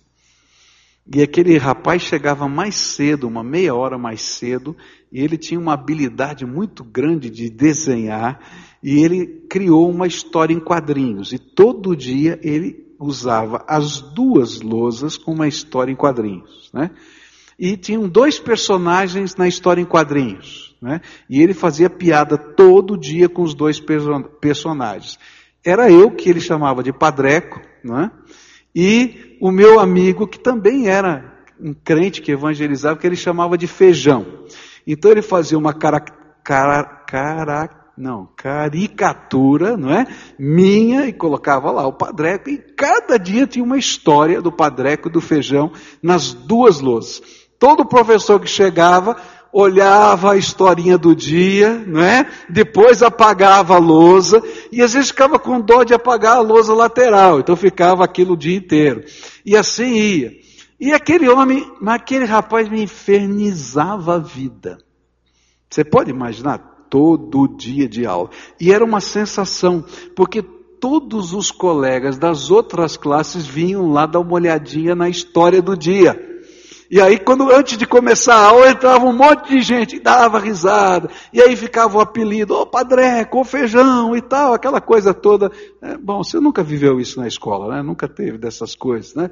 E 1.12 1.20
aquele 1.20 1.56
rapaz 1.56 2.02
chegava 2.02 2.48
mais 2.48 2.76
cedo, 2.76 3.26
uma 3.26 3.42
meia 3.42 3.74
hora 3.74 3.98
mais 3.98 4.20
cedo, 4.20 4.76
e 5.10 5.20
ele 5.20 5.36
tinha 5.36 5.58
uma 5.58 5.72
habilidade 5.72 6.46
muito 6.46 6.84
grande 6.84 7.28
de 7.28 7.50
desenhar, 7.50 8.38
e 8.82 9.02
ele 9.02 9.26
criou 9.48 9.90
uma 9.90 10.06
história 10.06 10.54
em 10.54 10.60
quadrinhos. 10.60 11.32
E 11.32 11.38
todo 11.38 11.96
dia 11.96 12.38
ele 12.42 12.91
usava 13.06 13.64
as 13.66 14.00
duas 14.00 14.60
lousas 14.60 15.16
com 15.16 15.32
uma 15.32 15.48
história 15.48 15.92
em 15.92 15.96
quadrinhos, 15.96 16.70
né? 16.72 16.90
E 17.58 17.76
tinham 17.76 18.08
dois 18.08 18.38
personagens 18.38 19.36
na 19.36 19.46
história 19.46 19.80
em 19.80 19.84
quadrinhos, 19.84 20.74
né? 20.80 21.00
E 21.28 21.40
ele 21.40 21.54
fazia 21.54 21.90
piada 21.90 22.36
todo 22.36 22.98
dia 22.98 23.28
com 23.28 23.42
os 23.42 23.54
dois 23.54 23.80
personagens. 24.40 25.18
Era 25.64 25.90
eu 25.90 26.10
que 26.10 26.28
ele 26.28 26.40
chamava 26.40 26.82
de 26.82 26.92
Padreco, 26.92 27.60
né? 27.84 28.10
E 28.74 29.36
o 29.40 29.50
meu 29.50 29.78
amigo, 29.78 30.26
que 30.26 30.38
também 30.38 30.88
era 30.88 31.44
um 31.60 31.74
crente 31.74 32.20
que 32.22 32.32
evangelizava, 32.32 32.98
que 32.98 33.06
ele 33.06 33.16
chamava 33.16 33.56
de 33.56 33.66
feijão. 33.66 34.44
Então 34.86 35.10
ele 35.10 35.22
fazia 35.22 35.58
uma 35.58 35.72
cara, 35.72 36.00
cara, 36.00 36.82
cara, 36.84 37.81
não, 37.96 38.28
caricatura, 38.36 39.76
não 39.76 39.92
é? 39.92 40.06
Minha 40.38 41.06
e 41.06 41.12
colocava 41.12 41.70
lá 41.70 41.86
o 41.86 41.92
padreco 41.92 42.48
e 42.48 42.58
cada 42.58 43.18
dia 43.18 43.46
tinha 43.46 43.64
uma 43.64 43.78
história 43.78 44.40
do 44.40 44.50
padreco 44.50 45.08
e 45.08 45.12
do 45.12 45.20
feijão 45.20 45.72
nas 46.02 46.32
duas 46.32 46.80
louças. 46.80 47.22
Todo 47.58 47.84
professor 47.84 48.40
que 48.40 48.48
chegava 48.48 49.16
olhava 49.52 50.32
a 50.32 50.36
historinha 50.36 50.96
do 50.96 51.14
dia, 51.14 51.84
não 51.86 52.02
é? 52.02 52.26
Depois 52.48 53.02
apagava 53.02 53.74
a 53.74 53.78
lousa 53.78 54.42
e 54.72 54.80
às 54.80 54.94
vezes 54.94 55.10
ficava 55.10 55.38
com 55.38 55.60
dó 55.60 55.84
de 55.84 55.92
apagar 55.92 56.36
a 56.36 56.40
lousa 56.40 56.74
lateral, 56.74 57.40
então 57.40 57.54
ficava 57.54 58.02
aquilo 58.02 58.32
o 58.32 58.36
dia 58.36 58.56
inteiro. 58.56 59.04
E 59.44 59.54
assim 59.54 59.92
ia. 59.94 60.32
E 60.80 60.92
aquele 60.92 61.28
homem, 61.28 61.70
aquele 61.86 62.24
rapaz 62.24 62.68
me 62.68 62.82
infernizava 62.82 64.16
a 64.16 64.18
vida. 64.18 64.78
Você 65.70 65.84
pode 65.84 66.10
imaginar? 66.10 66.71
Todo 66.92 67.48
dia 67.48 67.88
de 67.88 68.04
aula. 68.04 68.28
E 68.60 68.70
era 68.70 68.84
uma 68.84 69.00
sensação, 69.00 69.82
porque 70.14 70.42
todos 70.42 71.32
os 71.32 71.50
colegas 71.50 72.18
das 72.18 72.50
outras 72.50 72.98
classes 72.98 73.46
vinham 73.46 73.90
lá 73.90 74.04
dar 74.04 74.20
uma 74.20 74.34
olhadinha 74.34 74.94
na 74.94 75.08
história 75.08 75.62
do 75.62 75.74
dia. 75.74 76.20
E 76.90 77.00
aí, 77.00 77.18
quando 77.18 77.50
antes 77.50 77.78
de 77.78 77.86
começar 77.86 78.34
a 78.34 78.48
aula, 78.48 78.68
entrava 78.68 79.06
um 79.06 79.12
monte 79.14 79.48
de 79.48 79.62
gente 79.62 79.98
dava 79.98 80.38
risada. 80.38 81.08
E 81.32 81.40
aí 81.40 81.56
ficava 81.56 81.96
o 81.96 82.00
apelido, 82.02 82.54
ô 82.54 82.66
padreco, 82.66 83.40
ô 83.40 83.44
feijão 83.44 84.14
e 84.14 84.20
tal, 84.20 84.52
aquela 84.52 84.78
coisa 84.78 85.14
toda. 85.14 85.50
É, 85.80 85.96
bom, 85.96 86.22
você 86.22 86.38
nunca 86.38 86.62
viveu 86.62 87.00
isso 87.00 87.18
na 87.18 87.26
escola, 87.26 87.74
né? 87.74 87.82
Nunca 87.82 88.06
teve 88.06 88.36
dessas 88.36 88.74
coisas, 88.74 89.14
né? 89.14 89.30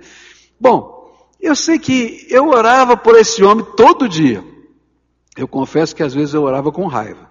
Bom, 0.59 1.15
eu 1.39 1.55
sei 1.55 1.79
que 1.79 2.27
eu 2.31 2.49
orava 2.49 2.97
por 2.97 3.17
esse 3.17 3.45
homem 3.45 3.67
todo 3.77 4.09
dia. 4.09 4.43
Eu 5.37 5.47
confesso 5.47 5.95
que 5.95 6.03
às 6.03 6.15
vezes 6.15 6.33
eu 6.33 6.43
orava 6.43 6.73
com 6.73 6.87
raiva. 6.87 7.30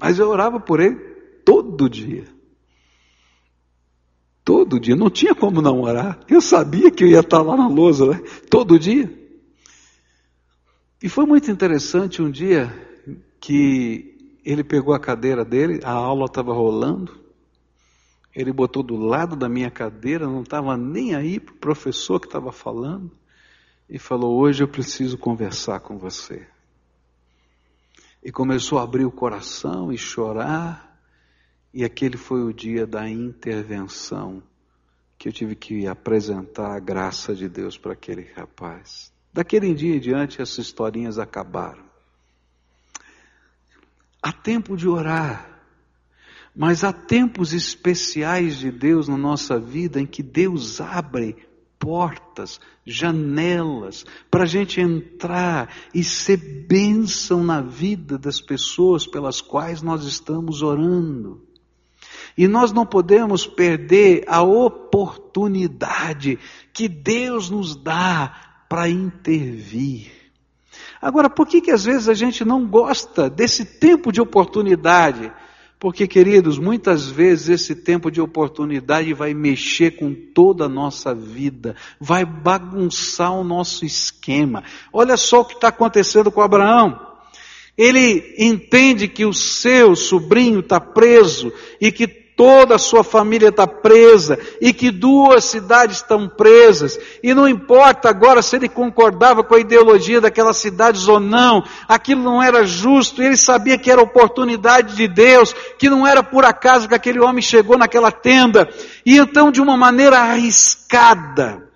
Mas 0.00 0.18
eu 0.18 0.28
orava 0.28 0.58
por 0.58 0.80
ele 0.80 0.96
todo 1.44 1.88
dia. 1.88 2.24
Todo 4.42 4.80
dia, 4.80 4.96
não 4.96 5.10
tinha 5.10 5.34
como 5.34 5.60
não 5.60 5.82
orar. 5.82 6.18
Eu 6.28 6.40
sabia 6.40 6.90
que 6.90 7.04
eu 7.04 7.08
ia 7.08 7.20
estar 7.20 7.42
lá 7.42 7.56
na 7.56 7.68
lousa, 7.68 8.06
né? 8.06 8.20
todo 8.48 8.78
dia. 8.78 9.08
E 11.02 11.08
foi 11.08 11.26
muito 11.26 11.50
interessante 11.50 12.22
um 12.22 12.30
dia 12.30 12.72
que 13.38 14.38
ele 14.44 14.64
pegou 14.64 14.94
a 14.94 15.00
cadeira 15.00 15.44
dele, 15.44 15.80
a 15.84 15.92
aula 15.92 16.24
estava 16.24 16.52
rolando, 16.52 17.18
ele 18.34 18.52
botou 18.52 18.82
do 18.82 18.96
lado 18.96 19.36
da 19.36 19.48
minha 19.48 19.70
cadeira, 19.70 20.26
não 20.26 20.42
estava 20.42 20.76
nem 20.76 21.14
aí 21.14 21.38
para 21.38 21.54
o 21.54 21.58
professor 21.58 22.20
que 22.20 22.26
estava 22.26 22.52
falando, 22.52 23.10
e 23.88 23.98
falou: 23.98 24.38
Hoje 24.38 24.62
eu 24.62 24.68
preciso 24.68 25.18
conversar 25.18 25.80
com 25.80 25.98
você. 25.98 26.46
E 28.22 28.30
começou 28.30 28.78
a 28.78 28.82
abrir 28.82 29.04
o 29.04 29.10
coração 29.10 29.92
e 29.92 29.96
chorar. 29.98 31.00
E 31.72 31.84
aquele 31.84 32.16
foi 32.16 32.42
o 32.42 32.52
dia 32.52 32.86
da 32.86 33.08
intervenção 33.08 34.42
que 35.18 35.28
eu 35.28 35.32
tive 35.32 35.54
que 35.54 35.86
apresentar 35.86 36.74
a 36.74 36.80
graça 36.80 37.34
de 37.34 37.48
Deus 37.48 37.76
para 37.76 37.92
aquele 37.92 38.30
rapaz. 38.34 39.12
Daquele 39.32 39.74
dia 39.74 39.94
em 39.94 40.00
diante, 40.00 40.40
essas 40.40 40.58
historinhas 40.58 41.18
acabaram. 41.18 41.84
Há 44.22 44.32
tempo 44.32 44.76
de 44.76 44.88
orar, 44.88 45.60
mas 46.54 46.84
há 46.84 46.92
tempos 46.92 47.52
especiais 47.52 48.56
de 48.58 48.70
Deus 48.70 49.08
na 49.08 49.16
nossa 49.16 49.58
vida 49.58 50.00
em 50.00 50.06
que 50.06 50.22
Deus 50.22 50.80
abre 50.80 51.36
portas, 51.80 52.60
janelas, 52.84 54.04
para 54.30 54.44
a 54.44 54.46
gente 54.46 54.80
entrar 54.80 55.74
e 55.94 56.04
ser 56.04 56.36
bênção 56.36 57.42
na 57.42 57.62
vida 57.62 58.18
das 58.18 58.40
pessoas 58.40 59.06
pelas 59.06 59.40
quais 59.40 59.80
nós 59.80 60.04
estamos 60.04 60.62
orando. 60.62 61.42
E 62.36 62.46
nós 62.46 62.70
não 62.70 62.86
podemos 62.86 63.46
perder 63.46 64.24
a 64.28 64.42
oportunidade 64.42 66.38
que 66.72 66.86
Deus 66.86 67.50
nos 67.50 67.74
dá 67.74 68.64
para 68.68 68.88
intervir. 68.88 70.12
Agora, 71.02 71.30
por 71.30 71.46
que 71.48 71.60
que 71.60 71.70
às 71.70 71.84
vezes 71.84 72.08
a 72.08 72.14
gente 72.14 72.44
não 72.44 72.66
gosta 72.66 73.28
desse 73.28 73.64
tempo 73.64 74.12
de 74.12 74.20
oportunidade? 74.20 75.32
Porque, 75.80 76.06
queridos, 76.06 76.58
muitas 76.58 77.08
vezes 77.08 77.48
esse 77.48 77.74
tempo 77.74 78.10
de 78.10 78.20
oportunidade 78.20 79.14
vai 79.14 79.32
mexer 79.32 79.92
com 79.92 80.14
toda 80.14 80.66
a 80.66 80.68
nossa 80.68 81.14
vida, 81.14 81.74
vai 81.98 82.22
bagunçar 82.22 83.32
o 83.32 83.42
nosso 83.42 83.86
esquema. 83.86 84.62
Olha 84.92 85.16
só 85.16 85.40
o 85.40 85.44
que 85.46 85.54
está 85.54 85.68
acontecendo 85.68 86.30
com 86.30 86.42
Abraão. 86.42 87.00
Ele 87.78 88.34
entende 88.36 89.08
que 89.08 89.24
o 89.24 89.32
seu 89.32 89.96
sobrinho 89.96 90.60
está 90.60 90.78
preso 90.78 91.50
e 91.80 91.90
que 91.90 92.06
toda 92.40 92.76
a 92.76 92.78
sua 92.78 93.04
família 93.04 93.50
está 93.50 93.66
presa 93.66 94.38
e 94.62 94.72
que 94.72 94.90
duas 94.90 95.44
cidades 95.44 95.96
estão 95.96 96.26
presas. 96.26 96.98
E 97.22 97.34
não 97.34 97.46
importa 97.46 98.08
agora 98.08 98.40
se 98.40 98.56
ele 98.56 98.66
concordava 98.66 99.44
com 99.44 99.54
a 99.54 99.60
ideologia 99.60 100.22
daquelas 100.22 100.56
cidades 100.56 101.06
ou 101.06 101.20
não, 101.20 101.62
aquilo 101.86 102.22
não 102.22 102.42
era 102.42 102.64
justo. 102.64 103.22
Ele 103.22 103.36
sabia 103.36 103.76
que 103.76 103.90
era 103.90 104.00
oportunidade 104.00 104.96
de 104.96 105.06
Deus, 105.06 105.54
que 105.78 105.90
não 105.90 106.06
era 106.06 106.22
por 106.22 106.46
acaso 106.46 106.88
que 106.88 106.94
aquele 106.94 107.20
homem 107.20 107.42
chegou 107.42 107.76
naquela 107.76 108.10
tenda. 108.10 108.70
E 109.04 109.18
então, 109.18 109.52
de 109.52 109.60
uma 109.60 109.76
maneira 109.76 110.18
arriscada, 110.20 111.68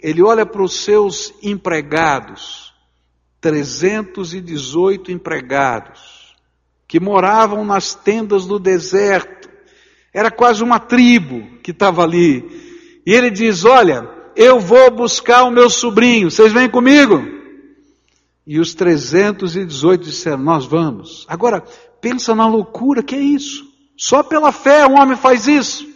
ele 0.00 0.22
olha 0.22 0.46
para 0.46 0.62
os 0.62 0.82
seus 0.82 1.34
empregados, 1.42 2.72
318 3.38 5.12
empregados 5.12 6.19
que 6.90 6.98
moravam 6.98 7.64
nas 7.64 7.94
tendas 7.94 8.46
do 8.46 8.58
deserto. 8.58 9.48
Era 10.12 10.28
quase 10.28 10.60
uma 10.64 10.80
tribo 10.80 11.60
que 11.62 11.70
estava 11.70 12.02
ali. 12.02 13.00
E 13.06 13.14
ele 13.14 13.30
diz: 13.30 13.64
Olha, 13.64 14.10
eu 14.34 14.58
vou 14.58 14.90
buscar 14.90 15.44
o 15.44 15.52
meu 15.52 15.70
sobrinho, 15.70 16.32
vocês 16.32 16.52
vêm 16.52 16.68
comigo? 16.68 17.22
E 18.44 18.58
os 18.58 18.74
318 18.74 20.02
disseram: 20.02 20.38
Nós 20.42 20.66
vamos. 20.66 21.24
Agora, 21.28 21.62
pensa 22.00 22.34
na 22.34 22.48
loucura 22.48 23.04
que 23.04 23.14
é 23.14 23.20
isso. 23.20 23.64
Só 23.96 24.24
pela 24.24 24.50
fé 24.50 24.84
um 24.84 25.00
homem 25.00 25.16
faz 25.16 25.46
isso. 25.46 25.88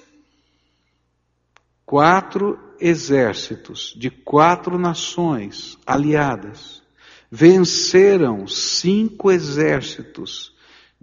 Quatro 1.84 2.56
exércitos 2.78 3.92
de 3.96 4.10
quatro 4.10 4.78
nações 4.78 5.76
aliadas 5.84 6.84
venceram 7.32 8.46
cinco 8.46 9.32
exércitos 9.32 10.53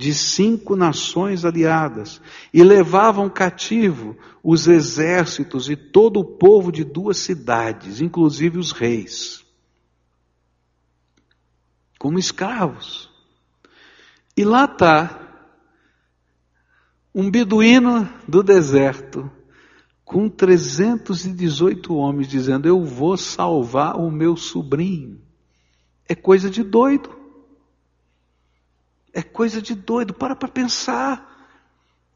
de 0.02 0.16
cinco 0.16 0.76
nações 0.76 1.46
aliadas 1.46 2.20
e 2.52 2.64
levavam 2.64 3.30
cativo 3.30 4.18
os 4.44 4.68
exércitos 4.68 5.70
e 5.70 5.76
todo 5.76 6.20
o 6.20 6.26
povo 6.26 6.72
de 6.72 6.84
duas 6.84 7.18
cidades, 7.18 8.02
inclusive 8.02 8.58
os 8.58 8.72
reis, 8.72 9.46
como 12.00 12.18
escravos. 12.18 13.12
E 14.36 14.44
lá 14.44 14.66
está 14.66 15.20
um 17.14 17.30
beduíno 17.30 18.12
do 18.28 18.42
deserto 18.42 19.30
com 20.04 20.28
318 20.28 21.94
homens 21.94 22.28
dizendo: 22.28 22.68
Eu 22.68 22.84
vou 22.84 23.16
salvar 23.18 23.98
o 23.98 24.10
meu 24.10 24.36
sobrinho. 24.36 25.22
É 26.10 26.16
coisa 26.16 26.50
de 26.50 26.64
doido. 26.64 27.21
É 29.14 29.22
coisa 29.22 29.62
de 29.62 29.76
doido, 29.76 30.14
para 30.14 30.36
para 30.36 30.48
pensar. 30.48 31.48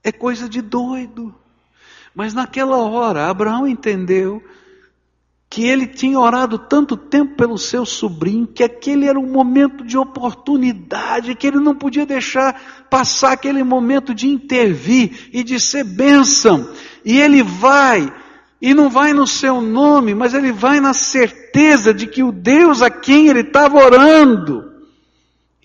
É 0.04 0.12
coisa 0.12 0.48
de 0.48 0.62
doido. 0.62 1.34
Mas 2.14 2.34
naquela 2.34 2.78
hora, 2.78 3.28
Abraão 3.28 3.68
entendeu 3.68 4.42
que 5.50 5.64
ele 5.64 5.88
tinha 5.88 6.20
orado 6.20 6.58
tanto 6.58 6.98
tempo 6.98 7.36
pelo 7.36 7.58
seu 7.58 7.86
sobrinho, 7.86 8.48
que 8.48 8.64
aquele 8.64 9.06
era 9.06 9.20
um 9.20 9.32
momento 9.32 9.86
de 9.86 9.98
oportunidade, 9.98 11.36
que 11.36 11.48
ele 11.48 11.60
não 11.60 11.76
podia 11.76 12.06
deixar 12.06 12.86
passar 12.90 13.34
aquele 13.34 13.64
momento 13.64 14.14
de 14.14 14.28
intervir 14.28 15.30
e 15.32 15.44
de 15.44 15.60
ser 15.60 15.84
bênção. 15.84 16.70
E 17.06 17.20
ele 17.20 17.42
vai, 17.42 18.12
e 18.62 18.74
não 18.74 18.90
vai 18.90 19.14
no 19.14 19.26
seu 19.26 19.62
nome, 19.62 20.14
mas 20.14 20.34
ele 20.34 20.52
vai 20.52 20.80
na 20.80 20.94
certeza 20.94 21.94
de 21.94 22.08
que 22.08 22.24
o 22.24 22.32
Deus 22.32 22.82
a 22.82 22.90
quem 22.90 23.28
ele 23.28 23.42
estava 23.42 23.78
orando, 23.78 24.75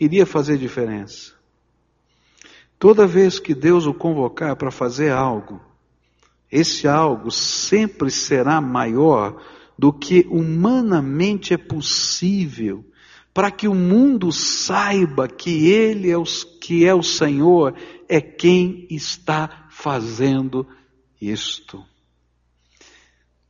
iria 0.01 0.25
fazer 0.25 0.57
diferença. 0.57 1.35
Toda 2.79 3.07
vez 3.07 3.39
que 3.39 3.55
Deus 3.55 3.85
o 3.85 3.93
convocar 3.93 4.57
para 4.57 4.71
fazer 4.71 5.13
algo, 5.13 5.61
esse 6.51 6.89
algo 6.89 7.31
sempre 7.31 8.11
será 8.11 8.59
maior 8.59 9.41
do 9.79 9.93
que 9.93 10.27
humanamente 10.31 11.53
é 11.53 11.59
possível, 11.59 12.85
para 13.33 13.51
que 13.51 13.69
o 13.69 13.75
mundo 13.75 14.33
saiba 14.33 15.29
que 15.29 15.69
Ele 15.69 16.11
é 16.11 16.19
o, 16.19 16.25
que 16.61 16.85
é 16.87 16.95
o 16.95 17.03
Senhor, 17.03 17.75
é 18.09 18.21
quem 18.21 18.87
está 18.91 19.69
fazendo 19.71 20.67
isto. 21.21 21.85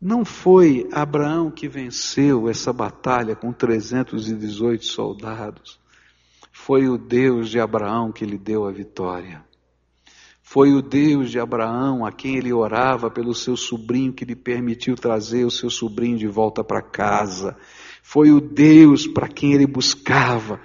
Não 0.01 0.25
foi 0.25 0.89
Abraão 0.93 1.51
que 1.51 1.69
venceu 1.69 2.49
essa 2.49 2.73
batalha 2.73 3.37
com 3.37 3.53
318 3.53 4.85
soldados. 4.85 5.79
Foi 6.71 6.89
o 6.89 6.97
Deus 6.97 7.51
de 7.51 7.59
Abraão 7.59 8.13
que 8.13 8.25
lhe 8.25 8.39
deu 8.39 8.65
a 8.65 8.71
vitória. 8.71 9.45
Foi 10.41 10.73
o 10.73 10.81
Deus 10.81 11.29
de 11.29 11.41
Abraão 11.41 12.07
a 12.07 12.13
quem 12.13 12.37
ele 12.37 12.53
orava 12.53 13.11
pelo 13.11 13.35
seu 13.35 13.57
sobrinho 13.57 14.13
que 14.13 14.25
lhe 14.25 14.37
permitiu 14.37 14.95
trazer 14.95 15.45
o 15.45 15.51
seu 15.51 15.69
sobrinho 15.69 16.17
de 16.17 16.29
volta 16.29 16.63
para 16.63 16.81
casa. 16.81 17.57
Foi 18.05 18.31
o 18.31 18.41
Deus 18.41 19.05
para 19.05 19.27
quem 19.27 19.53
ele 19.53 19.67
buscava 19.67 20.61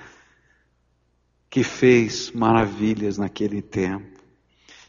que 1.50 1.64
fez 1.64 2.30
maravilhas 2.30 3.18
naquele 3.18 3.64
tempo. 3.64 4.20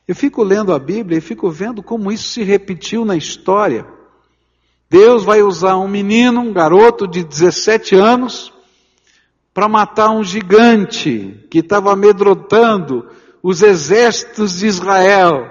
Eu 0.06 0.14
fico 0.14 0.42
lendo 0.42 0.70
a 0.70 0.78
Bíblia 0.78 1.16
e 1.16 1.22
fico 1.22 1.50
vendo 1.50 1.82
como 1.82 2.12
isso 2.12 2.28
se 2.28 2.42
repetiu 2.42 3.06
na 3.06 3.16
história. 3.16 3.86
Deus 4.90 5.24
vai 5.24 5.42
usar 5.42 5.78
um 5.78 5.88
menino, 5.88 6.42
um 6.42 6.52
garoto 6.52 7.08
de 7.08 7.24
17 7.24 7.94
anos, 7.94 8.52
para 9.56 9.70
matar 9.70 10.10
um 10.10 10.22
gigante 10.22 11.46
que 11.50 11.60
estava 11.60 11.90
amedrontando 11.90 13.08
os 13.42 13.62
exércitos 13.62 14.58
de 14.58 14.66
Israel. 14.66 15.50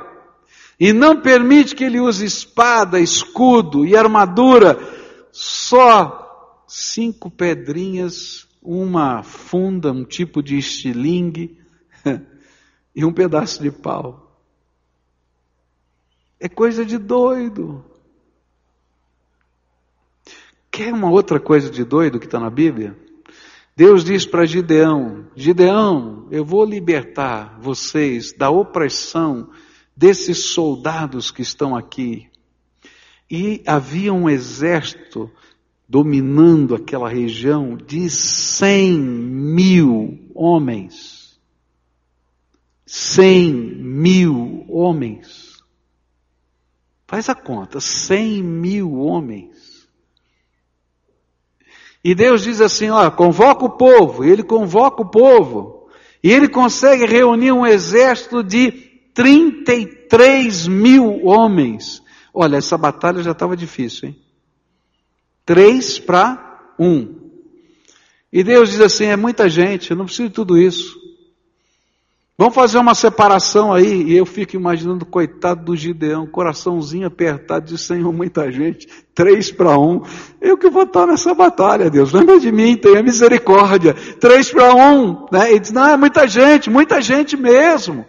E 0.80 0.94
não 0.94 1.20
permite 1.20 1.74
que 1.74 1.84
ele 1.84 2.00
use 2.00 2.24
espada, 2.24 3.00
escudo 3.00 3.84
e 3.84 3.98
armadura, 3.98 4.78
só 5.32 6.64
cinco 6.68 7.32
pedrinhas, 7.32 8.48
uma 8.62 9.24
funda, 9.24 9.92
um 9.92 10.06
tipo 10.06 10.44
de 10.44 10.56
estilingue 10.56 11.60
e 12.96 13.04
um 13.04 13.12
pedaço 13.12 13.64
de 13.64 13.72
pau. 13.72 14.40
É 16.40 16.48
coisa 16.48 16.86
de 16.86 17.00
doido. 17.00 17.84
Quer 20.70 20.94
uma 20.94 21.10
outra 21.10 21.40
coisa 21.40 21.72
de 21.72 21.84
doido 21.84 22.20
que 22.20 22.28
está 22.28 22.40
na 22.40 22.52
Bíblia? 22.52 23.04
Deus 23.76 24.06
diz 24.06 24.26
para 24.26 24.46
Gideão: 24.46 25.28
Gideão, 25.36 26.28
eu 26.32 26.46
vou 26.46 26.64
libertar 26.64 27.60
vocês 27.60 28.32
da 28.32 28.50
opressão 28.50 29.50
desses 29.96 30.46
soldados 30.46 31.30
que 31.30 31.42
estão 31.42 31.76
aqui. 31.76 32.30
E 33.30 33.62
havia 33.66 34.14
um 34.14 34.30
exército 34.30 35.30
dominando 35.90 36.74
aquela 36.74 37.10
região 37.10 37.76
de 37.76 38.10
cem 38.10 38.98
mil 38.98 40.32
homens. 40.34 41.38
Cem 42.86 43.54
mil 43.54 44.64
homens. 44.70 45.62
Faz 47.08 47.28
a 47.28 47.36
conta, 47.36 47.82
cem 47.82 48.42
mil 48.42 48.94
homens. 48.94 49.75
E 52.06 52.14
Deus 52.14 52.44
diz 52.44 52.62
assim: 52.62 52.92
ó, 52.92 53.10
convoca 53.10 53.66
o 53.66 53.70
povo, 53.72 54.24
e 54.24 54.30
ele 54.30 54.44
convoca 54.44 55.02
o 55.02 55.10
povo, 55.10 55.88
e 56.24 56.32
ele 56.32 56.48
consegue 56.48 57.04
reunir 57.04 57.52
um 57.52 57.66
exército 57.66 58.44
de 58.44 58.72
33 59.12 60.68
mil 60.68 61.26
homens. 61.26 62.04
Olha, 62.32 62.58
essa 62.58 62.78
batalha 62.78 63.24
já 63.24 63.32
estava 63.32 63.58
difícil, 63.58 64.10
hein? 64.10 64.16
Três 65.44 65.98
para 65.98 66.76
um. 66.78 67.32
E 68.32 68.44
Deus 68.44 68.70
diz 68.70 68.82
assim: 68.82 69.06
é 69.06 69.16
muita 69.16 69.50
gente, 69.50 69.90
eu 69.90 69.98
não 69.98 70.06
preciso 70.06 70.30
de 70.30 70.36
tudo 70.36 70.60
isso. 70.60 71.05
Vamos 72.38 72.54
fazer 72.54 72.78
uma 72.78 72.94
separação 72.94 73.72
aí, 73.72 74.04
e 74.04 74.18
eu 74.18 74.26
fico 74.26 74.58
imaginando, 74.58 75.06
coitado 75.06 75.64
do 75.64 75.74
Gideão, 75.74 76.28
coraçãozinho 76.28 77.08
apertado, 77.08 77.66
de 77.66 77.78
Senhor, 77.78 78.12
muita 78.12 78.52
gente, 78.52 78.90
três 79.14 79.54
para 79.54 79.80
um. 79.80 80.02
Eu 80.42 80.58
que 80.58 80.70
vou 80.70 80.84
estar 80.84 81.08
nessa 81.08 81.34
batalha, 81.34 81.90
Deus, 81.90 82.12
lembra 82.12 82.38
de 82.38 82.52
mim, 82.52 82.76
tenha 82.76 83.02
misericórdia. 83.02 83.94
Três 84.20 84.52
para 84.52 84.76
um, 84.76 85.26
né? 85.32 85.50
Ele 85.50 85.62
diz, 85.62 85.72
não, 85.72 85.88
é 85.88 85.96
muita 85.96 86.28
gente, 86.28 86.70
muita 86.70 87.02
gente 87.02 87.38
mesmo. 87.38 88.06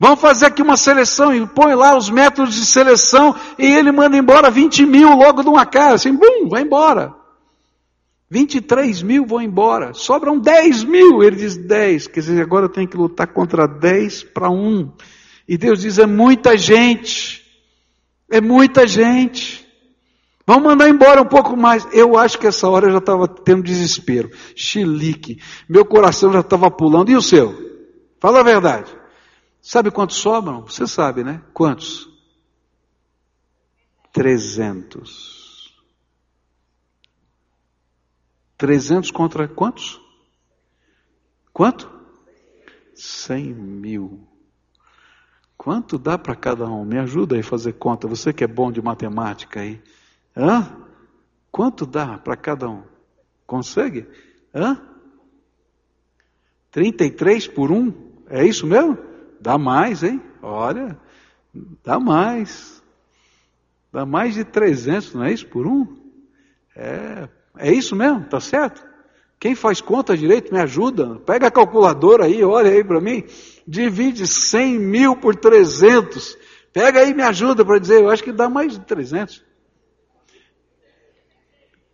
Vamos 0.00 0.18
fazer 0.18 0.46
aqui 0.46 0.62
uma 0.62 0.78
seleção, 0.78 1.34
e 1.34 1.46
põe 1.46 1.74
lá 1.74 1.94
os 1.94 2.08
métodos 2.08 2.54
de 2.54 2.64
seleção, 2.64 3.34
e 3.58 3.66
ele 3.66 3.92
manda 3.92 4.16
embora 4.16 4.50
20 4.50 4.86
mil 4.86 5.10
logo 5.14 5.42
de 5.42 5.48
uma 5.50 5.66
casa, 5.66 5.96
assim, 5.96 6.14
bum, 6.14 6.48
vai 6.48 6.62
embora. 6.62 7.17
23 8.30 9.02
mil 9.02 9.24
vão 9.24 9.40
embora, 9.40 9.94
sobram 9.94 10.38
10 10.38 10.84
mil. 10.84 11.22
Ele 11.22 11.36
diz 11.36 11.56
10, 11.56 12.08
quer 12.08 12.20
dizer, 12.20 12.42
agora 12.42 12.66
eu 12.66 12.70
tenho 12.70 12.88
que 12.88 12.96
lutar 12.96 13.26
contra 13.28 13.66
10 13.66 14.24
para 14.24 14.50
1. 14.50 14.92
E 15.48 15.56
Deus 15.56 15.80
diz: 15.80 15.98
é 15.98 16.06
muita 16.06 16.56
gente, 16.56 17.42
é 18.30 18.40
muita 18.40 18.86
gente. 18.86 19.66
Vamos 20.46 20.62
mandar 20.62 20.88
embora 20.88 21.20
um 21.20 21.26
pouco 21.26 21.56
mais. 21.56 21.86
Eu 21.92 22.16
acho 22.16 22.38
que 22.38 22.46
essa 22.46 22.68
hora 22.68 22.86
eu 22.86 22.92
já 22.92 22.98
estava 22.98 23.28
tendo 23.28 23.62
desespero. 23.62 24.30
Chilique. 24.56 25.42
Meu 25.68 25.84
coração 25.84 26.32
já 26.32 26.40
estava 26.40 26.70
pulando. 26.70 27.10
E 27.10 27.16
o 27.16 27.20
seu? 27.20 27.54
Fala 28.18 28.40
a 28.40 28.42
verdade. 28.42 28.90
Sabe 29.60 29.90
quantos 29.90 30.16
sobram? 30.16 30.62
Você 30.62 30.86
sabe, 30.86 31.22
né? 31.22 31.42
Quantos? 31.52 32.08
300. 34.12 35.37
300 38.58 39.12
contra 39.12 39.46
quantos? 39.46 40.00
Quanto? 41.52 41.88
100 42.94 43.54
mil. 43.54 44.28
Quanto 45.56 45.96
dá 45.96 46.18
para 46.18 46.34
cada 46.34 46.66
um? 46.66 46.84
Me 46.84 46.98
ajuda 46.98 47.36
aí 47.36 47.40
a 47.40 47.44
fazer 47.44 47.74
conta. 47.74 48.08
Você 48.08 48.32
que 48.32 48.42
é 48.42 48.48
bom 48.48 48.72
de 48.72 48.82
matemática 48.82 49.60
aí. 49.60 49.80
Hã? 50.36 50.76
Quanto 51.52 51.86
dá 51.86 52.18
para 52.18 52.36
cada 52.36 52.68
um? 52.68 52.82
Consegue? 53.46 54.08
Hã? 54.52 54.80
33 56.70 57.46
por 57.46 57.70
um? 57.70 57.92
É 58.28 58.44
isso 58.44 58.66
mesmo? 58.66 58.98
Dá 59.40 59.56
mais, 59.56 60.02
hein? 60.02 60.20
Olha, 60.42 60.98
dá 61.84 61.98
mais. 61.98 62.82
Dá 63.92 64.04
mais 64.04 64.34
de 64.34 64.44
300, 64.44 65.14
não 65.14 65.24
é 65.24 65.32
isso 65.32 65.46
por 65.46 65.66
um? 65.66 65.96
É, 66.76 67.28
é 67.58 67.72
isso 67.72 67.94
mesmo? 67.94 68.24
Tá 68.24 68.40
certo? 68.40 68.86
Quem 69.40 69.54
faz 69.54 69.80
conta 69.80 70.16
direito 70.16 70.52
me 70.52 70.60
ajuda. 70.60 71.20
Pega 71.20 71.46
a 71.46 71.50
calculadora 71.50 72.24
aí, 72.24 72.42
olha 72.42 72.70
aí 72.70 72.82
para 72.82 73.00
mim. 73.00 73.24
Divide 73.66 74.26
100 74.26 74.78
mil 74.78 75.16
por 75.16 75.36
300. 75.36 76.36
Pega 76.72 77.00
aí 77.00 77.14
me 77.14 77.22
ajuda 77.22 77.64
para 77.64 77.78
dizer, 77.78 78.00
eu 78.00 78.10
acho 78.10 78.22
que 78.22 78.32
dá 78.32 78.48
mais 78.48 78.72
de 78.72 78.80
300. 78.80 79.44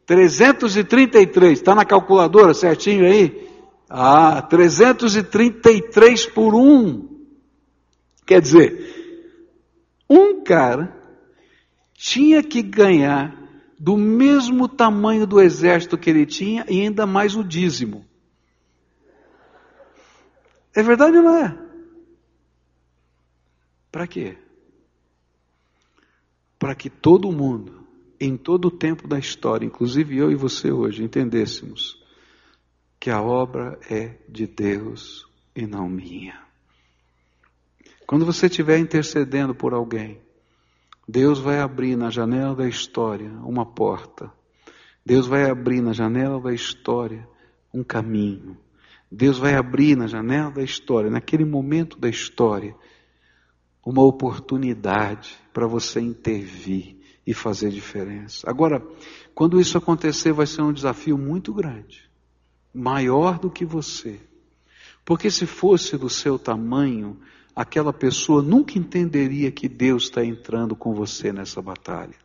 333, 0.06 1.52
está 1.52 1.74
na 1.74 1.84
calculadora 1.84 2.52
certinho 2.52 3.06
aí? 3.06 3.48
Ah, 3.88 4.42
333 4.42 6.26
por 6.26 6.54
1. 6.54 7.08
Quer 8.26 8.40
dizer, 8.40 9.22
um 10.08 10.42
cara 10.42 10.94
tinha 11.94 12.42
que 12.42 12.62
ganhar 12.62 13.43
do 13.78 13.96
mesmo 13.96 14.68
tamanho 14.68 15.26
do 15.26 15.40
exército 15.40 15.98
que 15.98 16.10
ele 16.10 16.26
tinha 16.26 16.64
e 16.68 16.80
ainda 16.80 17.06
mais 17.06 17.34
o 17.36 17.42
dízimo. 17.44 18.04
É 20.74 20.82
verdade 20.82 21.16
ou 21.16 21.22
não 21.22 21.36
é? 21.36 21.58
Para 23.90 24.06
quê? 24.06 24.36
Para 26.58 26.74
que 26.74 26.90
todo 26.90 27.30
mundo, 27.30 27.86
em 28.18 28.36
todo 28.36 28.66
o 28.66 28.70
tempo 28.70 29.06
da 29.06 29.18
história, 29.18 29.64
inclusive 29.64 30.16
eu 30.16 30.32
e 30.32 30.34
você 30.34 30.72
hoje, 30.72 31.04
entendêssemos 31.04 32.02
que 32.98 33.10
a 33.10 33.22
obra 33.22 33.78
é 33.88 34.16
de 34.28 34.46
Deus 34.46 35.26
e 35.54 35.66
não 35.66 35.88
minha. 35.88 36.42
Quando 38.06 38.26
você 38.26 38.46
estiver 38.46 38.78
intercedendo 38.78 39.54
por 39.54 39.72
alguém, 39.72 40.20
Deus 41.08 41.38
vai 41.38 41.60
abrir 41.60 41.96
na 41.96 42.10
janela 42.10 42.54
da 42.54 42.66
história 42.66 43.30
uma 43.44 43.66
porta. 43.66 44.32
Deus 45.04 45.26
vai 45.26 45.50
abrir 45.50 45.82
na 45.82 45.92
janela 45.92 46.40
da 46.40 46.52
história 46.52 47.28
um 47.72 47.84
caminho. 47.84 48.56
Deus 49.10 49.38
vai 49.38 49.54
abrir 49.54 49.96
na 49.96 50.06
janela 50.06 50.50
da 50.50 50.62
história, 50.62 51.10
naquele 51.10 51.44
momento 51.44 51.98
da 51.98 52.08
história, 52.08 52.74
uma 53.84 54.02
oportunidade 54.02 55.38
para 55.52 55.66
você 55.66 56.00
intervir 56.00 56.96
e 57.26 57.34
fazer 57.34 57.70
diferença. 57.70 58.48
Agora, 58.48 58.82
quando 59.34 59.60
isso 59.60 59.76
acontecer, 59.76 60.32
vai 60.32 60.46
ser 60.46 60.62
um 60.62 60.72
desafio 60.72 61.18
muito 61.18 61.52
grande, 61.52 62.10
maior 62.72 63.38
do 63.38 63.50
que 63.50 63.64
você. 63.64 64.20
Porque 65.04 65.30
se 65.30 65.46
fosse 65.46 65.98
do 65.98 66.08
seu 66.08 66.38
tamanho, 66.38 67.20
aquela 67.54 67.92
pessoa 67.92 68.42
nunca 68.42 68.78
entenderia 68.78 69.50
que 69.50 69.68
Deus 69.68 70.04
está 70.04 70.24
entrando 70.24 70.74
com 70.74 70.94
você 70.94 71.32
nessa 71.32 71.62
batalha. 71.62 72.16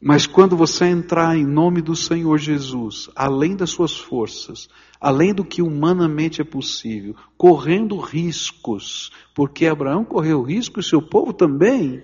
Mas 0.00 0.26
quando 0.26 0.56
você 0.56 0.84
entrar 0.84 1.36
em 1.36 1.44
nome 1.44 1.82
do 1.82 1.96
Senhor 1.96 2.38
Jesus, 2.38 3.10
além 3.16 3.56
das 3.56 3.70
suas 3.70 3.98
forças, 3.98 4.68
além 5.00 5.34
do 5.34 5.44
que 5.44 5.60
humanamente 5.60 6.40
é 6.40 6.44
possível, 6.44 7.16
correndo 7.36 7.98
riscos, 7.98 9.10
porque 9.34 9.66
Abraão 9.66 10.04
correu 10.04 10.42
risco 10.42 10.78
e 10.78 10.84
seu 10.84 11.02
povo 11.02 11.32
também, 11.32 12.02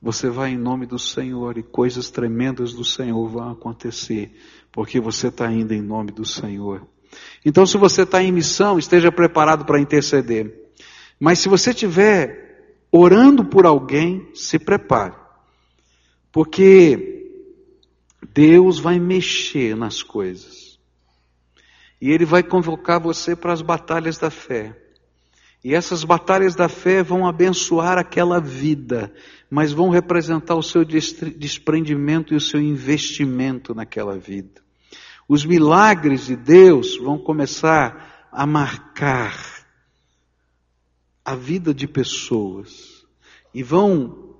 você 0.00 0.30
vai 0.30 0.52
em 0.52 0.56
nome 0.56 0.86
do 0.86 0.98
Senhor 0.98 1.58
e 1.58 1.62
coisas 1.62 2.08
tremendas 2.08 2.72
do 2.72 2.84
Senhor 2.84 3.28
vão 3.28 3.50
acontecer, 3.50 4.32
porque 4.72 4.98
você 5.00 5.28
está 5.28 5.52
indo 5.52 5.74
em 5.74 5.82
nome 5.82 6.10
do 6.10 6.24
Senhor. 6.24 6.86
Então, 7.44 7.66
se 7.66 7.76
você 7.76 8.02
está 8.02 8.22
em 8.22 8.32
missão, 8.32 8.78
esteja 8.78 9.12
preparado 9.12 9.64
para 9.64 9.80
interceder. 9.80 10.70
Mas 11.18 11.38
se 11.38 11.48
você 11.48 11.70
estiver 11.70 12.76
orando 12.90 13.44
por 13.44 13.66
alguém, 13.66 14.28
se 14.34 14.58
prepare. 14.58 15.14
Porque 16.32 17.18
Deus 18.32 18.78
vai 18.78 18.98
mexer 18.98 19.76
nas 19.76 20.02
coisas. 20.02 20.78
E 22.00 22.10
Ele 22.10 22.24
vai 22.24 22.42
convocar 22.42 23.00
você 23.00 23.34
para 23.34 23.52
as 23.52 23.62
batalhas 23.62 24.18
da 24.18 24.30
fé. 24.30 24.76
E 25.64 25.74
essas 25.74 26.04
batalhas 26.04 26.54
da 26.54 26.68
fé 26.68 27.02
vão 27.02 27.26
abençoar 27.26 27.98
aquela 27.98 28.40
vida, 28.40 29.12
mas 29.50 29.72
vão 29.72 29.88
representar 29.88 30.54
o 30.54 30.62
seu 30.62 30.84
desprendimento 30.84 32.32
e 32.32 32.36
o 32.36 32.40
seu 32.40 32.60
investimento 32.60 33.74
naquela 33.74 34.16
vida. 34.16 34.62
Os 35.28 35.44
milagres 35.44 36.24
de 36.24 36.34
Deus 36.34 36.96
vão 36.96 37.18
começar 37.18 38.28
a 38.32 38.46
marcar 38.46 39.36
a 41.22 41.34
vida 41.34 41.74
de 41.74 41.86
pessoas 41.86 43.04
e 43.52 43.62
vão 43.62 44.34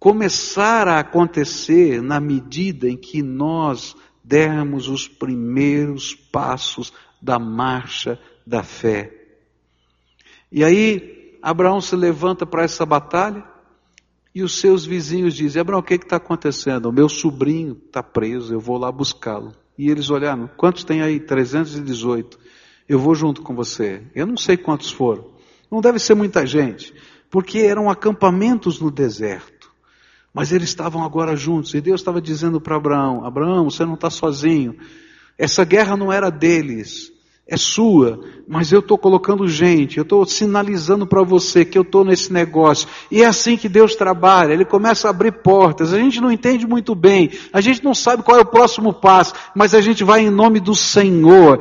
começar 0.00 0.88
a 0.88 0.98
acontecer 0.98 2.02
na 2.02 2.18
medida 2.18 2.88
em 2.88 2.96
que 2.96 3.22
nós 3.22 3.94
dermos 4.24 4.88
os 4.88 5.06
primeiros 5.06 6.14
passos 6.14 6.92
da 7.22 7.38
marcha 7.38 8.18
da 8.44 8.64
fé. 8.64 9.14
E 10.50 10.64
aí, 10.64 11.38
Abraão 11.40 11.80
se 11.80 11.94
levanta 11.94 12.44
para 12.44 12.64
essa 12.64 12.84
batalha 12.84 13.44
e 14.34 14.42
os 14.42 14.58
seus 14.58 14.84
vizinhos 14.84 15.34
dizem: 15.34 15.60
Abraão, 15.60 15.80
o 15.80 15.84
que 15.84 15.94
está 15.94 16.16
acontecendo? 16.16 16.86
O 16.86 16.92
meu 16.92 17.08
sobrinho 17.08 17.80
está 17.86 18.02
preso, 18.02 18.52
eu 18.52 18.58
vou 18.58 18.76
lá 18.76 18.90
buscá-lo. 18.90 19.54
E 19.80 19.90
eles 19.90 20.10
olharam: 20.10 20.46
quantos 20.58 20.84
tem 20.84 21.00
aí? 21.00 21.18
318. 21.18 22.38
Eu 22.86 22.98
vou 22.98 23.14
junto 23.14 23.40
com 23.40 23.54
você. 23.54 24.02
Eu 24.14 24.26
não 24.26 24.36
sei 24.36 24.54
quantos 24.54 24.92
foram. 24.92 25.30
Não 25.70 25.80
deve 25.80 25.98
ser 25.98 26.14
muita 26.14 26.44
gente, 26.44 26.92
porque 27.30 27.60
eram 27.60 27.88
acampamentos 27.88 28.78
no 28.78 28.90
deserto. 28.90 29.72
Mas 30.34 30.52
eles 30.52 30.68
estavam 30.68 31.02
agora 31.02 31.34
juntos 31.34 31.72
e 31.72 31.80
Deus 31.80 32.02
estava 32.02 32.20
dizendo 32.20 32.60
para 32.60 32.76
Abraão: 32.76 33.24
Abraão, 33.24 33.70
você 33.70 33.86
não 33.86 33.94
está 33.94 34.10
sozinho. 34.10 34.76
Essa 35.38 35.64
guerra 35.64 35.96
não 35.96 36.12
era 36.12 36.28
deles, 36.28 37.10
é 37.50 37.56
sua, 37.56 38.20
mas 38.46 38.70
eu 38.70 38.78
estou 38.78 38.96
colocando 38.96 39.48
gente, 39.48 39.98
eu 39.98 40.04
estou 40.04 40.24
sinalizando 40.24 41.04
para 41.04 41.20
você 41.24 41.64
que 41.64 41.76
eu 41.76 41.82
estou 41.82 42.04
nesse 42.04 42.32
negócio. 42.32 42.88
E 43.10 43.22
é 43.22 43.26
assim 43.26 43.56
que 43.56 43.68
Deus 43.68 43.96
trabalha, 43.96 44.52
Ele 44.52 44.64
começa 44.64 45.08
a 45.08 45.10
abrir 45.10 45.32
portas. 45.42 45.92
A 45.92 45.98
gente 45.98 46.20
não 46.20 46.30
entende 46.30 46.64
muito 46.64 46.94
bem, 46.94 47.32
a 47.52 47.60
gente 47.60 47.82
não 47.82 47.92
sabe 47.92 48.22
qual 48.22 48.38
é 48.38 48.42
o 48.42 48.46
próximo 48.46 48.94
passo, 48.94 49.34
mas 49.52 49.74
a 49.74 49.80
gente 49.80 50.04
vai 50.04 50.20
em 50.20 50.30
nome 50.30 50.60
do 50.60 50.76
Senhor. 50.76 51.60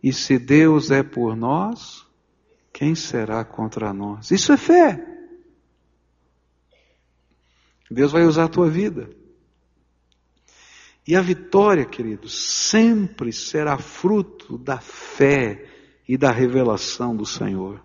E 0.00 0.12
se 0.12 0.38
Deus 0.38 0.92
é 0.92 1.02
por 1.02 1.34
nós, 1.36 2.06
quem 2.72 2.94
será 2.94 3.44
contra 3.44 3.92
nós? 3.92 4.30
Isso 4.30 4.52
é 4.52 4.56
fé. 4.56 5.04
Deus 7.90 8.12
vai 8.12 8.22
usar 8.22 8.44
a 8.44 8.48
tua 8.48 8.70
vida. 8.70 9.10
E 11.06 11.16
a 11.16 11.20
vitória, 11.20 11.84
queridos, 11.84 12.34
sempre 12.34 13.32
será 13.32 13.78
fruto 13.78 14.58
da 14.58 14.78
fé 14.78 15.66
e 16.08 16.16
da 16.16 16.30
revelação 16.30 17.16
do 17.16 17.24
Senhor. 17.24 17.80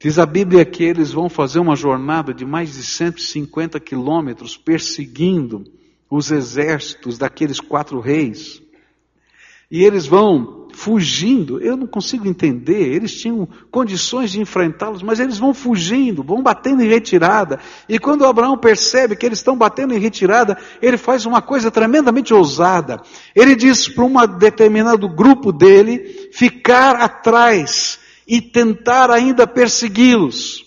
Diz 0.00 0.18
a 0.18 0.26
Bíblia 0.26 0.64
que 0.64 0.84
eles 0.84 1.12
vão 1.12 1.28
fazer 1.28 1.58
uma 1.58 1.74
jornada 1.74 2.32
de 2.32 2.44
mais 2.44 2.74
de 2.74 2.84
150 2.84 3.80
quilômetros 3.80 4.56
perseguindo 4.56 5.64
os 6.10 6.30
exércitos 6.30 7.18
daqueles 7.18 7.60
quatro 7.60 8.00
reis. 8.00 8.62
E 9.70 9.82
eles 9.82 10.06
vão 10.06 10.57
fugindo. 10.78 11.60
Eu 11.60 11.76
não 11.76 11.88
consigo 11.88 12.28
entender. 12.28 12.94
Eles 12.94 13.12
tinham 13.20 13.48
condições 13.68 14.30
de 14.30 14.40
enfrentá-los, 14.40 15.02
mas 15.02 15.18
eles 15.18 15.36
vão 15.36 15.52
fugindo, 15.52 16.22
vão 16.22 16.40
batendo 16.40 16.82
em 16.82 16.88
retirada. 16.88 17.58
E 17.88 17.98
quando 17.98 18.24
Abraão 18.24 18.56
percebe 18.56 19.16
que 19.16 19.26
eles 19.26 19.40
estão 19.40 19.56
batendo 19.56 19.92
em 19.92 19.98
retirada, 19.98 20.56
ele 20.80 20.96
faz 20.96 21.26
uma 21.26 21.42
coisa 21.42 21.68
tremendamente 21.68 22.32
ousada. 22.32 23.02
Ele 23.34 23.56
diz 23.56 23.88
para 23.88 24.04
um 24.04 24.38
determinado 24.38 25.08
grupo 25.08 25.50
dele 25.50 26.30
ficar 26.32 26.94
atrás 26.94 27.98
e 28.26 28.40
tentar 28.40 29.10
ainda 29.10 29.48
persegui-los. 29.48 30.64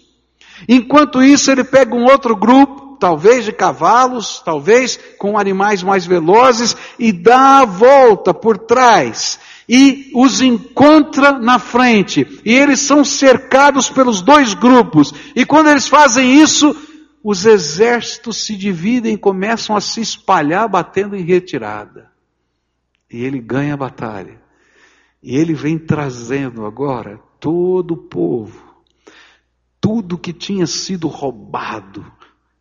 Enquanto 0.67 1.24
isso, 1.24 1.50
ele 1.50 1.63
pega 1.63 1.95
um 1.95 2.04
outro 2.04 2.36
grupo 2.36 2.97
talvez 3.00 3.45
de 3.45 3.52
cavalos, 3.52 4.43
talvez 4.45 5.00
com 5.17 5.39
animais 5.39 5.82
mais 5.82 6.06
velozes, 6.06 6.78
e 7.00 7.12
dá 7.12 7.62
a 7.62 7.65
volta 7.65 8.32
por 8.32 8.60
trás 8.60 9.39
e 9.73 10.12
os 10.13 10.41
encontra 10.41 11.39
na 11.39 11.57
frente. 11.57 12.27
E 12.43 12.53
eles 12.53 12.81
são 12.81 13.05
cercados 13.05 13.89
pelos 13.89 14.21
dois 14.21 14.53
grupos. 14.53 15.13
E 15.34 15.45
quando 15.45 15.69
eles 15.69 15.88
fazem 15.88 16.41
isso, 16.41 16.75
os 17.23 17.45
exércitos 17.45 18.43
se 18.43 18.57
dividem 18.57 19.13
e 19.13 19.17
começam 19.17 19.73
a 19.73 19.79
se 19.79 20.01
espalhar, 20.01 20.67
batendo 20.67 21.15
em 21.15 21.23
retirada. 21.23 22.12
E 23.10 23.23
ele 23.23 23.39
ganha 23.39 23.75
a 23.75 23.77
batalha. 23.77 24.41
E 25.23 25.38
ele 25.38 25.53
vem 25.53 25.79
trazendo 25.79 26.65
agora 26.65 27.17
todo 27.39 27.93
o 27.93 27.97
povo, 27.97 28.75
tudo 29.79 30.17
que 30.17 30.34
tinha 30.34 30.67
sido 30.67 31.07
roubado, 31.07 32.05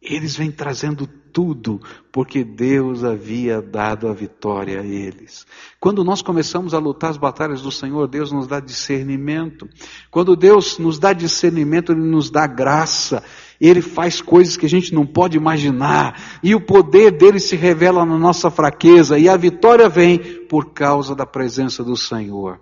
eles 0.01 0.37
vêm 0.37 0.53
trazendo 0.53 1.09
tudo, 1.33 1.81
porque 2.13 2.45
Deus 2.45 3.05
havia 3.05 3.63
dado 3.63 4.09
a 4.09 4.13
vitória 4.13 4.81
a 4.81 4.85
eles. 4.85 5.47
Quando 5.79 6.05
nós 6.05 6.23
começamos 6.23 6.75
a 6.75 6.79
lutar 6.79 7.11
as 7.11 7.17
batalhas 7.17 7.63
do 7.63 7.71
Senhor, 7.71 8.07
Deus 8.09 8.33
nos 8.33 8.47
dá 8.47 8.61
discernimento. 8.61 9.69
Quando 10.11 10.37
Deus 10.37 10.79
nos 10.79 10.99
dá 10.99 11.13
discernimento, 11.13 11.93
Ele 11.93 12.01
nos 12.01 12.31
dá 12.31 12.47
graça. 12.47 13.23
Ele 13.61 13.81
faz 13.83 14.21
coisas 14.21 14.57
que 14.57 14.67
a 14.67 14.69
gente 14.69 14.95
não 14.95 15.07
pode 15.07 15.37
imaginar. 15.37 16.39
E 16.43 16.55
o 16.55 16.61
poder 16.61 17.11
dele 17.11 17.39
se 17.39 17.57
revela 17.57 18.05
na 18.05 18.19
nossa 18.19 18.51
fraqueza. 18.51 19.19
E 19.19 19.29
a 19.29 19.37
vitória 19.37 19.89
vem 19.89 20.19
por 20.49 20.73
causa 20.73 21.15
da 21.15 21.27
presença 21.27 21.85
do 21.85 21.97
Senhor. 21.97 22.61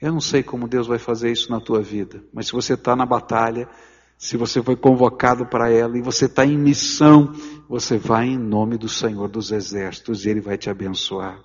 Eu 0.00 0.12
não 0.12 0.20
sei 0.20 0.42
como 0.42 0.68
Deus 0.68 0.86
vai 0.86 0.98
fazer 0.98 1.32
isso 1.32 1.50
na 1.50 1.60
tua 1.60 1.82
vida, 1.82 2.22
mas 2.32 2.46
se 2.46 2.52
você 2.52 2.74
está 2.74 2.94
na 2.94 3.04
batalha, 3.04 3.68
se 4.18 4.36
você 4.36 4.60
foi 4.60 4.74
convocado 4.74 5.46
para 5.46 5.70
ela 5.70 5.96
e 5.96 6.02
você 6.02 6.24
está 6.24 6.44
em 6.44 6.58
missão, 6.58 7.32
você 7.68 7.96
vai 7.96 8.26
em 8.26 8.36
nome 8.36 8.76
do 8.76 8.88
Senhor 8.88 9.28
dos 9.28 9.52
Exércitos 9.52 10.26
e 10.26 10.30
Ele 10.30 10.40
vai 10.40 10.58
te 10.58 10.68
abençoar. 10.68 11.38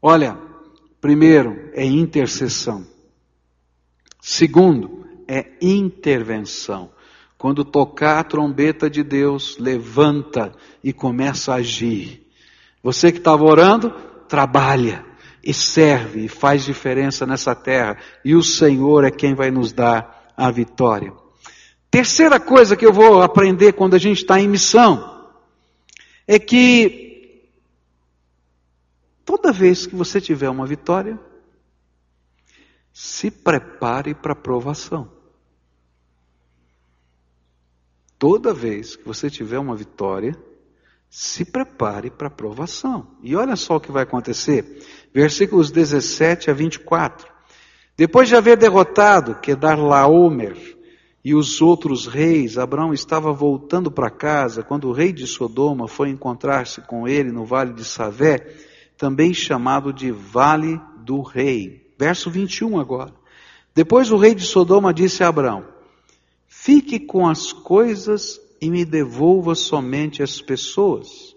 Olha, 0.00 0.38
primeiro 1.02 1.70
é 1.74 1.84
intercessão. 1.84 2.86
Segundo 4.22 5.06
é 5.28 5.52
intervenção. 5.60 6.90
Quando 7.36 7.62
tocar 7.62 8.20
a 8.20 8.24
trombeta 8.24 8.88
de 8.88 9.02
Deus, 9.02 9.58
levanta 9.58 10.50
e 10.82 10.94
começa 10.94 11.52
a 11.52 11.56
agir. 11.56 12.26
Você 12.82 13.12
que 13.12 13.18
estava 13.18 13.44
orando, 13.44 13.90
trabalha 14.28 15.04
e 15.44 15.52
serve 15.52 16.24
e 16.24 16.28
faz 16.28 16.64
diferença 16.64 17.26
nessa 17.26 17.54
terra. 17.54 17.98
E 18.24 18.34
o 18.34 18.42
Senhor 18.42 19.04
é 19.04 19.10
quem 19.10 19.34
vai 19.34 19.50
nos 19.50 19.72
dar 19.72 20.32
a 20.34 20.50
vitória. 20.50 21.21
Terceira 21.92 22.40
coisa 22.40 22.74
que 22.74 22.86
eu 22.86 22.92
vou 22.92 23.20
aprender 23.20 23.74
quando 23.74 23.92
a 23.92 23.98
gente 23.98 24.22
está 24.22 24.40
em 24.40 24.48
missão 24.48 25.28
é 26.26 26.38
que 26.38 27.52
toda 29.26 29.52
vez 29.52 29.86
que 29.86 29.94
você 29.94 30.18
tiver 30.18 30.48
uma 30.48 30.64
vitória, 30.64 31.20
se 32.94 33.30
prepare 33.30 34.14
para 34.14 34.32
a 34.32 34.34
provação. 34.34 35.12
Toda 38.18 38.54
vez 38.54 38.96
que 38.96 39.04
você 39.04 39.28
tiver 39.28 39.58
uma 39.58 39.76
vitória, 39.76 40.34
se 41.10 41.44
prepare 41.44 42.10
para 42.10 42.28
a 42.28 42.30
provação. 42.30 43.06
E 43.22 43.36
olha 43.36 43.54
só 43.54 43.76
o 43.76 43.80
que 43.80 43.92
vai 43.92 44.04
acontecer. 44.04 44.82
Versículos 45.12 45.70
17 45.70 46.50
a 46.50 46.54
24. 46.54 47.30
Depois 47.98 48.30
de 48.30 48.34
haver 48.34 48.56
derrotado 48.56 49.34
Kedar 49.40 49.78
Laomer, 49.78 50.80
e 51.24 51.34
os 51.34 51.62
outros 51.62 52.06
reis, 52.06 52.58
Abraão 52.58 52.92
estava 52.92 53.32
voltando 53.32 53.90
para 53.90 54.10
casa 54.10 54.62
quando 54.62 54.88
o 54.88 54.92
rei 54.92 55.12
de 55.12 55.26
Sodoma 55.26 55.86
foi 55.86 56.08
encontrar-se 56.08 56.80
com 56.80 57.06
ele 57.06 57.30
no 57.30 57.44
vale 57.44 57.72
de 57.72 57.84
Savé, 57.84 58.56
também 58.98 59.32
chamado 59.32 59.92
de 59.92 60.10
Vale 60.10 60.80
do 60.98 61.22
Rei. 61.22 61.92
Verso 61.96 62.28
21 62.28 62.80
agora. 62.80 63.12
Depois 63.72 64.10
o 64.10 64.16
rei 64.16 64.34
de 64.34 64.44
Sodoma 64.44 64.92
disse 64.92 65.22
a 65.22 65.28
Abraão: 65.28 65.64
Fique 66.48 66.98
com 66.98 67.28
as 67.28 67.52
coisas 67.52 68.40
e 68.60 68.68
me 68.68 68.84
devolva 68.84 69.54
somente 69.54 70.22
as 70.24 70.40
pessoas. 70.40 71.36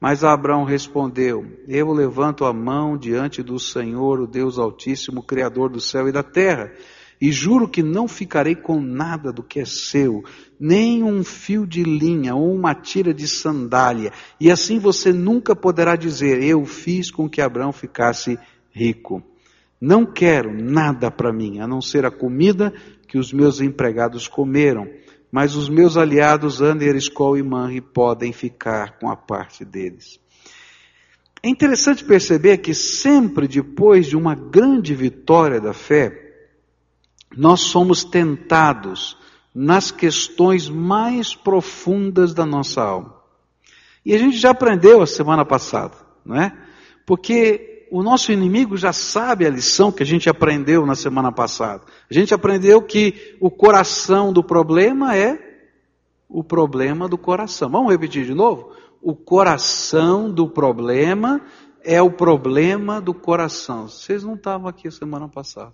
Mas 0.00 0.22
Abraão 0.22 0.62
respondeu: 0.62 1.44
Eu 1.66 1.92
levanto 1.92 2.44
a 2.44 2.52
mão 2.52 2.96
diante 2.96 3.42
do 3.42 3.58
Senhor, 3.58 4.20
o 4.20 4.28
Deus 4.28 4.58
Altíssimo, 4.58 5.24
Criador 5.24 5.70
do 5.70 5.80
céu 5.80 6.08
e 6.08 6.12
da 6.12 6.22
terra 6.22 6.72
e 7.20 7.32
juro 7.32 7.68
que 7.68 7.82
não 7.82 8.06
ficarei 8.06 8.54
com 8.54 8.80
nada 8.80 9.32
do 9.32 9.42
que 9.42 9.60
é 9.60 9.64
seu, 9.64 10.22
nem 10.58 11.02
um 11.02 11.24
fio 11.24 11.66
de 11.66 11.82
linha 11.82 12.34
ou 12.34 12.54
uma 12.54 12.74
tira 12.74 13.12
de 13.12 13.26
sandália. 13.26 14.12
E 14.40 14.50
assim 14.50 14.78
você 14.78 15.12
nunca 15.12 15.56
poderá 15.56 15.96
dizer: 15.96 16.42
Eu 16.42 16.64
fiz 16.64 17.10
com 17.10 17.28
que 17.28 17.40
Abraão 17.40 17.72
ficasse 17.72 18.38
rico. 18.70 19.22
Não 19.80 20.04
quero 20.04 20.52
nada 20.52 21.10
para 21.10 21.32
mim, 21.32 21.60
a 21.60 21.66
não 21.66 21.80
ser 21.80 22.04
a 22.04 22.10
comida 22.10 22.72
que 23.06 23.18
os 23.18 23.32
meus 23.32 23.60
empregados 23.60 24.26
comeram. 24.26 24.88
Mas 25.30 25.54
os 25.54 25.68
meus 25.68 25.96
aliados 25.96 26.62
Ander, 26.62 26.96
Escol 26.96 27.36
e 27.36 27.42
Manri 27.42 27.82
podem 27.82 28.32
ficar 28.32 28.98
com 28.98 29.10
a 29.10 29.16
parte 29.16 29.62
deles. 29.62 30.18
É 31.42 31.48
interessante 31.48 32.02
perceber 32.02 32.58
que 32.58 32.74
sempre 32.74 33.46
depois 33.46 34.06
de 34.06 34.16
uma 34.16 34.34
grande 34.34 34.94
vitória 34.94 35.60
da 35.60 35.72
fé, 35.72 36.27
nós 37.36 37.60
somos 37.60 38.04
tentados 38.04 39.16
nas 39.54 39.90
questões 39.90 40.68
mais 40.68 41.34
profundas 41.34 42.32
da 42.32 42.46
nossa 42.46 42.82
alma. 42.82 43.14
E 44.04 44.14
a 44.14 44.18
gente 44.18 44.36
já 44.36 44.50
aprendeu 44.50 45.02
a 45.02 45.06
semana 45.06 45.44
passada, 45.44 45.94
não 46.24 46.36
é? 46.36 46.56
Porque 47.04 47.86
o 47.90 48.02
nosso 48.02 48.32
inimigo 48.32 48.76
já 48.76 48.92
sabe 48.92 49.46
a 49.46 49.50
lição 49.50 49.90
que 49.90 50.02
a 50.02 50.06
gente 50.06 50.28
aprendeu 50.28 50.86
na 50.86 50.94
semana 50.94 51.32
passada. 51.32 51.82
A 52.10 52.14
gente 52.14 52.32
aprendeu 52.32 52.80
que 52.82 53.36
o 53.40 53.50
coração 53.50 54.32
do 54.32 54.42
problema 54.42 55.16
é 55.16 55.38
o 56.28 56.44
problema 56.44 57.08
do 57.08 57.16
coração. 57.16 57.70
Vamos 57.70 57.90
repetir 57.90 58.24
de 58.24 58.34
novo? 58.34 58.72
O 59.00 59.14
coração 59.14 60.30
do 60.30 60.48
problema 60.48 61.40
é 61.82 62.00
o 62.02 62.10
problema 62.10 63.00
do 63.00 63.14
coração. 63.14 63.88
Vocês 63.88 64.22
não 64.22 64.34
estavam 64.34 64.68
aqui 64.68 64.88
a 64.88 64.90
semana 64.92 65.28
passada. 65.28 65.72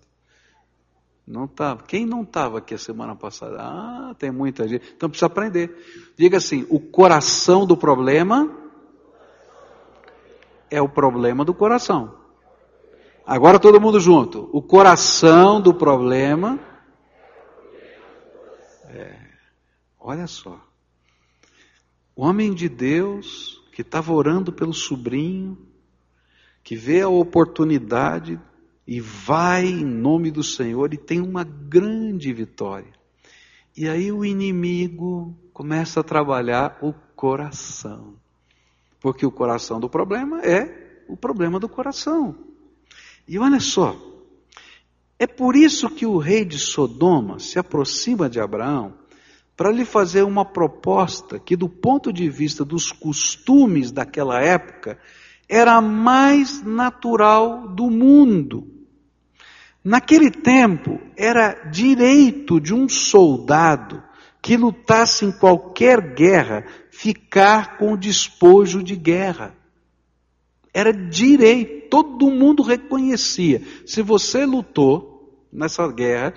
Não 1.26 1.46
estava. 1.46 1.82
Quem 1.84 2.04
não 2.04 2.22
estava 2.22 2.58
aqui 2.58 2.74
a 2.74 2.78
semana 2.78 3.16
passada? 3.16 3.56
Ah, 3.58 4.14
tem 4.18 4.30
muita 4.30 4.68
gente. 4.68 4.92
Então 4.94 5.08
precisa 5.08 5.26
aprender. 5.26 5.74
Diga 6.16 6.36
assim: 6.36 6.66
o 6.68 6.78
coração 6.78 7.66
do 7.66 7.76
problema 7.76 8.50
é 10.70 10.82
o 10.82 10.88
problema 10.88 11.44
do 11.44 11.54
coração. 11.54 12.14
Agora 13.26 13.58
todo 13.58 13.80
mundo 13.80 13.98
junto. 13.98 14.50
O 14.52 14.60
coração 14.60 15.60
do 15.60 15.72
problema. 15.72 16.60
É, 18.90 19.16
olha 19.98 20.26
só. 20.26 20.60
O 22.14 22.22
homem 22.24 22.52
de 22.52 22.68
Deus 22.68 23.62
que 23.72 23.80
estava 23.80 24.12
orando 24.12 24.52
pelo 24.52 24.72
sobrinho, 24.72 25.58
que 26.62 26.76
vê 26.76 27.00
a 27.00 27.08
oportunidade 27.08 28.38
e 28.86 29.00
vai 29.00 29.64
em 29.66 29.84
nome 29.84 30.30
do 30.30 30.42
Senhor 30.42 30.92
e 30.92 30.98
tem 30.98 31.20
uma 31.20 31.44
grande 31.44 32.32
vitória. 32.32 32.92
E 33.76 33.88
aí 33.88 34.12
o 34.12 34.24
inimigo 34.24 35.34
começa 35.52 36.00
a 36.00 36.04
trabalhar 36.04 36.78
o 36.82 36.92
coração. 37.16 38.14
Porque 39.00 39.24
o 39.24 39.32
coração 39.32 39.80
do 39.80 39.88
problema 39.88 40.42
é 40.42 41.02
o 41.08 41.16
problema 41.16 41.58
do 41.58 41.68
coração. 41.68 42.36
E 43.26 43.38
olha 43.38 43.60
só, 43.60 43.96
é 45.18 45.26
por 45.26 45.56
isso 45.56 45.88
que 45.88 46.04
o 46.06 46.18
rei 46.18 46.44
de 46.44 46.58
Sodoma 46.58 47.38
se 47.38 47.58
aproxima 47.58 48.28
de 48.28 48.40
Abraão 48.40 48.94
para 49.56 49.70
lhe 49.70 49.84
fazer 49.84 50.22
uma 50.22 50.44
proposta 50.44 51.38
que, 51.38 51.56
do 51.56 51.68
ponto 51.68 52.12
de 52.12 52.28
vista 52.28 52.64
dos 52.64 52.90
costumes 52.90 53.92
daquela 53.92 54.40
época, 54.40 54.98
era 55.48 55.74
a 55.74 55.80
mais 55.80 56.62
natural 56.62 57.68
do 57.68 57.88
mundo. 57.88 58.73
Naquele 59.84 60.30
tempo, 60.30 60.98
era 61.14 61.52
direito 61.70 62.58
de 62.58 62.72
um 62.72 62.88
soldado 62.88 64.02
que 64.40 64.56
lutasse 64.56 65.26
em 65.26 65.32
qualquer 65.32 66.14
guerra 66.14 66.64
ficar 66.90 67.76
com 67.76 67.92
o 67.92 67.96
despojo 67.96 68.82
de 68.82 68.96
guerra. 68.96 69.54
Era 70.72 70.90
direito, 70.90 71.90
todo 71.90 72.30
mundo 72.30 72.62
reconhecia. 72.62 73.62
Se 73.84 74.00
você 74.00 74.46
lutou 74.46 75.46
nessa 75.52 75.86
guerra, 75.86 76.34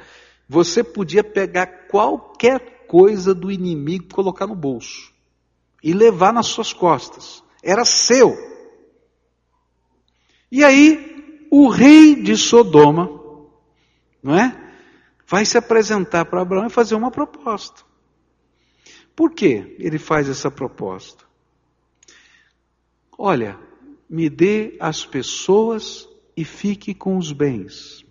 você 0.47 0.83
podia 0.83 1.23
pegar 1.23 1.87
qualquer 1.87 2.85
coisa 2.87 3.33
do 3.33 3.49
inimigo, 3.49 4.13
colocar 4.13 4.45
no 4.45 4.55
bolso 4.55 5.13
e 5.81 5.93
levar 5.93 6.33
nas 6.33 6.47
suas 6.47 6.73
costas. 6.73 7.43
Era 7.63 7.85
seu. 7.85 8.37
E 10.51 10.63
aí, 10.63 11.47
o 11.49 11.69
rei 11.69 12.15
de 12.15 12.35
Sodoma, 12.37 13.16
não 14.21 14.35
é? 14.35 14.55
Vai 15.27 15.45
se 15.45 15.57
apresentar 15.57 16.25
para 16.25 16.41
Abraão 16.41 16.67
e 16.67 16.71
fazer 16.71 16.95
uma 16.95 17.11
proposta. 17.11 17.83
Por 19.15 19.31
que 19.31 19.75
ele 19.79 19.97
faz 19.97 20.29
essa 20.29 20.49
proposta? 20.49 21.25
Olha, 23.17 23.59
me 24.09 24.29
dê 24.29 24.77
as 24.79 25.05
pessoas 25.05 26.07
e 26.35 26.45
fique 26.45 26.93
com 26.93 27.17
os 27.17 27.31
bens. 27.31 28.05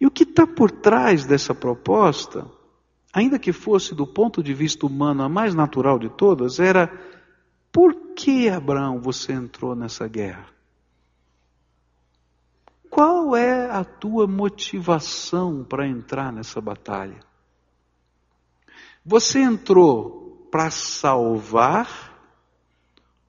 E 0.00 0.06
o 0.06 0.10
que 0.10 0.24
está 0.24 0.46
por 0.46 0.70
trás 0.70 1.24
dessa 1.24 1.54
proposta, 1.54 2.46
ainda 3.12 3.38
que 3.38 3.52
fosse 3.52 3.94
do 3.94 4.06
ponto 4.06 4.42
de 4.42 4.52
vista 4.52 4.86
humano 4.86 5.22
a 5.22 5.28
mais 5.28 5.54
natural 5.54 5.98
de 5.98 6.10
todas, 6.10 6.60
era: 6.60 6.92
por 7.72 7.94
que, 8.14 8.48
Abraão, 8.48 9.00
você 9.00 9.32
entrou 9.32 9.74
nessa 9.74 10.06
guerra? 10.06 10.53
Qual 12.94 13.34
é 13.34 13.68
a 13.68 13.82
tua 13.82 14.24
motivação 14.24 15.64
para 15.64 15.84
entrar 15.84 16.32
nessa 16.32 16.60
batalha? 16.60 17.18
Você 19.04 19.40
entrou 19.40 20.46
para 20.48 20.70
salvar 20.70 21.88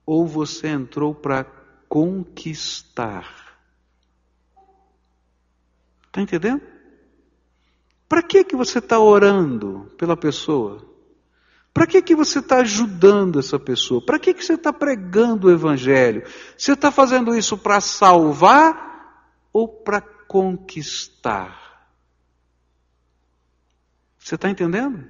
ou 0.05 0.27
você 0.27 0.67
entrou 0.67 1.15
para 1.15 1.45
conquistar? 1.89 3.57
Está 6.05 6.21
entendendo? 6.21 6.61
Para 8.07 8.21
que 8.21 8.43
que 8.43 8.55
você 8.55 8.77
está 8.77 8.99
orando 8.99 9.91
pela 9.97 10.15
pessoa? 10.15 10.85
Para 11.73 11.87
que 11.87 12.03
que 12.03 12.15
você 12.15 12.37
está 12.37 12.57
ajudando 12.57 13.39
essa 13.39 13.57
pessoa? 13.57 13.99
Para 13.99 14.19
que 14.19 14.31
que 14.31 14.45
você 14.45 14.53
está 14.53 14.71
pregando 14.71 15.47
o 15.47 15.51
evangelho? 15.51 16.21
Você 16.55 16.73
está 16.73 16.91
fazendo 16.91 17.35
isso 17.35 17.57
para 17.57 17.81
salvar 17.81 18.93
ou 19.55 19.69
para 19.69 20.01
conquistar? 20.01 21.87
Você 24.19 24.35
está 24.35 24.49
entendendo? 24.49 25.09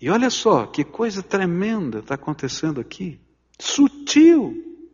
E 0.00 0.08
olha 0.08 0.30
só 0.30 0.64
que 0.64 0.82
coisa 0.82 1.22
tremenda 1.22 1.98
está 1.98 2.14
acontecendo 2.14 2.80
aqui. 2.80 3.20
Sutil. 3.58 4.88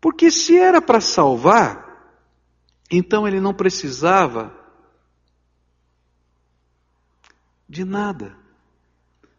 Porque 0.00 0.30
se 0.30 0.56
era 0.56 0.80
para 0.80 1.00
salvar, 1.00 2.16
então 2.88 3.26
ele 3.26 3.40
não 3.40 3.52
precisava 3.52 4.56
de 7.68 7.84
nada. 7.84 8.38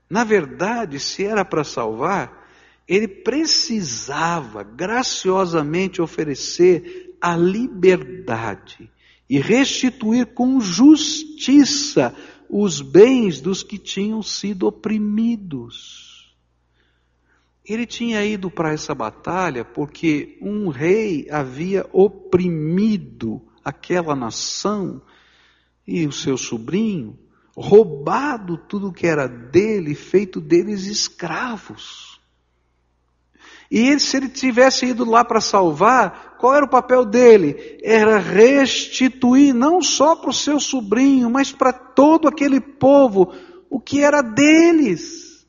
Na 0.09 0.25
verdade, 0.25 0.99
se 0.99 1.25
era 1.25 1.45
para 1.45 1.63
salvar, 1.63 2.38
ele 2.89 3.07
precisava 3.07 4.63
graciosamente 4.63 6.01
oferecer 6.01 7.15
a 7.21 7.37
liberdade 7.37 8.91
e 9.29 9.39
restituir 9.39 10.33
com 10.33 10.59
justiça 10.59 12.15
os 12.49 12.81
bens 12.81 13.39
dos 13.39 13.61
que 13.61 13.77
tinham 13.77 14.23
sido 14.23 14.65
oprimidos. 14.65 16.35
Ele 17.63 17.85
tinha 17.85 18.25
ido 18.25 18.49
para 18.49 18.73
essa 18.73 18.95
batalha 18.95 19.63
porque 19.63 20.39
um 20.41 20.69
rei 20.69 21.27
havia 21.29 21.87
oprimido 21.93 23.39
aquela 23.63 24.15
nação 24.15 24.99
e 25.85 26.07
o 26.07 26.11
seu 26.11 26.35
sobrinho, 26.35 27.19
roubado 27.55 28.57
tudo 28.57 28.91
que 28.91 29.05
era 29.05 29.27
dele, 29.27 29.93
feito 29.93 30.41
deles 30.41 30.87
escravos. 30.87 32.08
E 33.69 33.99
se 33.99 34.17
ele 34.17 34.29
tivesse 34.29 34.87
ido 34.87 35.05
lá 35.05 35.23
para 35.23 35.39
salvar, 35.39 36.35
qual 36.39 36.55
era 36.55 36.65
o 36.65 36.69
papel 36.69 37.05
dele? 37.05 37.79
Era 37.83 38.17
restituir 38.17 39.53
não 39.53 39.81
só 39.81 40.15
para 40.15 40.31
o 40.31 40.33
seu 40.33 40.59
sobrinho, 40.59 41.29
mas 41.29 41.51
para 41.51 41.71
todo 41.71 42.27
aquele 42.27 42.59
povo 42.59 43.31
o 43.69 43.79
que 43.79 44.01
era 44.01 44.21
deles. 44.21 45.45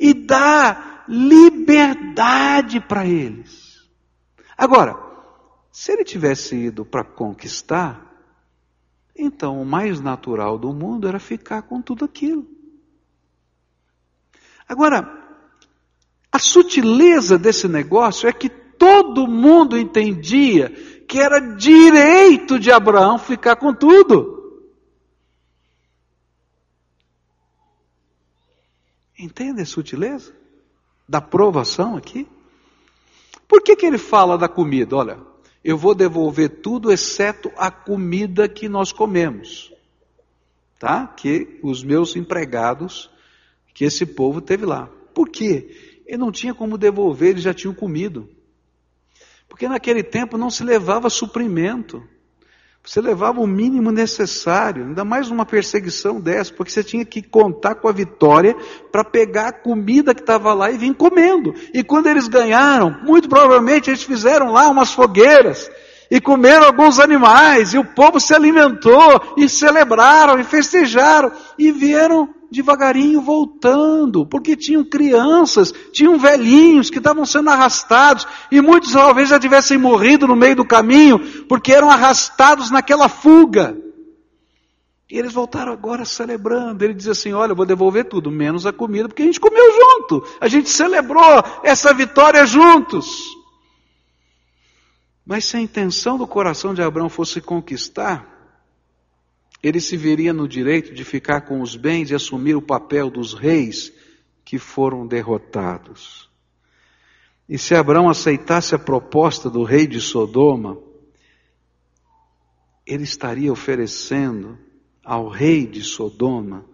E 0.00 0.14
dar 0.14 1.04
liberdade 1.08 2.80
para 2.80 3.04
eles. 3.04 3.86
Agora, 4.56 4.96
se 5.70 5.92
ele 5.92 6.04
tivesse 6.04 6.56
ido 6.56 6.84
para 6.86 7.04
conquistar, 7.04 8.06
então 9.14 9.60
o 9.60 9.66
mais 9.66 10.00
natural 10.00 10.58
do 10.58 10.72
mundo 10.72 11.06
era 11.06 11.18
ficar 11.18 11.62
com 11.62 11.82
tudo 11.82 12.04
aquilo. 12.04 12.46
Agora, 14.66 15.27
a 16.30 16.38
sutileza 16.38 17.38
desse 17.38 17.66
negócio 17.66 18.28
é 18.28 18.32
que 18.32 18.48
todo 18.48 19.26
mundo 19.26 19.76
entendia 19.76 20.70
que 21.08 21.18
era 21.18 21.40
direito 21.40 22.58
de 22.58 22.70
Abraão 22.70 23.18
ficar 23.18 23.56
com 23.56 23.74
tudo. 23.74 24.36
Entende 29.18 29.62
a 29.62 29.66
sutileza 29.66 30.32
da 31.08 31.20
provação 31.20 31.96
aqui? 31.96 32.28
Por 33.48 33.62
que, 33.62 33.74
que 33.74 33.86
ele 33.86 33.98
fala 33.98 34.36
da 34.36 34.48
comida? 34.48 34.94
Olha, 34.94 35.18
eu 35.64 35.76
vou 35.76 35.94
devolver 35.94 36.60
tudo 36.60 36.92
exceto 36.92 37.50
a 37.56 37.70
comida 37.70 38.48
que 38.48 38.68
nós 38.68 38.92
comemos, 38.92 39.72
tá? 40.78 41.06
Que 41.06 41.58
os 41.62 41.82
meus 41.82 42.14
empregados, 42.14 43.10
que 43.74 43.84
esse 43.84 44.04
povo 44.04 44.40
teve 44.40 44.66
lá. 44.66 44.88
Por 45.14 45.30
quê? 45.30 45.87
Ele 46.08 46.16
não 46.16 46.32
tinha 46.32 46.54
como 46.54 46.78
devolver, 46.78 47.28
eles 47.28 47.42
já 47.42 47.52
tinham 47.52 47.74
comido. 47.74 48.30
Porque 49.46 49.68
naquele 49.68 50.02
tempo 50.02 50.38
não 50.38 50.48
se 50.48 50.64
levava 50.64 51.10
suprimento. 51.10 52.02
Você 52.82 53.02
levava 53.02 53.40
o 53.42 53.46
mínimo 53.46 53.90
necessário, 53.90 54.86
ainda 54.86 55.04
mais 55.04 55.28
numa 55.28 55.44
perseguição 55.44 56.18
dessa, 56.18 56.54
porque 56.54 56.72
você 56.72 56.82
tinha 56.82 57.04
que 57.04 57.20
contar 57.20 57.74
com 57.74 57.88
a 57.88 57.92
vitória 57.92 58.56
para 58.90 59.04
pegar 59.04 59.48
a 59.48 59.52
comida 59.52 60.14
que 60.14 60.22
estava 60.22 60.54
lá 60.54 60.70
e 60.70 60.78
vir 60.78 60.94
comendo. 60.94 61.52
E 61.74 61.84
quando 61.84 62.06
eles 62.06 62.26
ganharam, 62.26 63.02
muito 63.02 63.28
provavelmente 63.28 63.90
eles 63.90 64.02
fizeram 64.02 64.50
lá 64.50 64.70
umas 64.70 64.92
fogueiras 64.92 65.70
e 66.10 66.18
comeram 66.22 66.64
alguns 66.64 66.98
animais, 66.98 67.74
e 67.74 67.78
o 67.78 67.84
povo 67.84 68.18
se 68.18 68.34
alimentou, 68.34 69.34
e 69.36 69.46
celebraram, 69.46 70.40
e 70.40 70.44
festejaram, 70.44 71.30
e 71.58 71.70
vieram 71.70 72.34
devagarinho 72.50 73.20
voltando, 73.20 74.24
porque 74.26 74.56
tinham 74.56 74.84
crianças, 74.84 75.72
tinham 75.92 76.18
velhinhos 76.18 76.90
que 76.90 76.98
estavam 76.98 77.26
sendo 77.26 77.50
arrastados, 77.50 78.26
e 78.50 78.60
muitos 78.60 78.92
talvez 78.92 79.28
já 79.28 79.38
tivessem 79.38 79.76
morrido 79.78 80.26
no 80.26 80.36
meio 80.36 80.56
do 80.56 80.64
caminho, 80.64 81.18
porque 81.46 81.72
eram 81.72 81.90
arrastados 81.90 82.70
naquela 82.70 83.08
fuga. 83.08 83.76
E 85.10 85.18
eles 85.18 85.32
voltaram 85.32 85.72
agora 85.72 86.04
celebrando. 86.04 86.84
Ele 86.84 86.92
diz 86.92 87.08
assim: 87.08 87.32
Olha, 87.32 87.52
eu 87.52 87.56
vou 87.56 87.64
devolver 87.64 88.04
tudo, 88.04 88.30
menos 88.30 88.66
a 88.66 88.72
comida, 88.72 89.08
porque 89.08 89.22
a 89.22 89.26
gente 89.26 89.40
comeu 89.40 89.72
junto, 89.72 90.22
a 90.38 90.48
gente 90.48 90.68
celebrou 90.68 91.42
essa 91.62 91.94
vitória 91.94 92.44
juntos. 92.44 93.24
Mas 95.24 95.46
se 95.46 95.56
a 95.56 95.60
intenção 95.60 96.18
do 96.18 96.26
coração 96.26 96.74
de 96.74 96.82
Abraão 96.82 97.08
fosse 97.08 97.40
conquistar, 97.40 98.37
ele 99.62 99.80
se 99.80 99.96
veria 99.96 100.32
no 100.32 100.46
direito 100.46 100.94
de 100.94 101.04
ficar 101.04 101.42
com 101.42 101.60
os 101.60 101.74
bens 101.74 102.10
e 102.10 102.14
assumir 102.14 102.54
o 102.54 102.62
papel 102.62 103.10
dos 103.10 103.34
reis 103.34 103.92
que 104.44 104.58
foram 104.58 105.06
derrotados. 105.06 106.28
E 107.48 107.58
se 107.58 107.74
Abraão 107.74 108.08
aceitasse 108.08 108.74
a 108.74 108.78
proposta 108.78 109.48
do 109.50 109.64
rei 109.64 109.86
de 109.86 110.00
Sodoma, 110.00 110.78
ele 112.86 113.04
estaria 113.04 113.52
oferecendo 113.52 114.58
ao 115.04 115.28
rei 115.28 115.66
de 115.66 115.82
Sodoma 115.82 116.64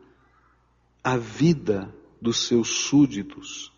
a 1.02 1.16
vida 1.16 1.94
dos 2.20 2.46
seus 2.46 2.68
súditos, 2.68 3.72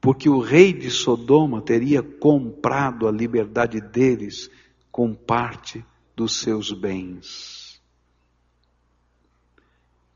porque 0.00 0.28
o 0.28 0.40
rei 0.40 0.72
de 0.72 0.90
Sodoma 0.90 1.60
teria 1.60 2.02
comprado 2.02 3.06
a 3.06 3.10
liberdade 3.10 3.80
deles 3.80 4.50
com 4.90 5.14
parte 5.14 5.84
dos 6.14 6.40
seus 6.40 6.72
bens. 6.72 7.57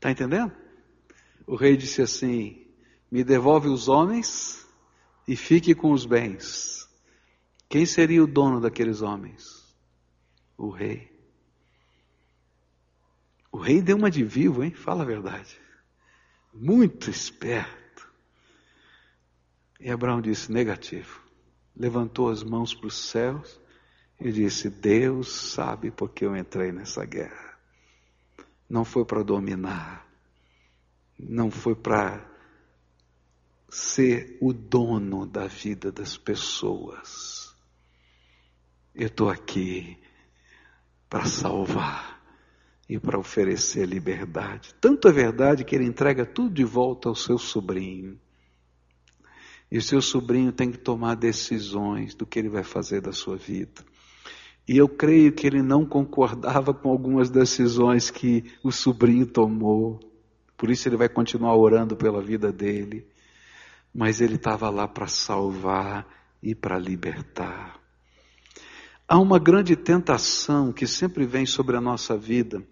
Está 0.03 0.11
entendendo? 0.11 0.51
O 1.47 1.55
rei 1.55 1.77
disse 1.77 2.01
assim: 2.01 2.67
Me 3.09 3.23
devolve 3.23 3.69
os 3.69 3.87
homens 3.87 4.67
e 5.25 5.33
fique 5.33 5.73
com 5.73 5.93
os 5.93 6.05
bens. 6.05 6.89
Quem 7.69 7.85
seria 7.85 8.21
o 8.21 8.27
dono 8.27 8.59
daqueles 8.59 9.01
homens? 9.01 9.73
O 10.57 10.69
rei. 10.69 11.09
O 13.49 13.57
rei 13.57 13.81
deu 13.81 13.95
uma 13.95 14.11
de 14.11 14.25
vivo, 14.25 14.61
hein? 14.61 14.71
Fala 14.71 15.03
a 15.03 15.05
verdade. 15.05 15.57
Muito 16.53 17.09
esperto. 17.09 18.05
E 19.79 19.89
Abraão 19.89 20.19
disse: 20.19 20.51
negativo. 20.51 21.21
Levantou 21.73 22.29
as 22.29 22.43
mãos 22.43 22.73
para 22.73 22.87
os 22.87 23.09
céus 23.09 23.57
e 24.19 24.33
disse: 24.33 24.69
Deus 24.69 25.31
sabe 25.31 25.91
porque 25.91 26.25
eu 26.25 26.35
entrei 26.35 26.73
nessa 26.73 27.05
guerra 27.05 27.42
não 28.73 28.83
foi 28.83 29.05
para 29.05 29.21
dominar, 29.21 30.03
não 31.19 31.51
foi 31.51 31.75
para 31.75 32.27
ser 33.69 34.35
o 34.41 34.51
dono 34.51 35.27
da 35.27 35.45
vida 35.45 35.91
das 35.91 36.17
pessoas. 36.17 37.55
Eu 38.95 39.05
estou 39.05 39.29
aqui 39.29 39.95
para 41.07 41.25
salvar 41.25 42.19
e 42.89 42.97
para 42.99 43.19
oferecer 43.19 43.85
liberdade. 43.85 44.73
Tanto 44.81 45.07
é 45.07 45.11
verdade 45.11 45.63
que 45.63 45.75
ele 45.75 45.85
entrega 45.85 46.25
tudo 46.25 46.55
de 46.55 46.63
volta 46.63 47.09
ao 47.09 47.15
seu 47.15 47.37
sobrinho. 47.37 48.19
E 49.71 49.77
o 49.77 49.83
seu 49.83 50.01
sobrinho 50.01 50.51
tem 50.51 50.71
que 50.71 50.79
tomar 50.79 51.13
decisões 51.13 52.15
do 52.15 52.25
que 52.25 52.39
ele 52.39 52.49
vai 52.49 52.63
fazer 52.63 53.01
da 53.01 53.11
sua 53.11 53.37
vida. 53.37 53.85
E 54.67 54.77
eu 54.77 54.87
creio 54.87 55.33
que 55.33 55.45
ele 55.45 55.61
não 55.61 55.85
concordava 55.85 56.73
com 56.73 56.89
algumas 56.89 57.29
decisões 57.29 58.09
que 58.09 58.43
o 58.63 58.71
sobrinho 58.71 59.25
tomou. 59.25 59.99
Por 60.57 60.69
isso 60.69 60.87
ele 60.87 60.95
vai 60.95 61.09
continuar 61.09 61.55
orando 61.55 61.95
pela 61.95 62.21
vida 62.21 62.51
dele. 62.51 63.05
Mas 63.93 64.21
ele 64.21 64.35
estava 64.35 64.69
lá 64.69 64.87
para 64.87 65.07
salvar 65.07 66.07
e 66.41 66.55
para 66.55 66.79
libertar. 66.79 67.79
Há 69.07 69.19
uma 69.19 69.37
grande 69.37 69.75
tentação 69.75 70.71
que 70.71 70.87
sempre 70.87 71.25
vem 71.25 71.45
sobre 71.45 71.75
a 71.75 71.81
nossa 71.81 72.17
vida. 72.17 72.65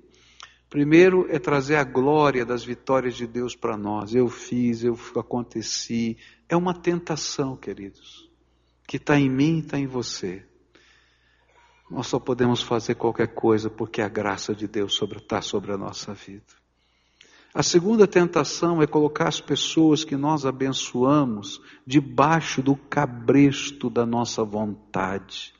Primeiro 0.69 1.27
é 1.29 1.37
trazer 1.37 1.75
a 1.75 1.83
glória 1.83 2.45
das 2.45 2.63
vitórias 2.63 3.15
de 3.15 3.27
Deus 3.27 3.53
para 3.53 3.77
nós. 3.77 4.15
Eu 4.15 4.29
fiz, 4.29 4.81
eu 4.85 4.97
aconteci. 5.17 6.17
É 6.47 6.55
uma 6.55 6.73
tentação, 6.73 7.57
queridos, 7.57 8.29
que 8.87 8.95
está 8.95 9.19
em 9.19 9.29
mim 9.29 9.57
e 9.57 9.59
está 9.59 9.77
em 9.77 9.85
você. 9.85 10.45
Nós 11.91 12.07
só 12.07 12.17
podemos 12.17 12.63
fazer 12.63 12.95
qualquer 12.95 13.27
coisa 13.33 13.69
porque 13.69 14.01
a 14.01 14.07
graça 14.07 14.55
de 14.55 14.65
Deus 14.65 14.97
está 15.01 15.41
sobre 15.41 15.73
a 15.73 15.77
nossa 15.77 16.13
vida. 16.13 16.41
A 17.53 17.61
segunda 17.61 18.07
tentação 18.07 18.81
é 18.81 18.87
colocar 18.87 19.27
as 19.27 19.41
pessoas 19.41 20.05
que 20.05 20.15
nós 20.15 20.45
abençoamos 20.45 21.61
debaixo 21.85 22.61
do 22.61 22.77
cabresto 22.77 23.89
da 23.89 24.05
nossa 24.05 24.41
vontade. 24.41 25.53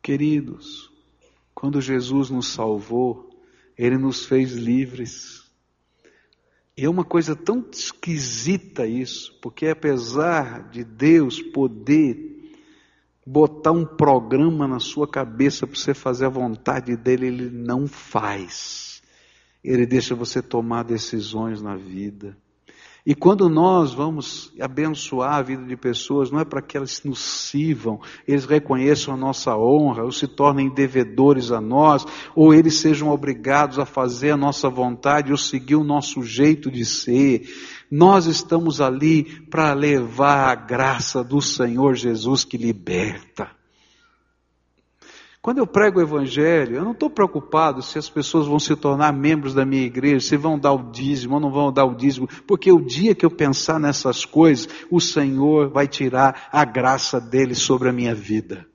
Queridos, 0.00 0.88
quando 1.52 1.80
Jesus 1.80 2.30
nos 2.30 2.46
salvou, 2.52 3.28
Ele 3.76 3.98
nos 3.98 4.24
fez 4.24 4.52
livres. 4.52 5.50
E 6.76 6.84
é 6.84 6.88
uma 6.88 7.04
coisa 7.04 7.34
tão 7.34 7.66
esquisita 7.72 8.86
isso, 8.86 9.36
porque 9.42 9.66
apesar 9.66 10.70
de 10.70 10.84
Deus 10.84 11.42
poder 11.42 12.27
botar 13.30 13.72
um 13.72 13.84
programa 13.84 14.66
na 14.66 14.80
sua 14.80 15.06
cabeça 15.06 15.66
para 15.66 15.76
você 15.76 15.92
fazer 15.92 16.24
a 16.24 16.30
vontade 16.30 16.96
dele, 16.96 17.26
ele 17.26 17.50
não 17.50 17.86
faz. 17.86 19.02
Ele 19.62 19.84
deixa 19.84 20.14
você 20.14 20.40
tomar 20.40 20.84
decisões 20.84 21.60
na 21.60 21.76
vida. 21.76 22.34
E 23.08 23.14
quando 23.14 23.48
nós 23.48 23.94
vamos 23.94 24.52
abençoar 24.60 25.36
a 25.36 25.42
vida 25.42 25.64
de 25.64 25.74
pessoas, 25.78 26.30
não 26.30 26.40
é 26.40 26.44
para 26.44 26.60
que 26.60 26.76
elas 26.76 27.02
nos 27.04 27.18
sirvam, 27.18 27.98
eles 28.26 28.44
reconheçam 28.44 29.14
a 29.14 29.16
nossa 29.16 29.56
honra, 29.56 30.04
ou 30.04 30.12
se 30.12 30.28
tornem 30.28 30.68
devedores 30.68 31.50
a 31.50 31.58
nós, 31.58 32.04
ou 32.36 32.52
eles 32.52 32.74
sejam 32.74 33.08
obrigados 33.08 33.78
a 33.78 33.86
fazer 33.86 34.32
a 34.32 34.36
nossa 34.36 34.68
vontade, 34.68 35.32
ou 35.32 35.38
seguir 35.38 35.76
o 35.76 35.84
nosso 35.84 36.22
jeito 36.22 36.70
de 36.70 36.84
ser. 36.84 37.48
Nós 37.90 38.26
estamos 38.26 38.78
ali 38.78 39.24
para 39.48 39.72
levar 39.72 40.50
a 40.50 40.54
graça 40.54 41.24
do 41.24 41.40
Senhor 41.40 41.94
Jesus 41.94 42.44
que 42.44 42.58
liberta. 42.58 43.57
Quando 45.48 45.60
eu 45.60 45.66
prego 45.66 45.98
o 45.98 46.02
Evangelho, 46.02 46.76
eu 46.76 46.84
não 46.84 46.92
estou 46.92 47.08
preocupado 47.08 47.80
se 47.80 47.98
as 47.98 48.10
pessoas 48.10 48.46
vão 48.46 48.58
se 48.58 48.76
tornar 48.76 49.14
membros 49.14 49.54
da 49.54 49.64
minha 49.64 49.82
igreja, 49.82 50.20
se 50.20 50.36
vão 50.36 50.58
dar 50.58 50.74
o 50.74 50.90
dízimo 50.92 51.36
ou 51.36 51.40
não 51.40 51.50
vão 51.50 51.72
dar 51.72 51.86
o 51.86 51.94
dízimo, 51.94 52.28
porque 52.46 52.70
o 52.70 52.78
dia 52.78 53.14
que 53.14 53.24
eu 53.24 53.30
pensar 53.30 53.80
nessas 53.80 54.26
coisas, 54.26 54.68
o 54.90 55.00
Senhor 55.00 55.70
vai 55.70 55.88
tirar 55.88 56.50
a 56.52 56.66
graça 56.66 57.18
dele 57.18 57.54
sobre 57.54 57.88
a 57.88 57.92
minha 57.94 58.14
vida. 58.14 58.66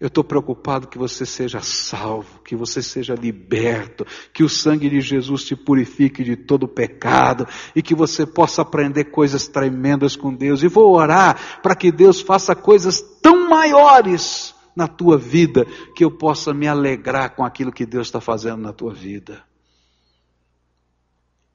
Eu 0.00 0.08
estou 0.08 0.24
preocupado 0.24 0.88
que 0.88 0.98
você 0.98 1.24
seja 1.24 1.60
salvo, 1.60 2.40
que 2.42 2.56
você 2.56 2.82
seja 2.82 3.14
liberto, 3.14 4.04
que 4.34 4.42
o 4.42 4.48
sangue 4.48 4.90
de 4.90 5.00
Jesus 5.00 5.44
te 5.44 5.54
purifique 5.54 6.24
de 6.24 6.34
todo 6.34 6.66
pecado 6.66 7.46
e 7.76 7.80
que 7.80 7.94
você 7.94 8.26
possa 8.26 8.62
aprender 8.62 9.04
coisas 9.04 9.46
tremendas 9.46 10.16
com 10.16 10.34
Deus. 10.34 10.64
E 10.64 10.66
vou 10.66 10.92
orar 10.96 11.60
para 11.62 11.76
que 11.76 11.92
Deus 11.92 12.20
faça 12.20 12.56
coisas 12.56 13.00
tão 13.22 13.48
maiores 13.48 14.58
na 14.74 14.86
tua 14.88 15.18
vida 15.18 15.64
que 15.94 16.04
eu 16.04 16.10
possa 16.10 16.54
me 16.54 16.66
alegrar 16.66 17.34
com 17.34 17.44
aquilo 17.44 17.72
que 17.72 17.86
Deus 17.86 18.06
está 18.06 18.20
fazendo 18.20 18.62
na 18.62 18.72
tua 18.72 18.92
vida. 18.92 19.44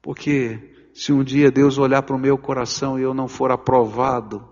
Porque 0.02 0.90
se 0.94 1.12
um 1.12 1.24
dia 1.24 1.50
Deus 1.50 1.78
olhar 1.78 2.02
para 2.02 2.14
o 2.14 2.18
meu 2.18 2.38
coração 2.38 2.98
e 2.98 3.02
eu 3.02 3.12
não 3.12 3.28
for 3.28 3.50
aprovado 3.50 4.48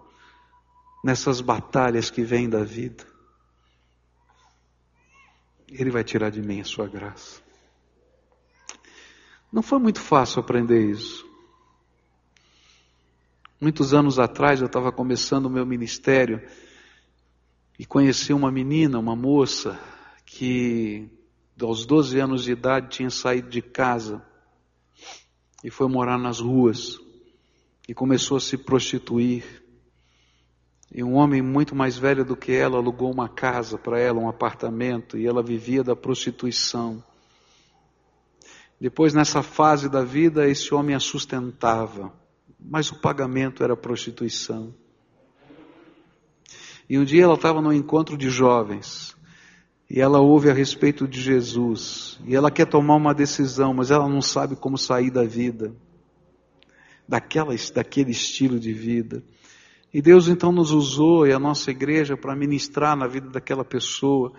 nessas 1.02 1.40
batalhas 1.40 2.10
que 2.10 2.22
vêm 2.22 2.48
da 2.48 2.64
vida, 2.64 3.04
ele 5.68 5.90
vai 5.90 6.04
tirar 6.04 6.30
de 6.30 6.42
mim 6.42 6.60
a 6.60 6.64
sua 6.64 6.86
graça. 6.86 7.42
Não 9.52 9.62
foi 9.62 9.78
muito 9.78 10.00
fácil 10.00 10.40
aprender 10.40 10.90
isso. 10.90 11.24
Muitos 13.60 13.94
anos 13.94 14.18
atrás 14.18 14.60
eu 14.60 14.66
estava 14.66 14.90
começando 14.90 15.46
o 15.46 15.50
meu 15.50 15.64
ministério 15.64 16.42
e 17.78 17.84
conheci 17.84 18.32
uma 18.32 18.50
menina, 18.50 18.98
uma 18.98 19.16
moça, 19.16 19.78
que 20.24 21.08
aos 21.60 21.86
12 21.86 22.18
anos 22.18 22.44
de 22.44 22.52
idade 22.52 22.88
tinha 22.88 23.10
saído 23.10 23.48
de 23.48 23.62
casa 23.62 24.24
e 25.62 25.70
foi 25.70 25.88
morar 25.88 26.18
nas 26.18 26.40
ruas 26.40 26.98
e 27.88 27.94
começou 27.94 28.36
a 28.36 28.40
se 28.40 28.56
prostituir. 28.56 29.62
E 30.92 31.02
um 31.02 31.14
homem 31.14 31.42
muito 31.42 31.74
mais 31.74 31.98
velho 31.98 32.24
do 32.24 32.36
que 32.36 32.52
ela 32.52 32.76
alugou 32.76 33.10
uma 33.10 33.28
casa 33.28 33.76
para 33.76 33.98
ela, 33.98 34.20
um 34.20 34.28
apartamento, 34.28 35.18
e 35.18 35.26
ela 35.26 35.42
vivia 35.42 35.82
da 35.82 35.96
prostituição. 35.96 37.02
Depois, 38.80 39.14
nessa 39.14 39.42
fase 39.42 39.88
da 39.88 40.04
vida, 40.04 40.48
esse 40.48 40.72
homem 40.74 40.94
a 40.94 41.00
sustentava, 41.00 42.12
mas 42.60 42.90
o 42.92 43.00
pagamento 43.00 43.64
era 43.64 43.76
prostituição. 43.76 44.74
E 46.88 46.98
um 46.98 47.04
dia 47.04 47.24
ela 47.24 47.34
estava 47.34 47.60
num 47.62 47.72
encontro 47.72 48.16
de 48.16 48.28
jovens. 48.28 49.16
E 49.88 50.00
ela 50.00 50.20
ouve 50.20 50.50
a 50.50 50.54
respeito 50.54 51.06
de 51.06 51.20
Jesus. 51.20 52.18
E 52.26 52.34
ela 52.34 52.50
quer 52.50 52.66
tomar 52.66 52.96
uma 52.96 53.14
decisão, 53.14 53.74
mas 53.74 53.90
ela 53.90 54.08
não 54.08 54.20
sabe 54.20 54.56
como 54.56 54.76
sair 54.76 55.10
da 55.10 55.24
vida. 55.24 55.74
Daquela, 57.06 57.54
daquele 57.74 58.10
estilo 58.10 58.58
de 58.58 58.72
vida. 58.72 59.22
E 59.92 60.02
Deus 60.02 60.26
então 60.26 60.50
nos 60.50 60.72
usou 60.72 61.26
e 61.26 61.32
a 61.32 61.38
nossa 61.38 61.70
igreja 61.70 62.16
para 62.16 62.34
ministrar 62.34 62.96
na 62.96 63.06
vida 63.06 63.30
daquela 63.30 63.64
pessoa, 63.64 64.32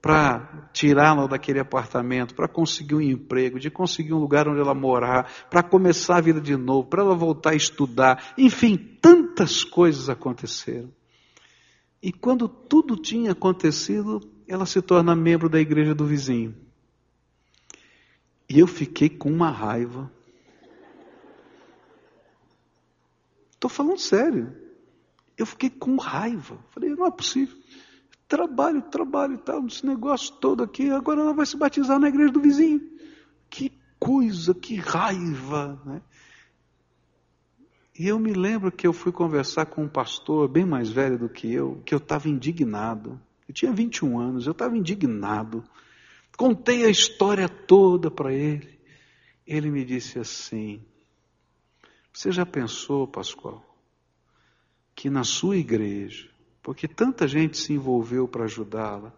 para 0.00 0.70
tirá-la 0.72 1.26
daquele 1.26 1.60
apartamento, 1.60 2.34
para 2.34 2.48
conseguir 2.48 2.94
um 2.94 3.00
emprego, 3.00 3.58
de 3.58 3.70
conseguir 3.70 4.14
um 4.14 4.18
lugar 4.18 4.48
onde 4.48 4.60
ela 4.60 4.74
morar, 4.74 5.30
para 5.50 5.62
começar 5.62 6.16
a 6.16 6.20
vida 6.20 6.40
de 6.40 6.56
novo, 6.56 6.88
para 6.88 7.02
ela 7.02 7.14
voltar 7.14 7.50
a 7.50 7.54
estudar. 7.54 8.32
Enfim, 8.38 8.76
tantas 8.76 9.62
coisas 9.64 10.08
aconteceram. 10.08 10.90
E 12.04 12.12
quando 12.12 12.46
tudo 12.46 12.98
tinha 12.98 13.32
acontecido, 13.32 14.20
ela 14.46 14.66
se 14.66 14.82
torna 14.82 15.16
membro 15.16 15.48
da 15.48 15.58
igreja 15.58 15.94
do 15.94 16.04
vizinho. 16.04 16.54
E 18.46 18.58
eu 18.58 18.66
fiquei 18.66 19.08
com 19.08 19.30
uma 19.30 19.50
raiva. 19.50 20.12
Estou 23.52 23.70
falando 23.70 23.98
sério. 23.98 24.54
Eu 25.34 25.46
fiquei 25.46 25.70
com 25.70 25.96
raiva. 25.96 26.62
Falei, 26.72 26.90
não 26.90 27.06
é 27.06 27.10
possível. 27.10 27.56
Trabalho, 28.28 28.82
trabalho 28.82 29.36
e 29.36 29.38
tal, 29.38 29.66
esse 29.66 29.86
negócio 29.86 30.34
todo 30.34 30.62
aqui, 30.62 30.90
agora 30.90 31.22
ela 31.22 31.32
vai 31.32 31.46
se 31.46 31.56
batizar 31.56 31.98
na 31.98 32.10
igreja 32.10 32.30
do 32.30 32.40
vizinho. 32.40 32.82
Que 33.48 33.72
coisa, 33.98 34.52
que 34.52 34.76
raiva. 34.76 35.80
Né? 35.86 36.02
E 37.96 38.08
eu 38.08 38.18
me 38.18 38.32
lembro 38.32 38.72
que 38.72 38.86
eu 38.86 38.92
fui 38.92 39.12
conversar 39.12 39.66
com 39.66 39.84
um 39.84 39.88
pastor 39.88 40.48
bem 40.48 40.64
mais 40.64 40.90
velho 40.90 41.18
do 41.18 41.28
que 41.28 41.52
eu, 41.52 41.80
que 41.84 41.94
eu 41.94 41.98
estava 41.98 42.28
indignado. 42.28 43.20
Eu 43.48 43.54
tinha 43.54 43.72
21 43.72 44.18
anos, 44.18 44.46
eu 44.46 44.52
estava 44.52 44.76
indignado. 44.76 45.64
Contei 46.36 46.84
a 46.84 46.90
história 46.90 47.48
toda 47.48 48.10
para 48.10 48.32
ele. 48.32 48.80
Ele 49.46 49.70
me 49.70 49.84
disse 49.84 50.18
assim: 50.18 50.82
Você 52.12 52.32
já 52.32 52.44
pensou, 52.44 53.06
Pascoal? 53.06 53.74
que 54.94 55.10
na 55.10 55.24
sua 55.24 55.56
igreja, 55.56 56.28
porque 56.62 56.86
tanta 56.86 57.26
gente 57.26 57.58
se 57.58 57.72
envolveu 57.72 58.28
para 58.28 58.44
ajudá-la, 58.44 59.12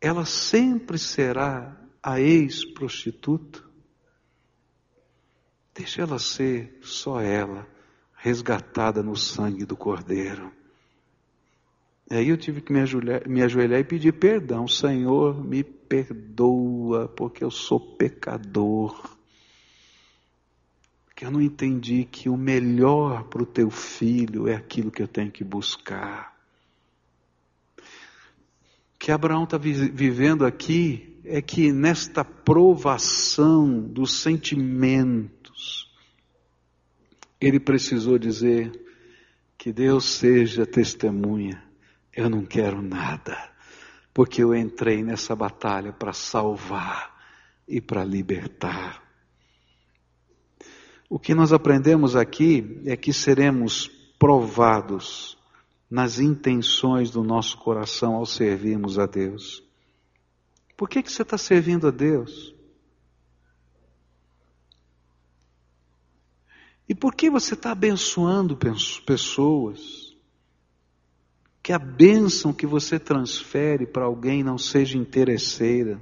ela 0.00 0.24
sempre 0.24 0.98
será 0.98 1.76
a 2.02 2.20
ex-prostituta? 2.20 3.64
Deixa 5.74 6.02
ela 6.02 6.18
ser 6.18 6.78
só 6.82 7.20
ela, 7.20 7.66
resgatada 8.26 9.04
no 9.04 9.14
sangue 9.14 9.64
do 9.64 9.76
Cordeiro. 9.76 10.50
E 12.10 12.16
aí 12.16 12.28
eu 12.28 12.36
tive 12.36 12.60
que 12.60 12.72
me 12.72 12.80
ajoelhar, 12.80 13.28
me 13.28 13.40
ajoelhar 13.40 13.78
e 13.78 13.84
pedir 13.84 14.12
perdão. 14.14 14.66
Senhor, 14.66 15.44
me 15.44 15.62
perdoa, 15.62 17.06
porque 17.06 17.44
eu 17.44 17.52
sou 17.52 17.78
pecador 17.78 19.16
que 21.14 21.24
eu 21.24 21.30
não 21.30 21.40
entendi 21.40 22.04
que 22.04 22.28
o 22.28 22.36
melhor 22.36 23.24
para 23.24 23.42
o 23.42 23.46
teu 23.46 23.70
filho 23.70 24.46
é 24.46 24.54
aquilo 24.54 24.90
que 24.90 25.02
eu 25.02 25.08
tenho 25.08 25.32
que 25.32 25.42
buscar. 25.42 26.36
O 27.78 28.98
que 28.98 29.10
Abraão 29.10 29.44
está 29.44 29.56
vivendo 29.56 30.44
aqui 30.44 31.18
é 31.24 31.40
que 31.40 31.72
nesta 31.72 32.22
provação 32.22 33.80
dos 33.80 34.20
sentimentos, 34.20 35.30
ele 37.46 37.60
precisou 37.60 38.18
dizer 38.18 38.72
que 39.56 39.72
Deus 39.72 40.04
seja 40.04 40.66
testemunha. 40.66 41.62
Eu 42.14 42.28
não 42.28 42.44
quero 42.44 42.82
nada, 42.82 43.36
porque 44.12 44.42
eu 44.42 44.54
entrei 44.54 45.02
nessa 45.02 45.36
batalha 45.36 45.92
para 45.92 46.12
salvar 46.12 47.14
e 47.68 47.80
para 47.80 48.04
libertar. 48.04 49.02
O 51.08 51.18
que 51.18 51.34
nós 51.34 51.52
aprendemos 51.52 52.16
aqui 52.16 52.82
é 52.84 52.96
que 52.96 53.12
seremos 53.12 53.88
provados 54.18 55.38
nas 55.88 56.18
intenções 56.18 57.10
do 57.10 57.22
nosso 57.22 57.58
coração 57.58 58.14
ao 58.14 58.26
servirmos 58.26 58.98
a 58.98 59.06
Deus. 59.06 59.62
Por 60.76 60.88
que, 60.88 61.02
que 61.02 61.12
você 61.12 61.22
está 61.22 61.38
servindo 61.38 61.86
a 61.86 61.90
Deus? 61.92 62.55
E 66.88 66.94
por 66.94 67.14
que 67.14 67.28
você 67.28 67.54
está 67.54 67.72
abençoando 67.72 68.56
pessoas? 69.04 70.14
Que 71.62 71.72
a 71.72 71.78
bênção 71.78 72.52
que 72.52 72.66
você 72.66 72.98
transfere 72.98 73.86
para 73.86 74.04
alguém 74.04 74.44
não 74.44 74.56
seja 74.56 74.96
interesseira, 74.96 76.00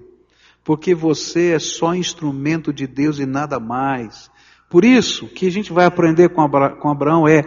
porque 0.63 0.95
você 0.95 1.53
é 1.53 1.59
só 1.59 1.95
instrumento 1.95 2.73
de 2.73 2.87
Deus 2.87 3.19
e 3.19 3.25
nada 3.25 3.59
mais. 3.59 4.31
Por 4.69 4.85
isso, 4.85 5.25
o 5.25 5.29
que 5.29 5.47
a 5.47 5.51
gente 5.51 5.73
vai 5.73 5.87
aprender 5.87 6.29
com, 6.31 6.43
Abraão 6.43 7.27
é 7.27 7.45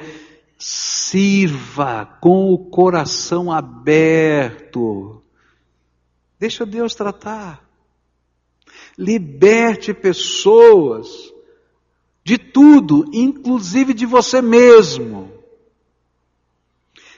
sirva 0.57 2.05
com 2.19 2.51
o 2.51 2.69
coração 2.69 3.51
aberto. 3.51 5.21
Deixa 6.39 6.65
Deus 6.65 6.95
tratar. 6.95 7.63
Liberte 8.97 9.93
pessoas 9.93 11.31
de 12.28 12.38
tudo, 12.38 13.05
inclusive 13.13 13.93
de 13.93 14.05
você 14.05 14.41
mesmo. 14.41 15.32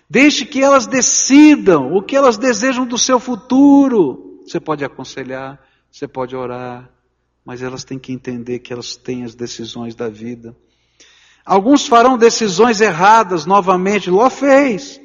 Deixe 0.08 0.46
que 0.46 0.62
elas 0.62 0.86
decidam 0.86 1.92
o 1.96 2.04
que 2.04 2.16
elas 2.16 2.38
desejam 2.38 2.86
do 2.86 2.96
seu 2.96 3.20
futuro. 3.20 4.40
Você 4.46 4.60
pode 4.60 4.86
aconselhar, 4.86 5.60
você 5.92 6.08
pode 6.08 6.36
orar, 6.36 6.92
mas 7.44 7.64
elas 7.64 7.84
têm 7.84 7.98
que 7.98 8.14
entender 8.14 8.60
que 8.60 8.72
elas 8.72 8.96
têm 8.98 9.24
as 9.24 9.34
decisões 9.34 9.96
da 9.96 10.10
vida. 10.10 10.56
Alguns 11.44 11.88
farão 11.88 12.16
decisões 12.16 12.80
erradas 12.80 13.48
novamente, 13.48 14.12
Ló 14.12 14.30
fez. 14.30 15.02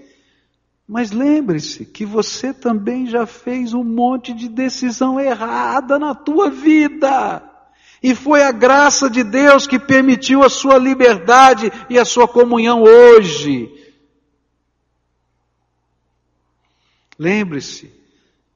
Mas 0.87 1.13
lembre-se 1.13 1.87
que 1.87 2.05
você 2.05 2.53
também 2.53 3.07
já 3.07 3.25
fez 3.25 3.73
um 3.73 3.83
monte 3.83 4.35
de 4.35 4.51
decisão 4.51 5.19
errada 5.19 5.99
na 5.99 6.15
tua 6.15 6.51
vida. 6.51 7.54
E 8.05 8.15
foi 8.15 8.43
a 8.43 8.53
graça 8.53 9.09
de 9.09 9.25
Deus 9.25 9.67
que 9.67 9.79
permitiu 9.79 10.43
a 10.43 10.51
sua 10.51 10.77
liberdade 10.77 11.73
e 11.89 11.99
a 11.99 12.05
sua 12.05 12.29
comunhão 12.29 12.83
hoje. 12.83 13.67
Lembre-se 17.19 17.91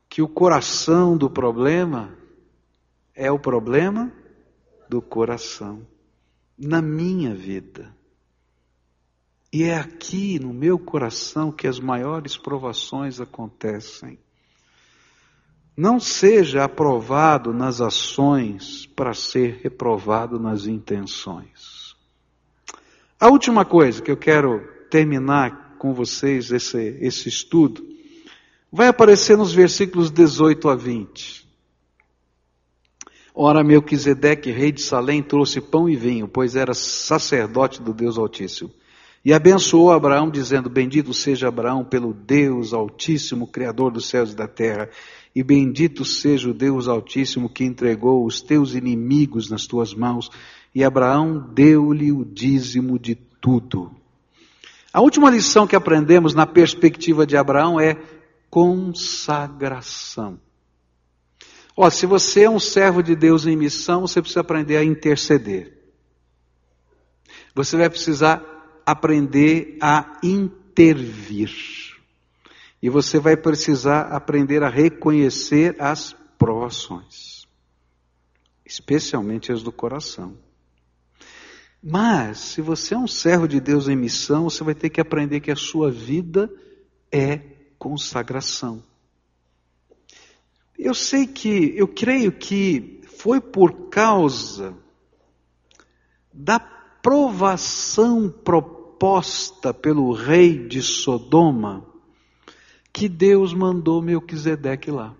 que 0.06 0.20
o 0.20 0.28
coração 0.28 1.16
do 1.16 1.30
problema 1.30 2.14
é 3.14 3.32
o 3.32 3.38
problema 3.38 4.12
do 4.86 5.00
coração, 5.00 5.80
na 6.58 6.82
minha 6.82 7.34
vida. 7.34 7.96
E 9.50 9.62
é 9.62 9.76
aqui 9.76 10.38
no 10.38 10.52
meu 10.52 10.78
coração 10.78 11.50
que 11.50 11.66
as 11.66 11.80
maiores 11.80 12.36
provações 12.36 13.18
acontecem. 13.18 14.18
Não 15.78 16.00
seja 16.00 16.64
aprovado 16.64 17.52
nas 17.52 17.80
ações 17.80 18.84
para 18.96 19.14
ser 19.14 19.60
reprovado 19.62 20.36
nas 20.36 20.66
intenções. 20.66 21.94
A 23.20 23.28
última 23.28 23.64
coisa 23.64 24.02
que 24.02 24.10
eu 24.10 24.16
quero 24.16 24.58
terminar 24.90 25.76
com 25.78 25.94
vocês 25.94 26.50
esse, 26.50 26.98
esse 27.00 27.28
estudo 27.28 27.86
vai 28.72 28.88
aparecer 28.88 29.38
nos 29.38 29.52
versículos 29.54 30.10
18 30.10 30.68
a 30.68 30.74
20. 30.74 31.48
Ora, 33.32 33.62
Melquisedeque, 33.62 34.50
rei 34.50 34.72
de 34.72 34.82
Salém, 34.82 35.22
trouxe 35.22 35.60
pão 35.60 35.88
e 35.88 35.94
vinho, 35.94 36.26
pois 36.26 36.56
era 36.56 36.74
sacerdote 36.74 37.80
do 37.80 37.94
Deus 37.94 38.18
Altíssimo. 38.18 38.74
E 39.24 39.32
abençoou 39.32 39.92
Abraão, 39.92 40.30
dizendo: 40.30 40.68
Bendito 40.68 41.12
seja 41.14 41.48
Abraão 41.48 41.84
pelo 41.84 42.12
Deus 42.12 42.72
Altíssimo, 42.72 43.46
Criador 43.46 43.92
dos 43.92 44.08
céus 44.08 44.32
e 44.32 44.36
da 44.36 44.48
terra, 44.48 44.88
e 45.38 45.42
bendito 45.44 46.04
seja 46.04 46.50
o 46.50 46.52
Deus 46.52 46.88
Altíssimo 46.88 47.48
que 47.48 47.62
entregou 47.62 48.26
os 48.26 48.40
teus 48.40 48.74
inimigos 48.74 49.48
nas 49.48 49.68
tuas 49.68 49.94
mãos. 49.94 50.28
E 50.74 50.82
Abraão 50.82 51.38
deu-lhe 51.54 52.10
o 52.10 52.24
dízimo 52.24 52.98
de 52.98 53.14
tudo. 53.14 53.94
A 54.92 55.00
última 55.00 55.30
lição 55.30 55.64
que 55.64 55.76
aprendemos 55.76 56.34
na 56.34 56.44
perspectiva 56.44 57.24
de 57.24 57.36
Abraão 57.36 57.78
é 57.78 57.96
consagração. 58.50 60.40
Ó, 61.76 61.88
se 61.88 62.04
você 62.04 62.42
é 62.42 62.50
um 62.50 62.58
servo 62.58 63.00
de 63.00 63.14
Deus 63.14 63.46
em 63.46 63.56
missão, 63.56 64.00
você 64.00 64.20
precisa 64.20 64.40
aprender 64.40 64.76
a 64.76 64.82
interceder. 64.82 65.72
Você 67.54 67.76
vai 67.76 67.88
precisar 67.88 68.42
aprender 68.84 69.78
a 69.80 70.18
intervir. 70.20 71.77
E 72.80 72.88
você 72.88 73.18
vai 73.18 73.36
precisar 73.36 74.02
aprender 74.12 74.62
a 74.62 74.68
reconhecer 74.68 75.76
as 75.80 76.14
provações, 76.38 77.46
especialmente 78.64 79.50
as 79.50 79.62
do 79.62 79.72
coração. 79.72 80.36
Mas, 81.82 82.38
se 82.38 82.60
você 82.60 82.94
é 82.94 82.98
um 82.98 83.06
servo 83.06 83.46
de 83.48 83.60
Deus 83.60 83.88
em 83.88 83.96
missão, 83.96 84.44
você 84.44 84.62
vai 84.62 84.74
ter 84.74 84.90
que 84.90 85.00
aprender 85.00 85.40
que 85.40 85.50
a 85.50 85.56
sua 85.56 85.90
vida 85.90 86.50
é 87.10 87.40
consagração. 87.78 88.82
Eu 90.76 90.94
sei 90.94 91.26
que, 91.26 91.72
eu 91.76 91.88
creio 91.88 92.30
que 92.30 93.00
foi 93.18 93.40
por 93.40 93.88
causa 93.88 94.76
da 96.32 96.60
provação 96.60 98.28
proposta 98.30 99.74
pelo 99.74 100.12
rei 100.12 100.68
de 100.68 100.82
Sodoma 100.82 101.84
que 102.98 103.08
Deus 103.08 103.54
mandou 103.54 104.02
Melquisedeque 104.02 104.90
lá. 104.90 105.14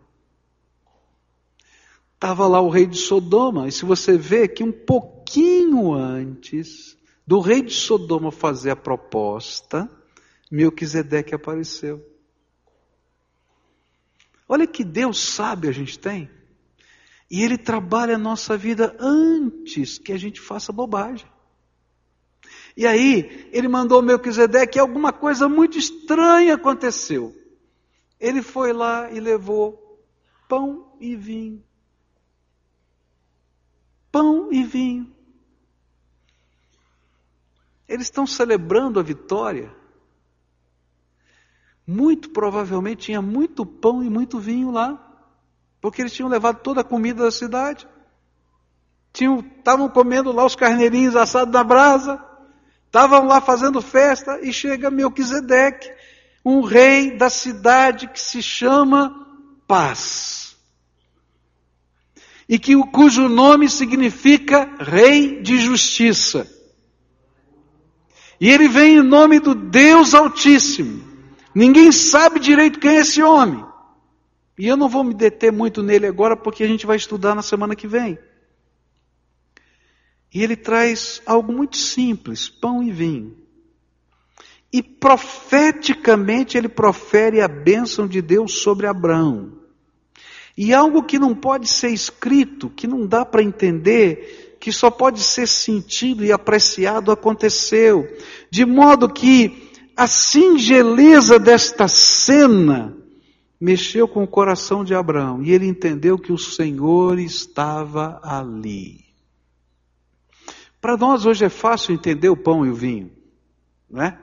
Estava 2.13 2.49
lá 2.49 2.61
o 2.61 2.69
rei 2.69 2.87
de 2.87 2.99
Sodoma, 2.99 3.69
e 3.69 3.73
se 3.73 3.85
você 3.85 4.19
vê 4.19 4.49
que 4.49 4.65
um 4.65 4.73
pouquinho 4.73 5.93
antes 5.93 6.99
do 7.25 7.39
rei 7.39 7.63
de 7.63 7.73
Sodoma 7.73 8.33
fazer 8.33 8.73
a 8.73 8.77
proposta, 8.77 9.89
Melquisedeque 10.51 11.37
apareceu. 11.37 12.05
Olha 14.49 14.67
que 14.67 14.83
Deus 14.83 15.21
sabe 15.21 15.69
a 15.69 15.73
gente 15.73 16.01
tem. 16.01 16.29
E 17.31 17.45
Ele 17.45 17.57
trabalha 17.57 18.17
a 18.17 18.19
nossa 18.19 18.57
vida 18.57 18.97
antes 18.99 19.99
que 19.99 20.13
a 20.13 20.19
gente 20.19 20.41
faça 20.41 20.73
bobagem. 20.73 21.31
E 22.77 22.85
aí, 22.85 23.49
ele 23.53 23.69
mandou 23.69 24.03
Melquisedeque 24.03 24.79
e 24.79 24.81
alguma 24.81 25.13
coisa 25.13 25.49
muito 25.49 25.79
estranha 25.79 26.55
aconteceu. 26.55 27.39
Ele 28.21 28.43
foi 28.43 28.73
lá 28.73 29.11
e 29.11 29.21
levou 29.21 30.03
pão 30.49 30.93
e 30.99 31.15
vinho. 31.15 31.63
Pão 34.11 34.53
e 34.53 34.65
vinho. 34.65 35.15
Eles 37.87 38.07
estão 38.07 38.27
celebrando 38.27 38.99
a 38.99 39.03
vitória. 39.03 39.75
Muito 41.87 42.31
provavelmente 42.31 43.07
tinha 43.07 43.23
muito 43.23 43.65
pão 43.65 44.03
e 44.03 44.11
muito 44.11 44.39
vinho 44.39 44.71
lá, 44.71 45.25
porque 45.81 46.03
eles 46.03 46.13
tinham 46.13 46.29
levado 46.29 46.61
toda 46.61 46.83
a 46.83 46.85
comida 46.85 47.23
da 47.23 47.31
cidade. 47.31 47.89
Estavam 49.15 49.89
comendo 49.89 50.31
lá 50.31 50.45
os 50.45 50.55
carneirinhos 50.55 51.17
assados 51.17 51.53
na 51.53 51.65
brasa, 51.65 52.23
estavam 52.85 53.27
lá 53.27 53.41
fazendo 53.41 53.81
festa 53.81 54.39
e 54.43 54.53
chega 54.53 54.91
Melquisedeque, 54.91 55.91
um 56.45 56.61
rei 56.61 57.17
da 57.17 57.29
cidade 57.29 58.09
que 58.09 58.21
se 58.21 58.43
chama 58.43 59.27
Paz. 59.67 60.57
E 62.49 62.59
que, 62.59 62.75
cujo 62.87 63.29
nome 63.29 63.69
significa 63.69 64.77
Rei 64.81 65.43
de 65.43 65.59
Justiça. 65.59 66.51
E 68.41 68.49
ele 68.49 68.69
vem 68.69 68.97
em 68.97 69.03
nome 69.03 69.39
do 69.41 69.55
Deus 69.55 70.15
Altíssimo. 70.15 71.05
Ninguém 71.55 71.93
sabe 71.93 72.41
direito 72.41 72.79
quem 72.79 72.97
é 72.97 73.01
esse 73.01 73.23
homem. 73.23 73.65
E 74.59 74.67
eu 74.67 74.77
não 74.77 74.89
vou 74.89 75.05
me 75.05 75.15
deter 75.15 75.53
muito 75.53 75.83
nele 75.83 76.07
agora, 76.07 76.37
porque 76.37 76.65
a 76.65 76.67
gente 76.67 76.87
vai 76.87 76.97
estudar 76.97 77.35
na 77.35 77.43
semana 77.43 77.77
que 77.77 77.87
vem. 77.87 78.19
E 80.33 80.43
ele 80.43 80.57
traz 80.57 81.23
algo 81.27 81.53
muito 81.53 81.77
simples: 81.77 82.49
pão 82.49 82.83
e 82.83 82.91
vinho. 82.91 83.37
E 84.73 84.83
profeticamente 84.83 86.59
ele 86.59 86.69
profere 86.69 87.41
a 87.41 87.49
bênção 87.49 88.07
de 88.07 88.21
Deus 88.21 88.61
sobre 88.61 88.87
Abraão. 88.87 89.53
E 90.57 90.75
algo 90.75 91.05
que 91.05 91.19
não 91.19 91.35
pode 91.35 91.69
ser 91.69 91.91
escrito, 91.91 92.69
que 92.69 92.87
não 92.87 93.07
dá 93.07 93.25
para 93.25 93.43
entender, 93.43 94.57
que 94.61 94.73
só 94.73 94.91
pode 94.91 95.21
ser 95.21 95.47
sentido 95.47 96.25
e 96.25 96.33
apreciado, 96.33 97.13
aconteceu. 97.13 98.07
De 98.51 98.67
modo 98.67 99.09
que 99.09 99.71
a 99.97 100.07
singeleza 100.07 101.39
desta 101.39 101.89
cena 101.89 102.97
mexeu 103.61 104.07
com 104.07 104.23
o 104.23 104.29
coração 104.29 104.85
de 104.85 104.95
Abraão 104.95 105.43
e 105.43 105.53
ele 105.53 105.67
entendeu 105.67 106.19
que 106.19 106.33
o 106.33 106.39
Senhor 106.39 107.19
estava 107.19 108.21
ali. 108.23 109.05
Para 110.81 110.97
nós 110.97 111.27
hoje 111.27 111.45
é 111.45 111.49
fácil 111.49 111.95
entender 111.95 112.29
o 112.29 112.37
pão 112.37 112.65
e 112.65 112.71
o 112.71 112.75
vinho, 112.75 113.11
não 113.91 114.03
é? 114.03 114.19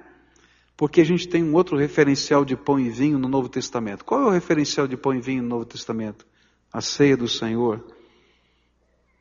Porque 0.78 1.00
a 1.02 1.06
gente 1.06 1.28
tem 1.28 1.44
um 1.44 1.54
outro 1.54 1.78
referencial 1.78 2.44
de 2.44 2.56
pão 2.56 2.80
e 2.80 2.90
vinho 2.90 3.18
no 3.18 3.30
Novo 3.30 3.48
Testamento. 3.48 4.04
Qual 4.04 4.22
é 4.22 4.26
o 4.26 4.32
referencial 4.32 4.88
de 4.88 4.98
pão 4.98 5.14
e 5.14 5.22
vinho 5.22 5.42
no 5.42 5.50
Novo 5.50 5.66
Testamento? 5.66 6.26
A 6.72 6.82
ceia 6.82 7.16
do 7.16 7.28
Senhor. 7.28 7.86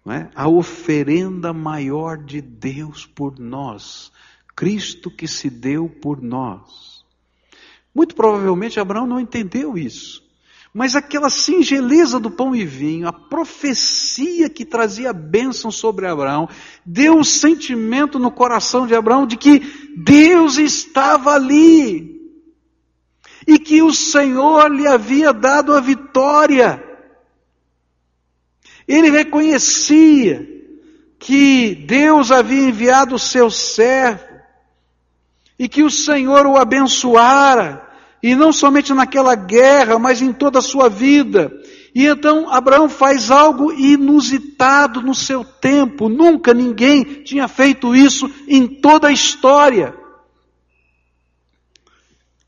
Não 0.04 0.12
é? 0.12 0.30
A 0.34 0.48
oferenda 0.48 1.52
maior 1.52 2.18
de 2.18 2.40
Deus 2.40 3.06
por 3.06 3.38
nós. 3.38 4.12
Cristo 4.56 5.10
que 5.10 5.28
se 5.28 5.48
deu 5.48 5.88
por 5.88 6.20
nós. 6.20 7.04
Muito 7.94 8.16
provavelmente 8.16 8.80
Abraão 8.80 9.06
não 9.06 9.20
entendeu 9.20 9.78
isso. 9.78 10.24
Mas 10.74 10.96
aquela 10.96 11.30
singeleza 11.30 12.18
do 12.18 12.28
pão 12.28 12.52
e 12.52 12.64
vinho, 12.64 13.06
a 13.06 13.12
profecia 13.12 14.50
que 14.50 14.64
trazia 14.64 15.12
bênção 15.12 15.70
sobre 15.70 16.04
Abraão, 16.04 16.48
deu 16.84 17.16
um 17.16 17.22
sentimento 17.22 18.18
no 18.18 18.28
coração 18.28 18.84
de 18.84 18.92
Abraão 18.92 19.24
de 19.24 19.36
que 19.36 19.60
Deus 19.96 20.58
estava 20.58 21.30
ali. 21.30 22.20
E 23.46 23.56
que 23.56 23.82
o 23.82 23.92
Senhor 23.92 24.68
lhe 24.68 24.88
havia 24.88 25.32
dado 25.32 25.72
a 25.72 25.80
vitória. 25.80 26.82
Ele 28.88 29.10
reconhecia 29.10 30.44
que 31.20 31.76
Deus 31.86 32.32
havia 32.32 32.68
enviado 32.68 33.14
o 33.14 33.18
seu 33.18 33.48
servo 33.48 34.34
e 35.56 35.68
que 35.68 35.84
o 35.84 35.90
Senhor 35.90 36.46
o 36.46 36.56
abençoara, 36.56 37.93
e 38.24 38.34
não 38.34 38.52
somente 38.52 38.94
naquela 38.94 39.34
guerra, 39.34 39.98
mas 39.98 40.22
em 40.22 40.32
toda 40.32 40.58
a 40.58 40.62
sua 40.62 40.88
vida. 40.88 41.52
E 41.94 42.06
então 42.06 42.48
Abraão 42.48 42.88
faz 42.88 43.30
algo 43.30 43.70
inusitado 43.72 45.02
no 45.02 45.14
seu 45.14 45.44
tempo, 45.44 46.08
nunca 46.08 46.54
ninguém 46.54 47.22
tinha 47.22 47.46
feito 47.46 47.94
isso 47.94 48.30
em 48.48 48.66
toda 48.66 49.08
a 49.08 49.12
história. 49.12 49.94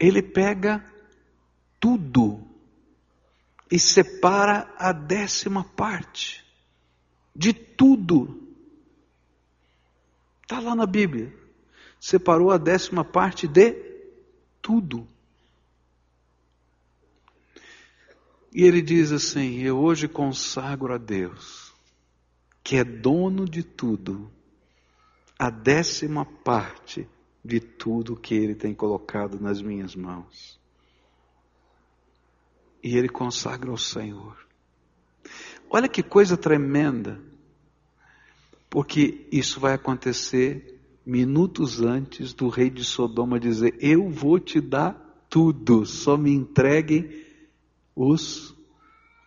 Ele 0.01 0.23
pega 0.23 0.83
tudo 1.79 2.41
e 3.71 3.79
separa 3.79 4.73
a 4.79 4.93
décima 4.93 5.63
parte 5.63 6.43
de 7.35 7.53
tudo. 7.53 8.49
Está 10.43 10.59
lá 10.59 10.75
na 10.75 10.87
Bíblia 10.87 11.47
separou 12.01 12.51
a 12.51 12.59
décima 12.59 13.05
parte 13.05 13.49
de 13.49 13.73
tudo. 14.63 15.09
E 18.57 18.65
ele 18.65 18.81
diz 18.81 19.13
assim: 19.13 19.59
Eu 19.59 19.79
hoje 19.79 20.09
consagro 20.09 20.95
a 20.95 20.97
Deus, 20.97 21.75
que 22.65 22.77
é 22.77 22.85
dono 22.85 23.45
de 23.45 23.63
tudo, 23.63 24.33
a 25.39 25.51
décima 25.51 26.25
parte 26.25 27.07
de 27.45 27.61
tudo 27.61 28.17
que 28.17 28.35
Ele 28.35 28.55
tem 28.55 28.73
colocado 28.73 29.39
nas 29.39 29.61
minhas 29.61 29.95
mãos. 29.95 30.59
E 32.83 32.97
ele 32.97 33.11
consagra 33.11 33.71
ao 33.71 33.77
Senhor. 33.77 34.39
Olha 35.69 35.89
que 35.89 36.03
coisa 36.03 36.35
tremenda, 36.35 37.21
porque 38.71 39.27
isso 39.31 39.61
vai 39.61 39.75
acontecer 39.75 40.81
minutos 41.05 41.83
antes 41.83 42.33
do 42.33 42.49
rei 42.49 42.71
de 42.71 42.85
Sodoma 42.85 43.39
dizer: 43.39 43.77
Eu 43.81 44.09
vou 44.09 44.41
te 44.41 44.63
dar 44.63 44.95
tudo, 45.29 45.85
só 45.85 46.17
me 46.17 46.33
entreguem 46.33 47.26
os 47.97 48.55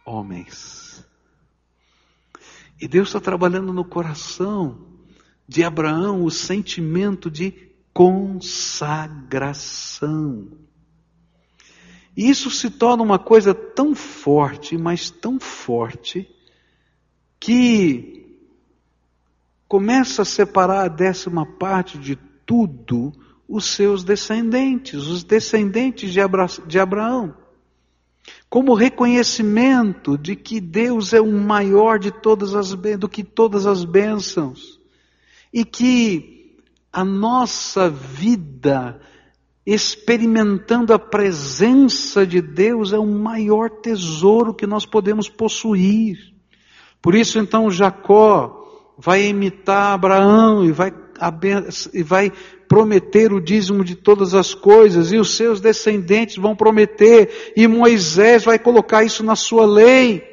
homens. 0.06 1.04
E 2.80 2.88
Deus 2.88 3.10
está 3.10 3.20
trabalhando 3.20 3.74
no 3.74 3.84
coração 3.84 4.88
de 5.48 5.64
Abraão 5.64 6.24
o 6.24 6.30
sentimento 6.30 7.30
de 7.32 7.52
consagração. 7.92 8.70
E 12.16 12.30
isso 12.30 12.52
se 12.52 12.70
torna 12.70 13.04
uma 13.04 13.18
coisa 13.18 13.54
tão 13.54 13.96
forte, 13.96 14.78
mas 14.78 15.10
tão 15.10 15.40
forte, 15.40 16.30
que 17.40 18.38
começa 19.68 20.22
a 20.22 20.26
separar 20.26 20.86
a 20.86 20.90
décima 20.90 21.46
parte 21.46 21.98
de 21.98 22.16
tudo 22.46 23.12
os 23.48 23.66
seus 23.66 24.04
descendentes, 24.04 25.08
os 25.08 25.24
descendentes 25.24 26.14
de, 26.14 26.22
Abra 26.22 26.46
de 26.68 26.80
Abraão. 26.80 27.36
Como 28.50 28.74
reconhecimento 28.74 30.18
de 30.18 30.36
que 30.36 30.60
Deus 30.60 31.14
é 31.14 31.22
o 31.22 31.32
maior 31.32 32.00
de 32.00 32.12
todas 32.12 32.56
as 32.56 32.74
do 32.74 33.08
que 33.08 33.24
todas 33.24 33.66
as 33.66 33.84
bênçãos. 33.84 34.80
E 35.54 35.64
que 35.64 36.58
a 36.92 37.04
nossa 37.04 37.90
vida 37.90 39.00
experimentando 39.66 40.94
a 40.94 41.00
presença 41.00 42.26
de 42.26 42.42
Deus 42.42 42.92
é 42.92 42.98
o 42.98 43.06
maior 43.06 43.70
tesouro 43.70 44.54
que 44.54 44.66
nós 44.66 44.86
podemos 44.86 45.30
possuir. 45.30 46.18
Por 47.02 47.14
isso 47.14 47.38
então 47.38 47.70
Jacó 47.70 48.96
vai 48.98 49.28
imitar 49.28 49.94
Abraão 49.94 50.66
e 50.66 50.72
vai 50.72 50.92
e 51.94 52.04
vai 52.04 52.32
prometer 52.68 53.34
o 53.34 53.42
dízimo 53.42 53.84
de 53.84 53.96
todas 53.96 54.36
as 54.36 54.54
coisas, 54.54 55.12
e 55.12 55.18
os 55.18 55.36
seus 55.36 55.60
descendentes 55.60 56.38
vão 56.38 56.56
prometer, 56.56 57.54
e 57.56 57.68
Moisés 57.68 58.44
vai 58.44 58.60
colocar 58.60 59.04
isso 59.04 59.24
na 59.24 59.36
sua 59.36 59.66
lei. 59.66 60.24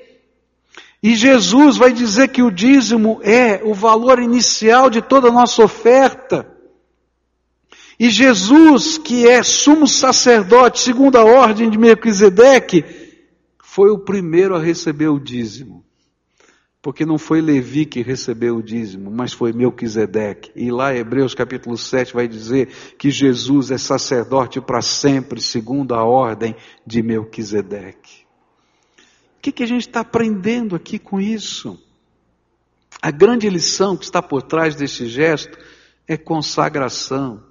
E 1.03 1.15
Jesus 1.15 1.77
vai 1.77 1.93
dizer 1.93 2.29
que 2.29 2.43
o 2.43 2.51
dízimo 2.51 3.21
é 3.23 3.63
o 3.65 3.73
valor 3.73 4.21
inicial 4.21 4.91
de 4.91 5.01
toda 5.01 5.29
a 5.29 5.33
nossa 5.33 5.63
oferta. 5.63 6.47
E 7.99 8.11
Jesus, 8.11 8.99
que 8.99 9.27
é 9.27 9.43
sumo 9.43 9.87
sacerdote 9.87 10.81
segundo 10.81 11.17
a 11.17 11.25
ordem 11.25 11.71
de 11.71 11.79
Melquisedeque, 11.79 12.85
foi 13.63 13.91
o 13.91 13.99
primeiro 13.99 14.55
a 14.55 14.59
receber 14.59 15.09
o 15.09 15.19
dízimo. 15.19 15.86
Porque 16.87 17.05
não 17.05 17.19
foi 17.19 17.41
Levi 17.41 17.85
que 17.85 18.01
recebeu 18.01 18.59
o 18.59 18.63
dízimo, 18.63 19.11
mas 19.11 19.33
foi 19.33 19.53
Melquisedeque. 19.53 20.53
E 20.55 20.71
lá 20.71 20.95
Hebreus 20.95 21.35
capítulo 21.35 21.77
7 21.77 22.15
vai 22.15 22.29
dizer 22.29 22.69
que 22.97 23.11
Jesus 23.11 23.73
é 23.73 23.77
sacerdote 23.77 24.61
para 24.61 24.81
sempre, 24.81 25.41
segundo 25.41 25.97
a 25.97 26.05
ordem 26.05 26.55
de 26.87 27.03
Melquisedeque. 27.03 28.25
O 29.37 29.43
que, 29.43 29.51
que 29.51 29.65
a 29.65 29.67
gente 29.67 29.89
está 29.89 29.99
aprendendo 29.99 30.77
aqui 30.77 30.97
com 30.97 31.21
isso? 31.21 31.77
A 33.03 33.11
grande 33.11 33.51
lição 33.51 33.97
que 33.97 34.05
está 34.05 34.23
por 34.23 34.43
trás 34.43 34.77
deste 34.77 35.09
gesto 35.09 35.59
é 36.07 36.17
consagração. 36.17 37.43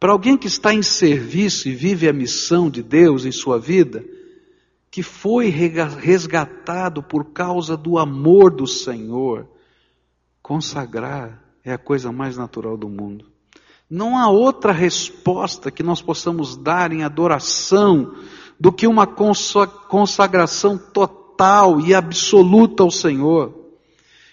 Para 0.00 0.10
alguém 0.10 0.36
que 0.36 0.48
está 0.48 0.74
em 0.74 0.82
serviço 0.82 1.68
e 1.68 1.76
vive 1.76 2.08
a 2.08 2.12
missão 2.12 2.68
de 2.68 2.82
Deus 2.82 3.24
em 3.24 3.30
sua 3.30 3.60
vida, 3.60 4.04
que 4.96 5.02
foi 5.02 5.50
resgatado 5.50 7.02
por 7.02 7.26
causa 7.26 7.76
do 7.76 7.98
amor 7.98 8.50
do 8.50 8.66
Senhor, 8.66 9.46
consagrar 10.40 11.38
é 11.62 11.70
a 11.70 11.76
coisa 11.76 12.10
mais 12.10 12.38
natural 12.38 12.78
do 12.78 12.88
mundo. 12.88 13.26
Não 13.90 14.16
há 14.16 14.30
outra 14.30 14.72
resposta 14.72 15.70
que 15.70 15.82
nós 15.82 16.00
possamos 16.00 16.56
dar 16.56 16.92
em 16.92 17.04
adoração 17.04 18.14
do 18.58 18.72
que 18.72 18.86
uma 18.86 19.06
consagração 19.06 20.78
total 20.78 21.78
e 21.78 21.94
absoluta 21.94 22.82
ao 22.82 22.90
Senhor. 22.90 23.52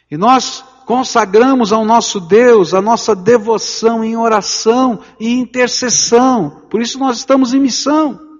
E 0.09 0.15
nós 0.15 0.63
consagramos 0.85 1.73
ao 1.73 1.83
nosso 1.83 2.21
Deus 2.21 2.73
a 2.73 2.81
nossa 2.81 3.13
devoção 3.13 4.01
em 4.01 4.15
oração 4.15 5.01
e 5.19 5.29
intercessão. 5.33 6.61
Por 6.69 6.81
isso 6.81 6.97
nós 6.97 7.17
estamos 7.17 7.53
em 7.53 7.59
missão. 7.59 8.32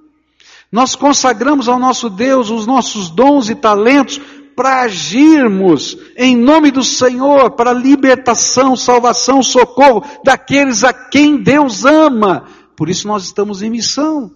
Nós 0.74 0.96
consagramos 0.96 1.70
ao 1.70 1.78
nosso 1.78 2.10
Deus 2.10 2.50
os 2.50 2.66
nossos 2.66 3.12
dons 3.12 3.48
e 3.48 3.54
talentos 3.54 4.18
para 4.56 4.82
agirmos 4.82 5.96
em 6.18 6.36
nome 6.36 6.72
do 6.72 6.84
Senhor 6.84 7.52
para 7.52 7.72
libertação, 7.72 8.76
salvação, 8.76 9.44
socorro 9.44 10.04
daqueles 10.24 10.84
a 10.84 10.92
quem 10.92 11.38
Deus 11.38 11.86
ama. 11.86 12.48
Por 12.76 12.90
isso 12.90 13.08
nós 13.08 13.24
estamos 13.24 13.62
em 13.62 13.70
missão. 13.70 14.32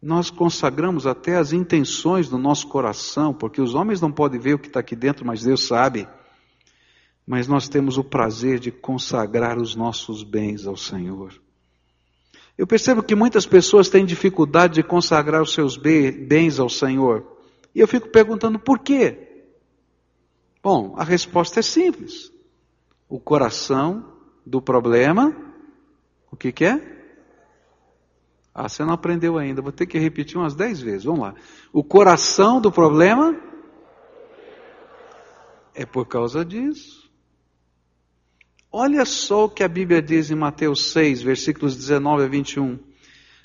Nós 0.00 0.30
consagramos 0.30 1.04
até 1.04 1.36
as 1.36 1.52
intenções 1.52 2.28
do 2.28 2.38
nosso 2.38 2.68
coração, 2.68 3.34
porque 3.34 3.60
os 3.60 3.74
homens 3.74 4.00
não 4.00 4.12
podem 4.12 4.38
ver 4.38 4.54
o 4.54 4.58
que 4.60 4.68
está 4.68 4.78
aqui 4.78 4.94
dentro, 4.94 5.26
mas 5.26 5.42
Deus 5.42 5.66
sabe. 5.66 6.06
Mas 7.26 7.48
nós 7.48 7.68
temos 7.68 7.98
o 7.98 8.04
prazer 8.04 8.60
de 8.60 8.70
consagrar 8.70 9.58
os 9.58 9.74
nossos 9.74 10.22
bens 10.22 10.64
ao 10.64 10.76
Senhor. 10.76 11.34
Eu 12.58 12.66
percebo 12.66 13.04
que 13.04 13.14
muitas 13.14 13.46
pessoas 13.46 13.88
têm 13.88 14.04
dificuldade 14.04 14.74
de 14.74 14.82
consagrar 14.82 15.40
os 15.40 15.54
seus 15.54 15.76
bens 15.76 16.58
ao 16.58 16.68
Senhor. 16.68 17.24
E 17.72 17.78
eu 17.78 17.86
fico 17.86 18.08
perguntando 18.08 18.58
por 18.58 18.80
quê? 18.80 19.44
Bom, 20.60 20.96
a 20.98 21.04
resposta 21.04 21.60
é 21.60 21.62
simples. 21.62 22.32
O 23.08 23.20
coração 23.20 24.12
do 24.44 24.60
problema, 24.60 25.34
o 26.32 26.36
que, 26.36 26.50
que 26.50 26.64
é? 26.64 26.98
Ah, 28.52 28.68
você 28.68 28.84
não 28.84 28.94
aprendeu 28.94 29.38
ainda, 29.38 29.62
vou 29.62 29.70
ter 29.70 29.86
que 29.86 29.96
repetir 29.96 30.36
umas 30.36 30.56
dez 30.56 30.80
vezes. 30.80 31.04
Vamos 31.04 31.20
lá. 31.20 31.34
O 31.72 31.84
coração 31.84 32.60
do 32.60 32.72
problema 32.72 33.40
é 35.76 35.86
por 35.86 36.06
causa 36.06 36.44
disso. 36.44 37.07
Olha 38.70 39.06
só 39.06 39.46
o 39.46 39.48
que 39.48 39.64
a 39.64 39.68
Bíblia 39.68 40.02
diz 40.02 40.30
em 40.30 40.34
Mateus 40.34 40.92
6, 40.92 41.22
versículos 41.22 41.74
19 41.74 42.24
a 42.24 42.28
21. 42.28 42.78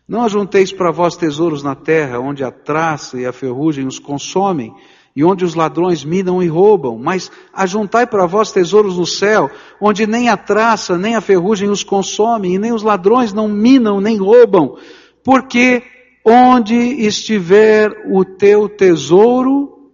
Não 0.06 0.22
ajunteis 0.24 0.74
para 0.74 0.92
vós 0.92 1.16
tesouros 1.16 1.64
na 1.64 1.76
terra, 1.76 2.20
onde 2.20 2.44
a 2.44 2.52
traça 2.52 3.18
e 3.18 3.26
a 3.26 3.32
ferrugem 3.32 3.88
os 3.88 4.00
consomem, 4.00 4.76
e 5.16 5.24
onde 5.24 5.46
os 5.46 5.56
ladrões 5.56 6.04
minam 6.04 6.44
e 6.44 6.48
roubam, 6.48 6.98
mas 6.98 7.32
ajuntai 7.54 8.06
para 8.06 8.26
vós 8.26 8.52
tesouros 8.52 8.98
no 8.98 9.06
céu, 9.06 9.50
onde 9.80 10.06
nem 10.06 10.28
a 10.28 10.36
traça 10.36 10.98
nem 10.98 11.16
a 11.16 11.22
ferrugem 11.22 11.70
os 11.70 11.86
consomem, 11.86 12.56
e 12.56 12.60
nem 12.60 12.74
os 12.74 12.84
ladrões 12.84 13.32
não 13.32 13.48
minam 13.48 14.02
nem 14.02 14.18
roubam, 14.18 14.78
porque 15.24 15.84
onde 16.26 16.76
estiver 16.76 17.90
o 18.12 18.26
teu 18.26 18.68
tesouro, 18.68 19.90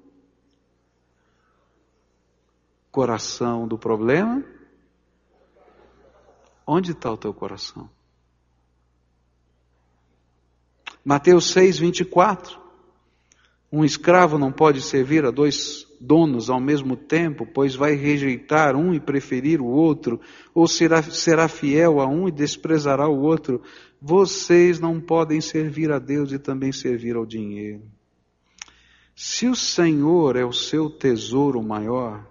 coração 2.92 3.68
do 3.68 3.78
problema, 3.78 4.44
onde 6.70 6.92
está 6.92 7.12
o 7.12 7.18
teu 7.18 7.34
coração? 7.34 7.90
Mateus 11.04 11.52
6, 11.52 11.80
24. 11.80 12.60
Um 13.72 13.84
escravo 13.84 14.38
não 14.38 14.52
pode 14.52 14.82
servir 14.82 15.26
a 15.26 15.32
dois 15.32 15.88
donos 16.00 16.50
ao 16.50 16.60
mesmo 16.60 16.96
tempo, 16.96 17.46
pois 17.46 17.76
vai 17.76 17.96
rejeitar 17.96 18.76
um 18.76 18.94
e 18.94 19.00
preferir 19.00 19.62
o 19.62 19.66
outro, 19.66 20.20
ou 20.54 20.68
será, 20.68 21.02
será 21.02 21.48
fiel 21.48 22.00
a 22.00 22.08
um 22.08 22.28
e 22.28 22.32
desprezará 22.32 23.08
o 23.08 23.22
outro. 23.22 23.62
Vocês 24.00 24.80
não 24.80 25.00
podem 25.00 25.42
servir 25.42 25.92
a 25.92 26.00
Deus 26.00 26.32
e 26.32 26.40
também 26.40 26.72
servir 26.72 27.16
ao 27.16 27.26
dinheiro. 27.26 27.82
Se 29.16 29.48
o 29.48 29.56
Senhor 29.56 30.36
é 30.36 30.46
o 30.46 30.54
seu 30.54 30.90
tesouro 30.90 31.62
maior, 31.62 32.26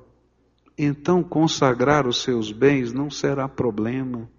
então 0.78 1.24
consagrar 1.24 2.06
os 2.06 2.22
seus 2.22 2.52
bens 2.52 2.92
não 2.92 3.10
será 3.10 3.48
problema. 3.48 4.30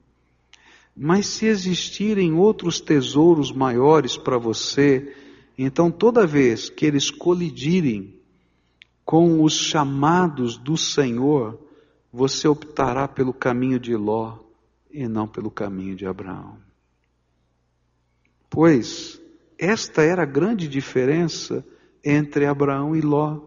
Mas 0.95 1.27
se 1.27 1.45
existirem 1.45 2.33
outros 2.33 2.79
tesouros 2.79 3.51
maiores 3.51 4.17
para 4.17 4.37
você, 4.37 5.13
então 5.57 5.91
toda 5.91 6.25
vez 6.25 6.69
que 6.69 6.85
eles 6.85 7.11
colidirem 7.11 8.19
com 9.03 9.43
os 9.43 9.53
chamados 9.53 10.57
do 10.57 10.77
Senhor, 10.77 11.59
você 12.11 12.47
optará 12.47 13.07
pelo 13.07 13.33
caminho 13.33 13.79
de 13.79 13.95
Ló 13.95 14.37
e 14.91 15.07
não 15.07 15.27
pelo 15.27 15.51
caminho 15.51 15.95
de 15.95 16.05
Abraão. 16.05 16.57
Pois 18.49 19.21
esta 19.57 20.01
era 20.01 20.23
a 20.23 20.25
grande 20.25 20.67
diferença 20.67 21.65
entre 22.03 22.45
Abraão 22.45 22.95
e 22.95 23.01
Ló. 23.01 23.41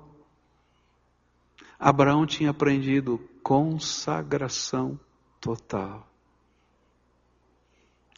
Abraão 1.82 2.24
tinha 2.24 2.50
aprendido 2.50 3.18
consagração 3.42 5.00
total. 5.40 6.08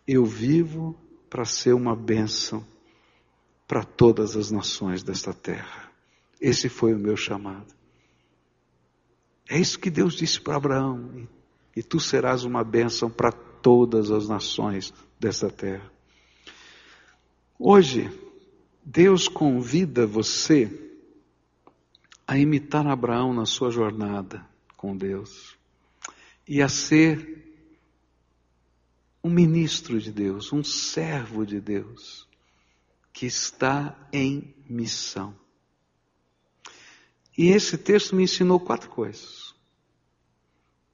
Eu 0.06 0.26
vivo 0.26 0.94
para 1.30 1.46
ser 1.46 1.72
uma 1.72 1.96
bênção 1.96 2.62
para 3.66 3.82
todas 3.82 4.36
as 4.36 4.50
nações 4.50 5.02
desta 5.02 5.32
terra. 5.32 5.90
Esse 6.38 6.68
foi 6.68 6.92
o 6.92 6.98
meu 6.98 7.16
chamado. 7.16 7.74
É 9.48 9.58
isso 9.58 9.78
que 9.78 9.88
Deus 9.88 10.12
disse 10.12 10.38
para 10.38 10.56
Abraão. 10.56 11.26
E 11.74 11.82
tu 11.82 11.98
serás 11.98 12.44
uma 12.44 12.62
bênção 12.62 13.10
para 13.10 13.32
todas 13.32 14.10
as 14.10 14.28
nações 14.28 14.92
desta 15.18 15.48
terra. 15.48 15.90
Hoje, 17.58 18.10
Deus 18.84 19.26
convida 19.26 20.06
você 20.06 20.84
a 22.26 22.38
imitar 22.38 22.86
Abraão 22.86 23.32
na 23.32 23.46
sua 23.46 23.70
jornada 23.70 24.44
com 24.76 24.96
Deus 24.96 25.56
e 26.46 26.62
a 26.62 26.68
ser 26.68 27.42
um 29.22 29.30
ministro 29.30 29.98
de 30.00 30.12
Deus, 30.12 30.52
um 30.52 30.62
servo 30.62 31.46
de 31.46 31.60
Deus 31.60 32.28
que 33.12 33.26
está 33.26 33.96
em 34.12 34.54
missão. 34.68 35.34
E 37.36 37.48
esse 37.48 37.78
texto 37.78 38.14
me 38.14 38.24
ensinou 38.24 38.60
quatro 38.60 38.90
coisas. 38.90 39.54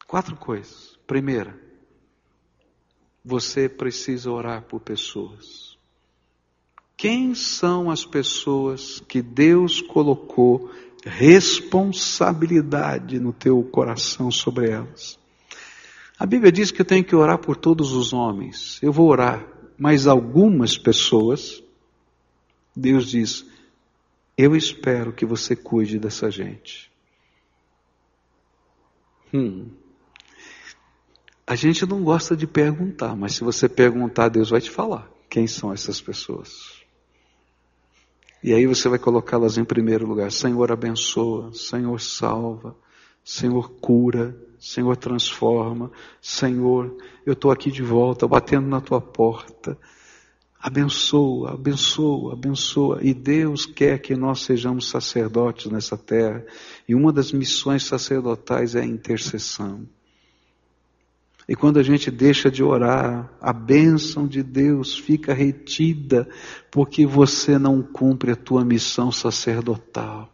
Quatro 0.07 0.37
coisas. 0.37 0.99
Primeira, 1.07 1.59
você 3.25 3.69
precisa 3.69 4.31
orar 4.31 4.63
por 4.63 4.81
pessoas. 4.81 5.79
Quem 6.97 7.35
são 7.35 7.91
as 7.91 8.05
pessoas 8.05 9.01
que 9.01 9.23
Deus 9.23 9.81
colocou 9.81 10.71
responsabilidade 11.05 13.19
no 13.19 13.33
teu 13.33 13.63
coração 13.63 14.31
sobre 14.31 14.71
elas? 14.71 15.19
A 16.19 16.27
Bíblia 16.27 16.53
diz 16.53 16.71
que 16.71 16.83
eu 16.83 16.85
tenho 16.85 17.05
que 17.05 17.17
orar 17.17 17.39
por 17.39 17.57
todos 17.57 17.93
os 17.93 18.13
homens. 18.13 18.79
Eu 18.83 18.93
vou 18.93 19.09
orar, 19.09 19.47
mas 19.79 20.07
algumas 20.07 20.77
pessoas, 20.77 21.63
Deus 22.77 23.11
diz, 23.11 23.47
eu 24.37 24.55
espero 24.55 25.13
que 25.13 25.25
você 25.25 25.57
cuide 25.57 25.99
dessa 25.99 26.31
gente. 26.31 26.91
Hum. 29.33 29.71
A 31.47 31.55
gente 31.55 31.87
não 31.87 32.05
gosta 32.05 32.37
de 32.37 32.47
perguntar, 32.47 33.17
mas 33.17 33.35
se 33.35 33.43
você 33.43 33.67
perguntar, 33.69 34.29
Deus 34.29 34.51
vai 34.51 34.61
te 34.61 34.71
falar 34.71 35.11
quem 35.31 35.47
são 35.47 35.73
essas 35.73 36.01
pessoas. 36.01 36.80
E 38.43 38.55
aí 38.55 38.67
você 38.67 38.89
vai 38.89 38.99
colocá-las 38.99 39.59
em 39.59 39.65
primeiro 39.65 40.07
lugar. 40.07 40.33
Senhor, 40.33 40.73
abençoa. 40.73 41.53
Senhor, 41.53 42.01
salva. 42.01 42.75
Senhor, 43.23 43.71
cura. 43.81 44.37
Senhor, 44.59 44.97
transforma. 44.97 45.91
Senhor, 46.21 46.97
eu 47.25 47.35
estou 47.35 47.51
aqui 47.51 47.71
de 47.71 47.83
volta, 47.83 48.27
batendo 48.27 48.69
na 48.69 48.81
tua 48.81 49.01
porta. 49.01 49.77
Abençoa, 50.59 51.55
abençoa, 51.55 52.35
abençoa. 52.35 52.99
E 53.03 53.15
Deus 53.15 53.65
quer 53.65 53.99
que 53.99 54.15
nós 54.15 54.43
sejamos 54.43 54.91
sacerdotes 54.91 55.71
nessa 55.73 55.97
terra. 55.97 56.45
E 56.87 56.95
uma 56.95 57.11
das 57.11 57.33
missões 57.33 57.85
sacerdotais 57.85 58.75
é 58.75 58.81
a 58.81 58.87
intercessão. 58.87 59.89
E 61.51 61.57
quando 61.57 61.81
a 61.81 61.83
gente 61.83 62.13
deixa 62.13 62.49
de 62.49 62.63
orar, 62.63 63.29
a 63.41 63.53
bênção 63.53 64.25
de 64.25 64.41
Deus 64.41 64.97
fica 64.97 65.35
retida, 65.35 66.29
porque 66.71 67.05
você 67.05 67.59
não 67.59 67.83
cumpre 67.83 68.31
a 68.31 68.37
tua 68.37 68.65
missão 68.65 69.11
sacerdotal. 69.11 70.33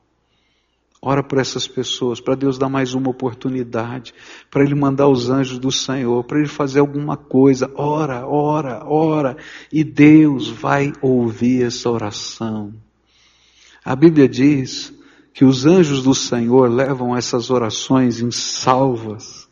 Ora 1.00 1.22
por 1.22 1.38
essas 1.38 1.66
pessoas, 1.66 2.20
para 2.20 2.34
Deus 2.34 2.58
dar 2.58 2.68
mais 2.68 2.92
uma 2.92 3.08
oportunidade, 3.08 4.12
para 4.50 4.62
Ele 4.62 4.74
mandar 4.74 5.08
os 5.08 5.30
anjos 5.30 5.58
do 5.58 5.72
Senhor, 5.72 6.22
para 6.24 6.38
Ele 6.38 6.48
fazer 6.48 6.80
alguma 6.80 7.16
coisa. 7.16 7.72
Ora, 7.74 8.26
ora, 8.26 8.84
ora, 8.84 9.38
e 9.72 9.82
Deus 9.82 10.48
vai 10.48 10.92
ouvir 11.00 11.64
essa 11.64 11.88
oração. 11.88 12.74
A 13.82 13.96
Bíblia 13.96 14.28
diz 14.28 14.92
que 15.32 15.46
os 15.46 15.64
anjos 15.64 16.02
do 16.02 16.14
Senhor 16.14 16.70
levam 16.70 17.16
essas 17.16 17.48
orações 17.48 18.20
em 18.20 18.30
salvas 18.30 19.45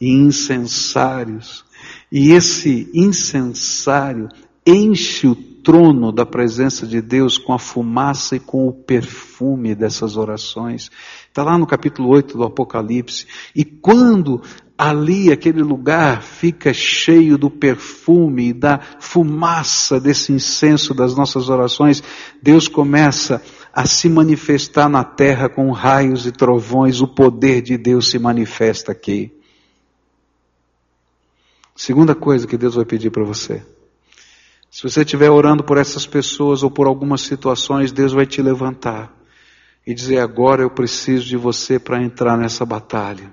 e 0.00 0.10
incensários. 0.10 1.64
E 2.10 2.32
esse 2.32 2.88
incensário 2.94 4.28
enche 4.66 5.26
o 5.26 5.34
trono 5.34 6.12
da 6.12 6.24
presença 6.24 6.86
de 6.86 7.00
Deus 7.00 7.38
com 7.38 7.52
a 7.52 7.58
fumaça 7.58 8.36
e 8.36 8.40
com 8.40 8.68
o 8.68 8.72
perfume 8.72 9.74
dessas 9.74 10.16
orações. 10.16 10.90
Está 11.28 11.42
lá 11.42 11.58
no 11.58 11.66
capítulo 11.66 12.08
8 12.08 12.36
do 12.36 12.44
Apocalipse. 12.44 13.26
E 13.54 13.64
quando 13.64 14.42
ali 14.78 15.32
aquele 15.32 15.62
lugar 15.62 16.22
fica 16.22 16.72
cheio 16.72 17.36
do 17.38 17.50
perfume 17.50 18.50
e 18.50 18.52
da 18.52 18.78
fumaça 19.00 19.98
desse 19.98 20.32
incenso 20.32 20.94
das 20.94 21.16
nossas 21.16 21.48
orações, 21.48 22.02
Deus 22.42 22.68
começa 22.68 23.42
a 23.72 23.86
se 23.86 24.08
manifestar 24.08 24.88
na 24.88 25.04
terra 25.04 25.48
com 25.48 25.70
raios 25.70 26.26
e 26.26 26.32
trovões, 26.32 27.00
o 27.00 27.08
poder 27.08 27.60
de 27.60 27.76
Deus 27.76 28.08
se 28.10 28.18
manifesta 28.18 28.92
aqui. 28.92 29.32
Segunda 31.76 32.14
coisa 32.14 32.46
que 32.46 32.56
Deus 32.56 32.74
vai 32.74 32.86
pedir 32.86 33.10
para 33.10 33.22
você. 33.22 33.62
Se 34.70 34.82
você 34.82 35.02
estiver 35.02 35.30
orando 35.30 35.62
por 35.62 35.76
essas 35.76 36.06
pessoas 36.06 36.62
ou 36.62 36.70
por 36.70 36.86
algumas 36.86 37.20
situações, 37.20 37.92
Deus 37.92 38.14
vai 38.14 38.24
te 38.24 38.40
levantar 38.40 39.14
e 39.86 39.92
dizer: 39.92 40.18
agora 40.18 40.62
eu 40.62 40.70
preciso 40.70 41.26
de 41.26 41.36
você 41.36 41.78
para 41.78 42.02
entrar 42.02 42.38
nessa 42.38 42.64
batalha. 42.64 43.30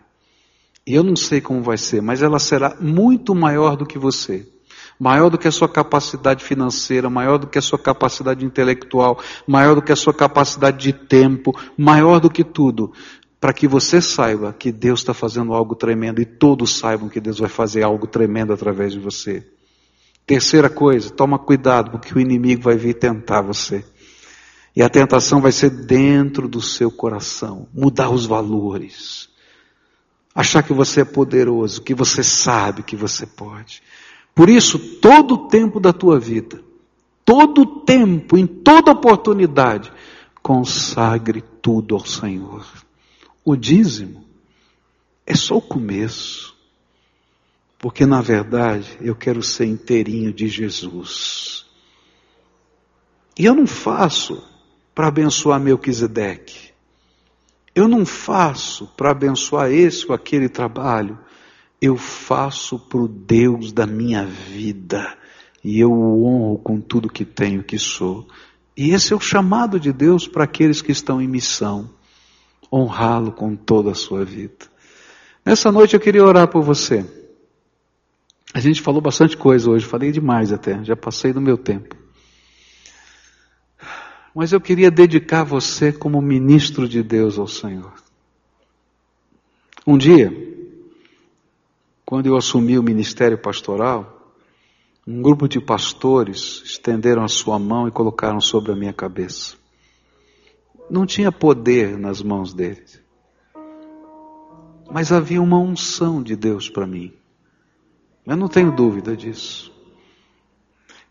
E 0.85 0.93
eu 0.93 1.03
não 1.03 1.15
sei 1.15 1.39
como 1.39 1.61
vai 1.61 1.77
ser, 1.77 2.01
mas 2.01 2.21
ela 2.21 2.37
será 2.37 2.75
muito 2.81 3.33
maior 3.33 3.77
do 3.77 3.85
que 3.85 3.97
você. 3.97 4.45
Maior 4.99 5.29
do 5.29 5.37
que 5.37 5.47
a 5.47 5.51
sua 5.51 5.67
capacidade 5.67 6.43
financeira, 6.43 7.09
maior 7.09 7.37
do 7.37 7.47
que 7.47 7.57
a 7.57 7.61
sua 7.61 7.79
capacidade 7.79 8.45
intelectual, 8.45 9.19
maior 9.47 9.75
do 9.75 9.81
que 9.81 9.91
a 9.91 9.95
sua 9.95 10.13
capacidade 10.13 10.77
de 10.77 10.93
tempo, 10.93 11.57
maior 11.77 12.19
do 12.19 12.29
que 12.29 12.43
tudo 12.43 12.93
para 13.43 13.51
que 13.51 13.67
você 13.67 13.99
saiba 13.99 14.53
que 14.53 14.71
Deus 14.71 15.01
está 15.01 15.13
fazendo 15.13 15.53
algo 15.53 15.75
tremendo 15.75 16.21
e 16.21 16.25
todos 16.25 16.77
saibam 16.77 17.09
que 17.09 17.19
Deus 17.19 17.39
vai 17.39 17.49
fazer 17.49 17.83
algo 17.83 18.07
tremendo 18.07 18.53
através 18.53 18.93
de 18.93 18.99
você. 18.99 19.45
Terceira 20.25 20.69
coisa, 20.69 21.09
toma 21.09 21.37
cuidado, 21.37 21.91
porque 21.91 22.17
o 22.17 22.21
inimigo 22.21 22.61
vai 22.61 22.77
vir 22.77 22.93
tentar 22.93 23.41
você. 23.41 23.83
E 24.73 24.81
a 24.81 24.87
tentação 24.87 25.41
vai 25.41 25.51
ser 25.51 25.69
dentro 25.71 26.47
do 26.47 26.61
seu 26.61 26.89
coração, 26.89 27.67
mudar 27.73 28.11
os 28.11 28.25
valores. 28.25 29.27
Achar 30.33 30.63
que 30.63 30.71
você 30.71 31.01
é 31.01 31.05
poderoso, 31.05 31.81
que 31.81 31.93
você 31.93 32.23
sabe 32.23 32.81
que 32.81 32.95
você 32.95 33.25
pode. 33.25 33.83
Por 34.33 34.47
isso, 34.47 34.79
todo 34.79 35.33
o 35.33 35.47
tempo 35.49 35.81
da 35.81 35.91
tua 35.91 36.17
vida, 36.17 36.63
todo 37.25 37.63
o 37.63 37.65
tempo, 37.81 38.37
em 38.37 38.47
toda 38.47 38.93
oportunidade, 38.93 39.91
consagre 40.41 41.43
tudo 41.61 41.93
ao 41.93 42.05
Senhor. 42.05 42.65
O 43.45 43.55
dízimo 43.55 44.23
é 45.25 45.35
só 45.35 45.57
o 45.57 45.61
começo. 45.61 46.53
Porque 47.77 48.05
na 48.05 48.21
verdade 48.21 48.97
eu 49.01 49.13
quero 49.13 49.43
ser 49.43 49.65
inteirinho 49.65 50.33
de 50.33 50.47
Jesus. 50.47 51.65
E 53.37 53.43
eu 53.43 53.53
não 53.53 53.67
faço 53.67 54.41
para 54.95 55.07
abençoar 55.07 55.59
Melquisedeque. 55.59 56.71
Eu 57.75 57.87
não 57.87 58.05
faço 58.05 58.87
para 58.95 59.11
abençoar 59.11 59.71
esse 59.71 60.07
ou 60.07 60.13
aquele 60.13 60.47
trabalho. 60.47 61.19
Eu 61.81 61.97
faço 61.97 62.79
para 62.79 63.01
o 63.01 63.07
Deus 63.07 63.73
da 63.73 63.85
minha 63.85 64.25
vida. 64.25 65.17
E 65.61 65.79
eu 65.79 65.91
o 65.91 66.23
honro 66.23 66.59
com 66.59 66.79
tudo 66.79 67.09
que 67.09 67.25
tenho, 67.25 67.63
que 67.63 67.77
sou. 67.77 68.27
E 68.77 68.91
esse 68.91 69.11
é 69.11 69.15
o 69.15 69.19
chamado 69.19 69.77
de 69.79 69.91
Deus 69.91 70.25
para 70.25 70.45
aqueles 70.45 70.81
que 70.81 70.91
estão 70.91 71.21
em 71.21 71.27
missão 71.27 71.89
honrá-lo 72.73 73.31
com 73.31 73.55
toda 73.55 73.91
a 73.91 73.95
sua 73.95 74.25
vida. 74.25 74.65
Nessa 75.45 75.71
noite 75.71 75.93
eu 75.93 75.99
queria 75.99 76.25
orar 76.25 76.47
por 76.47 76.63
você. 76.63 77.05
A 78.51 78.59
gente 78.59 78.81
falou 78.81 78.99
bastante 78.99 79.37
coisa 79.37 79.69
hoje, 79.69 79.85
falei 79.85 80.11
demais 80.11 80.51
até, 80.51 80.83
já 80.83 80.95
passei 80.95 81.31
do 81.31 81.41
meu 81.41 81.57
tempo. 81.57 81.95
Mas 84.33 84.51
eu 84.51 84.59
queria 84.59 84.89
dedicar 84.89 85.43
você 85.43 85.91
como 85.91 86.19
ministro 86.19 86.87
de 86.87 87.03
Deus 87.03 87.37
ao 87.37 87.47
Senhor. 87.47 87.93
Um 89.85 89.97
dia, 89.97 90.31
quando 92.03 92.25
eu 92.25 92.35
assumi 92.35 92.79
o 92.79 92.83
ministério 92.83 93.37
pastoral, 93.37 94.33
um 95.05 95.21
grupo 95.21 95.47
de 95.47 95.59
pastores 95.59 96.63
estenderam 96.65 97.23
a 97.23 97.27
sua 97.27 97.59
mão 97.59 97.87
e 97.87 97.91
colocaram 97.91 98.39
sobre 98.41 98.71
a 98.71 98.75
minha 98.75 98.93
cabeça 98.93 99.62
não 100.89 101.05
tinha 101.05 101.31
poder 101.31 101.97
nas 101.97 102.21
mãos 102.21 102.53
deles. 102.53 103.01
Mas 104.91 105.11
havia 105.11 105.41
uma 105.41 105.57
unção 105.57 106.21
de 106.21 106.35
Deus 106.35 106.69
para 106.69 106.85
mim. 106.85 107.13
Eu 108.25 108.37
não 108.37 108.47
tenho 108.47 108.71
dúvida 108.71 109.15
disso. 109.15 109.71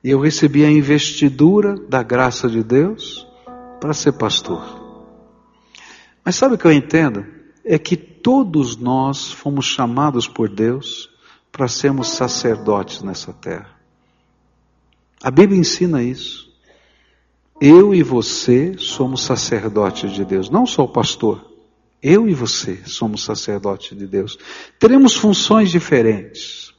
E 0.02 0.10
eu 0.10 0.20
recebi 0.20 0.64
a 0.64 0.70
investidura 0.70 1.74
da 1.74 2.02
graça 2.02 2.48
de 2.48 2.62
Deus 2.62 3.26
para 3.80 3.92
ser 3.92 4.12
pastor. 4.12 4.80
Mas 6.24 6.36
sabe 6.36 6.54
o 6.54 6.58
que 6.58 6.66
eu 6.66 6.72
entendo? 6.72 7.26
É 7.64 7.78
que 7.78 7.96
todos 7.96 8.76
nós 8.76 9.32
fomos 9.32 9.66
chamados 9.66 10.28
por 10.28 10.48
Deus 10.48 11.10
para 11.50 11.68
sermos 11.68 12.08
sacerdotes 12.08 13.02
nessa 13.02 13.32
terra. 13.32 13.76
A 15.22 15.30
Bíblia 15.30 15.60
ensina 15.60 16.02
isso. 16.02 16.51
Eu 17.64 17.94
e 17.94 18.02
você 18.02 18.74
somos 18.76 19.22
sacerdotes 19.22 20.10
de 20.10 20.24
Deus, 20.24 20.50
não 20.50 20.66
só 20.66 20.82
o 20.82 20.88
pastor. 20.88 21.48
Eu 22.02 22.28
e 22.28 22.34
você 22.34 22.80
somos 22.86 23.22
sacerdotes 23.22 23.96
de 23.96 24.04
Deus. 24.04 24.36
Teremos 24.80 25.14
funções 25.14 25.70
diferentes, 25.70 26.74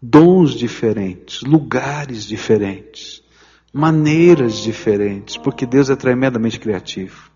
dons 0.00 0.52
diferentes, 0.54 1.42
lugares 1.42 2.24
diferentes, 2.24 3.22
maneiras 3.70 4.56
diferentes, 4.62 5.36
porque 5.36 5.66
Deus 5.66 5.90
é 5.90 5.94
tremendamente 5.94 6.58
criativo. 6.58 7.30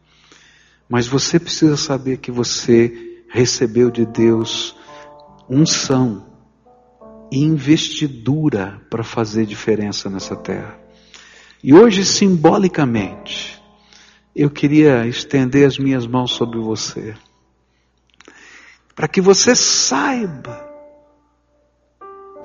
Mas 0.88 1.06
você 1.06 1.38
precisa 1.38 1.76
saber 1.76 2.20
que 2.20 2.30
você 2.30 3.22
recebeu 3.28 3.90
de 3.90 4.06
Deus 4.06 4.74
unção 5.46 6.26
e 7.30 7.38
investidura 7.38 8.80
para 8.88 9.04
fazer 9.04 9.44
diferença 9.44 10.08
nessa 10.08 10.34
terra. 10.34 10.81
E 11.62 11.72
hoje, 11.72 12.04
simbolicamente, 12.04 13.62
eu 14.34 14.50
queria 14.50 15.06
estender 15.06 15.64
as 15.64 15.78
minhas 15.78 16.04
mãos 16.08 16.32
sobre 16.32 16.58
você, 16.58 17.14
para 18.96 19.06
que 19.06 19.20
você 19.20 19.54
saiba 19.54 20.68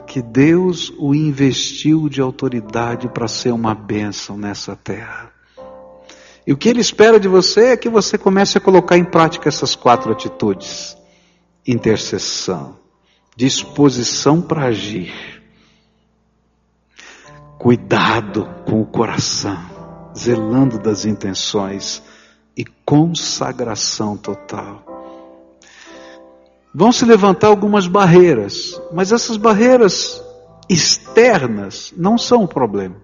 que 0.05 0.21
Deus 0.21 0.93
o 0.99 1.15
investiu 1.15 2.07
de 2.07 2.21
autoridade 2.21 3.07
para 3.09 3.27
ser 3.27 3.51
uma 3.51 3.73
bênção 3.73 4.37
nessa 4.37 4.75
terra. 4.75 5.31
E 6.45 6.53
o 6.53 6.57
que 6.57 6.69
Ele 6.69 6.79
espera 6.79 7.19
de 7.19 7.27
você 7.27 7.71
é 7.71 7.77
que 7.77 7.89
você 7.89 8.19
comece 8.19 8.57
a 8.59 8.61
colocar 8.61 8.97
em 8.97 9.03
prática 9.03 9.49
essas 9.49 9.75
quatro 9.75 10.11
atitudes: 10.11 10.95
intercessão, 11.65 12.77
disposição 13.35 14.41
para 14.41 14.67
agir 14.67 15.36
cuidado 17.57 18.47
com 18.65 18.81
o 18.81 18.85
coração, 18.85 19.57
zelando 20.15 20.77
das 20.77 21.05
intenções 21.05 22.03
e 22.55 22.63
consagração 22.85 24.15
total. 24.15 24.83
vão 26.73 26.91
se 26.91 27.05
levantar 27.05 27.47
algumas 27.47 27.87
barreiras, 27.87 28.79
mas 28.93 29.11
essas 29.11 29.35
barreiras 29.35 30.23
externas 30.69 31.93
não 31.97 32.17
são 32.17 32.43
o 32.43 32.47
problema. 32.47 32.95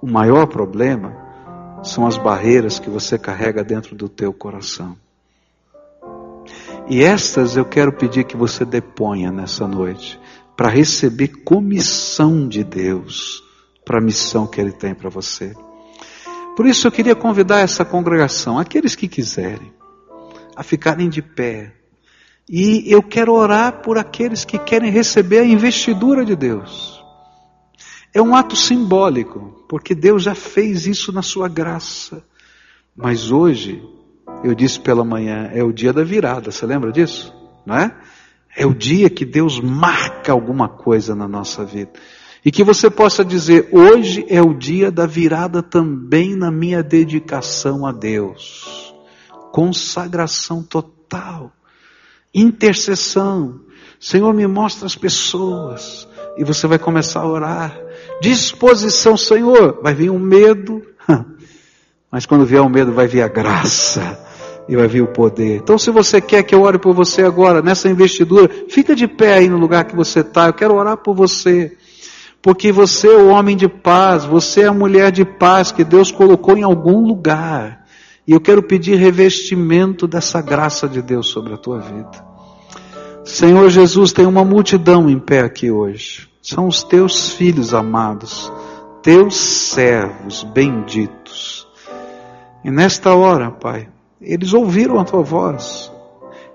O 0.00 0.06
maior 0.06 0.46
problema 0.46 1.14
são 1.82 2.06
as 2.06 2.16
barreiras 2.16 2.78
que 2.78 2.88
você 2.88 3.18
carrega 3.18 3.62
dentro 3.62 3.94
do 3.94 4.08
teu 4.08 4.32
coração. 4.32 4.96
E 6.88 7.02
estas 7.02 7.56
eu 7.56 7.64
quero 7.64 7.92
pedir 7.92 8.24
que 8.24 8.36
você 8.36 8.64
deponha 8.64 9.30
nessa 9.30 9.66
noite, 9.66 10.20
para 10.56 10.68
receber 10.68 11.28
comissão 11.44 12.48
de 12.48 12.62
Deus 12.62 13.42
para 13.84 13.98
a 13.98 14.02
missão 14.02 14.46
que 14.46 14.60
Ele 14.60 14.72
tem 14.72 14.94
para 14.94 15.10
você. 15.10 15.54
Por 16.56 16.66
isso 16.66 16.86
eu 16.86 16.92
queria 16.92 17.14
convidar 17.14 17.60
essa 17.60 17.84
congregação, 17.84 18.58
aqueles 18.58 18.94
que 18.94 19.08
quiserem, 19.08 19.72
a 20.56 20.62
ficarem 20.62 21.08
de 21.08 21.20
pé. 21.20 21.74
E 22.48 22.84
eu 22.92 23.02
quero 23.02 23.32
orar 23.32 23.82
por 23.82 23.98
aqueles 23.98 24.44
que 24.44 24.58
querem 24.58 24.90
receber 24.90 25.40
a 25.40 25.44
investidura 25.44 26.24
de 26.24 26.36
Deus. 26.36 27.02
É 28.12 28.22
um 28.22 28.36
ato 28.36 28.54
simbólico, 28.54 29.64
porque 29.68 29.94
Deus 29.94 30.22
já 30.22 30.34
fez 30.34 30.86
isso 30.86 31.10
na 31.10 31.22
sua 31.22 31.48
graça. 31.48 32.22
Mas 32.94 33.32
hoje, 33.32 33.82
eu 34.44 34.54
disse 34.54 34.78
pela 34.78 35.04
manhã, 35.04 35.50
é 35.52 35.64
o 35.64 35.72
dia 35.72 35.92
da 35.92 36.04
virada, 36.04 36.52
você 36.52 36.64
lembra 36.64 36.92
disso? 36.92 37.34
Não 37.66 37.76
é? 37.76 37.96
É 38.56 38.64
o 38.64 38.74
dia 38.74 39.10
que 39.10 39.24
Deus 39.24 39.60
marca 39.60 40.32
alguma 40.32 40.68
coisa 40.68 41.14
na 41.14 41.26
nossa 41.26 41.64
vida. 41.64 41.92
E 42.44 42.50
que 42.50 42.62
você 42.62 42.88
possa 42.88 43.24
dizer: 43.24 43.68
hoje 43.72 44.24
é 44.28 44.40
o 44.40 44.54
dia 44.54 44.90
da 44.90 45.06
virada 45.06 45.62
também 45.62 46.36
na 46.36 46.50
minha 46.50 46.82
dedicação 46.82 47.86
a 47.86 47.92
Deus. 47.92 48.94
Consagração 49.50 50.62
total. 50.62 51.52
Intercessão. 52.32 53.60
Senhor, 53.98 54.32
me 54.34 54.46
mostra 54.46 54.86
as 54.86 54.94
pessoas. 54.94 56.06
E 56.36 56.44
você 56.44 56.66
vai 56.66 56.78
começar 56.78 57.20
a 57.20 57.28
orar. 57.28 57.80
Disposição, 58.20 59.16
Senhor. 59.16 59.80
Vai 59.82 59.94
vir 59.94 60.10
um 60.10 60.18
medo. 60.18 60.82
Mas 62.10 62.26
quando 62.26 62.44
vier 62.44 62.60
o 62.60 62.68
medo, 62.68 62.92
vai 62.92 63.06
vir 63.06 63.22
a 63.22 63.28
graça 63.28 64.24
e 64.68 64.76
vai 64.76 64.88
vir 64.88 65.02
o 65.02 65.08
poder. 65.08 65.56
Então, 65.56 65.78
se 65.78 65.90
você 65.90 66.20
quer 66.20 66.42
que 66.42 66.54
eu 66.54 66.62
ore 66.62 66.78
por 66.78 66.94
você 66.94 67.22
agora, 67.22 67.60
nessa 67.60 67.88
investidura, 67.88 68.50
fica 68.68 68.94
de 68.94 69.06
pé 69.06 69.34
aí 69.34 69.48
no 69.48 69.58
lugar 69.58 69.84
que 69.84 69.96
você 69.96 70.20
está. 70.20 70.46
Eu 70.46 70.54
quero 70.54 70.74
orar 70.74 70.96
por 70.96 71.14
você 71.14 71.76
porque 72.44 72.70
você 72.70 73.08
é 73.08 73.16
o 73.16 73.28
homem 73.28 73.56
de 73.56 73.66
paz, 73.66 74.26
você 74.26 74.64
é 74.64 74.66
a 74.66 74.72
mulher 74.72 75.10
de 75.10 75.24
paz 75.24 75.72
que 75.72 75.82
Deus 75.82 76.12
colocou 76.12 76.54
em 76.58 76.62
algum 76.62 77.00
lugar. 77.00 77.86
E 78.26 78.32
eu 78.32 78.40
quero 78.40 78.62
pedir 78.62 78.96
revestimento 78.96 80.06
dessa 80.06 80.42
graça 80.42 80.86
de 80.86 81.00
Deus 81.00 81.28
sobre 81.28 81.54
a 81.54 81.56
tua 81.56 81.80
vida. 81.80 82.22
Senhor 83.24 83.70
Jesus, 83.70 84.12
tem 84.12 84.26
uma 84.26 84.44
multidão 84.44 85.08
em 85.08 85.18
pé 85.18 85.40
aqui 85.40 85.70
hoje. 85.70 86.28
São 86.42 86.66
os 86.66 86.82
teus 86.82 87.30
filhos 87.30 87.72
amados, 87.72 88.52
teus 89.02 89.36
servos 89.36 90.42
benditos. 90.42 91.66
E 92.62 92.70
nesta 92.70 93.14
hora, 93.14 93.50
Pai, 93.50 93.88
eles 94.24 94.52
ouviram 94.52 94.98
a 94.98 95.04
tua 95.04 95.22
voz. 95.22 95.90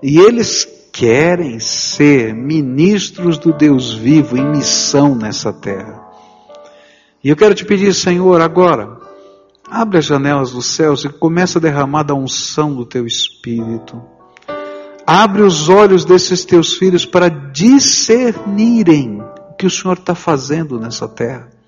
E 0.02 0.18
eles 0.18 0.66
querem 0.92 1.58
ser 1.60 2.34
ministros 2.34 3.38
do 3.38 3.52
Deus 3.52 3.92
vivo 3.92 4.36
em 4.36 4.50
missão 4.50 5.14
nessa 5.14 5.52
terra. 5.52 6.08
E 7.22 7.28
eu 7.28 7.36
quero 7.36 7.54
te 7.54 7.64
pedir, 7.64 7.94
Senhor, 7.94 8.40
agora, 8.40 8.98
abre 9.70 9.98
as 9.98 10.04
janelas 10.04 10.52
dos 10.52 10.66
céus 10.66 11.04
e 11.04 11.08
começa 11.08 11.58
a 11.58 11.62
derramar 11.62 12.02
da 12.02 12.14
unção 12.14 12.74
do 12.74 12.84
teu 12.84 13.06
espírito. 13.06 14.02
Abre 15.06 15.42
os 15.42 15.68
olhos 15.68 16.04
desses 16.04 16.44
teus 16.44 16.74
filhos 16.74 17.04
para 17.04 17.28
discernirem 17.28 19.20
o 19.50 19.54
que 19.54 19.66
o 19.66 19.70
Senhor 19.70 19.98
está 19.98 20.14
fazendo 20.14 20.78
nessa 20.78 21.06
terra. 21.08 21.59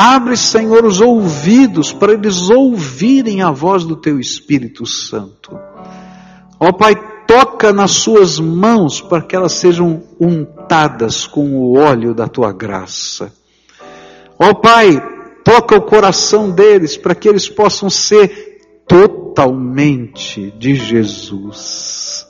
Abre, 0.00 0.36
Senhor, 0.36 0.84
os 0.84 1.00
ouvidos 1.00 1.92
para 1.92 2.12
eles 2.12 2.48
ouvirem 2.50 3.42
a 3.42 3.50
voz 3.50 3.84
do 3.84 3.96
teu 3.96 4.20
Espírito 4.20 4.86
Santo. 4.86 5.58
Ó 6.60 6.70
Pai, 6.70 6.94
toca 7.26 7.72
nas 7.72 7.90
suas 7.90 8.38
mãos 8.38 9.00
para 9.00 9.22
que 9.22 9.34
elas 9.34 9.54
sejam 9.54 10.04
untadas 10.20 11.26
com 11.26 11.56
o 11.56 11.76
óleo 11.76 12.14
da 12.14 12.28
tua 12.28 12.52
graça. 12.52 13.32
Ó 14.38 14.54
Pai, 14.54 15.02
toca 15.42 15.74
o 15.74 15.82
coração 15.82 16.48
deles 16.48 16.96
para 16.96 17.16
que 17.16 17.28
eles 17.28 17.48
possam 17.48 17.90
ser 17.90 18.84
totalmente 18.86 20.52
de 20.56 20.76
Jesus. 20.76 22.24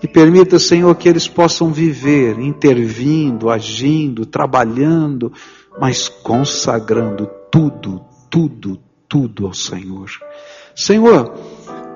E 0.00 0.06
permita, 0.06 0.60
Senhor, 0.60 0.94
que 0.94 1.08
eles 1.08 1.26
possam 1.26 1.72
viver 1.72 2.38
intervindo, 2.38 3.50
agindo, 3.50 4.24
trabalhando, 4.26 5.32
mas 5.78 6.08
consagrando 6.08 7.28
tudo, 7.50 8.04
tudo, 8.30 8.80
tudo 9.08 9.46
ao 9.46 9.54
Senhor. 9.54 10.10
Senhor, 10.74 11.32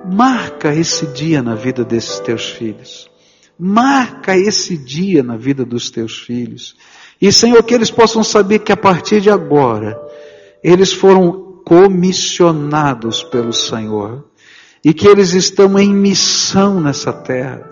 Marca 0.05 0.75
esse 0.75 1.07
dia 1.07 1.43
na 1.43 1.55
vida 1.55 1.85
desses 1.85 2.21
teus 2.21 2.49
filhos. 2.51 3.11
Marca 3.59 4.37
esse 4.37 4.77
dia 4.77 5.23
na 5.23 5.37
vida 5.37 5.65
dos 5.65 5.91
teus 5.91 6.19
filhos. 6.19 6.77
E, 7.21 7.33
Senhor, 7.33 7.63
que 7.63 7.75
eles 7.75 7.91
possam 7.91 8.23
saber 8.23 8.61
que 8.61 8.73
a 8.73 8.77
partir 8.77 9.21
de 9.21 9.29
agora, 9.29 10.01
eles 10.63 10.93
foram 10.93 11.61
comissionados 11.65 13.23
pelo 13.25 13.53
Senhor. 13.53 14.25
E 14.85 14.95
que 14.95 15.09
eles 15.09 15.35
estão 15.35 15.77
em 15.79 15.93
missão 15.93 16.81
nessa 16.81 17.13
terra. 17.13 17.69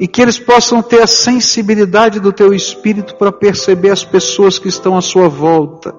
E 0.00 0.08
que 0.08 0.22
eles 0.22 0.38
possam 0.38 0.82
ter 0.82 1.02
a 1.02 1.06
sensibilidade 1.06 2.18
do 2.18 2.32
teu 2.32 2.54
espírito 2.54 3.14
para 3.16 3.30
perceber 3.30 3.90
as 3.90 4.02
pessoas 4.02 4.58
que 4.58 4.66
estão 4.66 4.96
à 4.96 5.02
sua 5.02 5.28
volta 5.28 5.94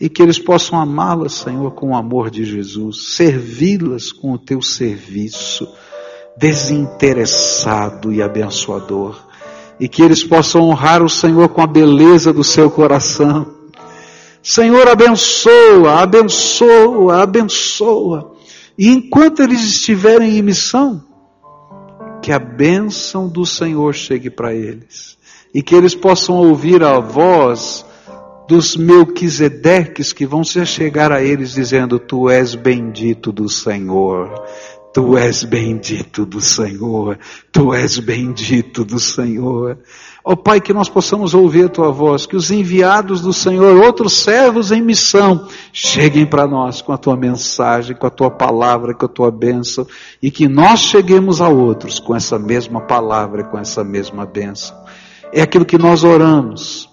e 0.00 0.08
que 0.08 0.22
eles 0.22 0.38
possam 0.38 0.80
amá-las, 0.80 1.32
Senhor, 1.32 1.72
com 1.72 1.90
o 1.90 1.96
amor 1.96 2.30
de 2.30 2.44
Jesus, 2.44 3.16
servi-las 3.16 4.12
com 4.12 4.32
o 4.32 4.38
teu 4.38 4.62
serviço 4.62 5.68
desinteressado 6.36 8.12
e 8.12 8.22
abençoador, 8.22 9.20
e 9.80 9.88
que 9.88 10.00
eles 10.00 10.22
possam 10.22 10.62
honrar 10.62 11.02
o 11.02 11.08
Senhor 11.08 11.48
com 11.48 11.60
a 11.60 11.66
beleza 11.66 12.32
do 12.32 12.44
seu 12.44 12.70
coração. 12.70 13.54
Senhor, 14.40 14.86
abençoa, 14.86 16.00
abençoa, 16.00 17.22
abençoa. 17.22 18.36
E 18.78 18.88
enquanto 18.88 19.42
eles 19.42 19.64
estiverem 19.64 20.38
em 20.38 20.42
missão, 20.42 21.02
que 22.22 22.32
a 22.32 22.38
bênção 22.38 23.28
do 23.28 23.44
Senhor 23.46 23.94
chegue 23.94 24.30
para 24.30 24.54
eles 24.54 25.16
e 25.54 25.62
que 25.62 25.74
eles 25.74 25.94
possam 25.94 26.36
ouvir 26.36 26.82
a 26.82 26.98
voz 27.00 27.84
dos 28.48 28.76
Melquisedeques 28.76 30.12
que 30.12 30.26
vão 30.26 30.42
se 30.42 30.64
chegar 30.64 31.12
a 31.12 31.22
eles 31.22 31.52
dizendo: 31.52 31.98
Tu 31.98 32.30
és 32.30 32.54
bendito 32.54 33.30
do 33.30 33.48
Senhor. 33.48 34.42
Tu 34.92 35.18
és 35.18 35.44
bendito 35.44 36.24
do 36.24 36.40
Senhor, 36.40 37.18
Tu 37.52 37.74
és 37.74 37.98
bendito 37.98 38.84
do 38.84 38.98
Senhor. 38.98 39.78
Ó 40.28 40.32
oh, 40.32 40.36
Pai, 40.36 40.60
que 40.60 40.74
nós 40.74 40.90
possamos 40.90 41.32
ouvir 41.32 41.64
a 41.64 41.68
Tua 41.70 41.90
voz, 41.90 42.26
que 42.26 42.36
os 42.36 42.50
enviados 42.50 43.22
do 43.22 43.32
Senhor, 43.32 43.82
outros 43.82 44.12
servos 44.12 44.70
em 44.70 44.82
missão, 44.82 45.48
cheguem 45.72 46.26
para 46.26 46.46
nós 46.46 46.82
com 46.82 46.92
a 46.92 46.98
Tua 46.98 47.16
mensagem, 47.16 47.96
com 47.96 48.06
a 48.06 48.10
Tua 48.10 48.30
palavra, 48.30 48.92
com 48.92 49.06
a 49.06 49.08
Tua 49.08 49.30
bênção, 49.30 49.86
e 50.20 50.30
que 50.30 50.46
nós 50.46 50.80
cheguemos 50.80 51.40
a 51.40 51.48
outros 51.48 51.98
com 51.98 52.14
essa 52.14 52.38
mesma 52.38 52.82
palavra, 52.82 53.42
com 53.42 53.58
essa 53.58 53.82
mesma 53.82 54.26
bênção. 54.26 54.76
É 55.32 55.40
aquilo 55.40 55.64
que 55.64 55.78
nós 55.78 56.04
oramos, 56.04 56.90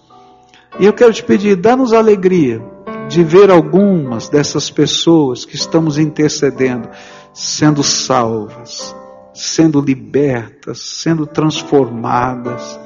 e 0.80 0.86
eu 0.86 0.94
quero 0.94 1.12
te 1.12 1.22
pedir, 1.22 1.58
dá-nos 1.58 1.92
alegria 1.92 2.64
de 3.10 3.22
ver 3.22 3.52
algumas 3.52 4.30
dessas 4.30 4.70
pessoas 4.70 5.44
que 5.44 5.58
estamos 5.58 5.98
intercedendo 5.98 6.88
sendo 7.34 7.84
salvas, 7.84 8.96
sendo 9.34 9.82
libertas, 9.82 10.80
sendo 10.80 11.28
transformadas. 11.28 12.85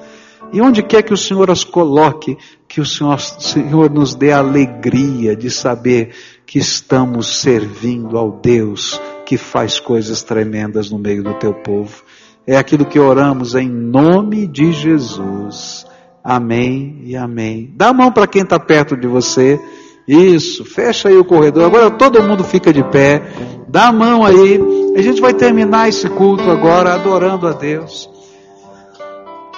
E 0.51 0.61
onde 0.61 0.81
quer 0.81 1.03
que 1.03 1.13
o 1.13 1.17
Senhor 1.17 1.51
as 1.51 1.63
coloque, 1.63 2.37
que 2.67 2.81
o 2.81 2.85
Senhor, 2.85 3.19
Senhor 3.19 3.89
nos 3.89 4.15
dê 4.15 4.31
a 4.31 4.39
alegria 4.39 5.35
de 5.35 5.49
saber 5.49 6.11
que 6.45 6.57
estamos 6.57 7.41
servindo 7.41 8.17
ao 8.17 8.31
Deus 8.31 8.99
que 9.25 9.37
faz 9.37 9.79
coisas 9.79 10.23
tremendas 10.23 10.89
no 10.89 10.97
meio 10.97 11.23
do 11.23 11.35
teu 11.35 11.53
povo. 11.53 12.01
É 12.47 12.57
aquilo 12.57 12.83
que 12.83 12.99
oramos 12.99 13.53
em 13.53 13.69
nome 13.69 14.47
de 14.47 14.71
Jesus. 14.71 15.85
Amém 16.23 17.01
e 17.03 17.15
amém. 17.15 17.71
Dá 17.75 17.89
a 17.89 17.93
mão 17.93 18.11
para 18.11 18.25
quem 18.25 18.41
está 18.41 18.59
perto 18.59 18.97
de 18.97 19.05
você. 19.05 19.59
Isso, 20.07 20.65
fecha 20.65 21.09
aí 21.09 21.15
o 21.15 21.23
corredor. 21.23 21.63
Agora 21.63 21.91
todo 21.91 22.23
mundo 22.23 22.43
fica 22.43 22.73
de 22.73 22.83
pé. 22.83 23.21
Dá 23.67 23.89
a 23.89 23.93
mão 23.93 24.25
aí. 24.25 24.59
A 24.95 25.01
gente 25.03 25.21
vai 25.21 25.35
terminar 25.35 25.87
esse 25.87 26.09
culto 26.09 26.49
agora 26.49 26.95
adorando 26.95 27.47
a 27.47 27.53
Deus. 27.53 28.09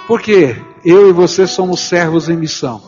Porque 0.05 0.53
eu 0.83 1.09
e 1.09 1.11
você 1.11 1.45
somos 1.47 1.81
servos 1.81 2.29
em 2.29 2.35
missão 2.35 2.81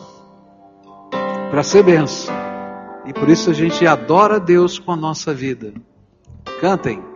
para 1.52 1.62
ser 1.62 1.84
benção. 1.84 2.34
E 3.06 3.14
por 3.14 3.30
isso 3.30 3.52
a 3.52 3.54
gente 3.54 3.86
adora 3.86 4.40
Deus 4.40 4.80
com 4.80 4.92
a 4.92 4.96
nossa 4.96 5.34
vida. 5.34 5.74
Cantem. 6.60 7.13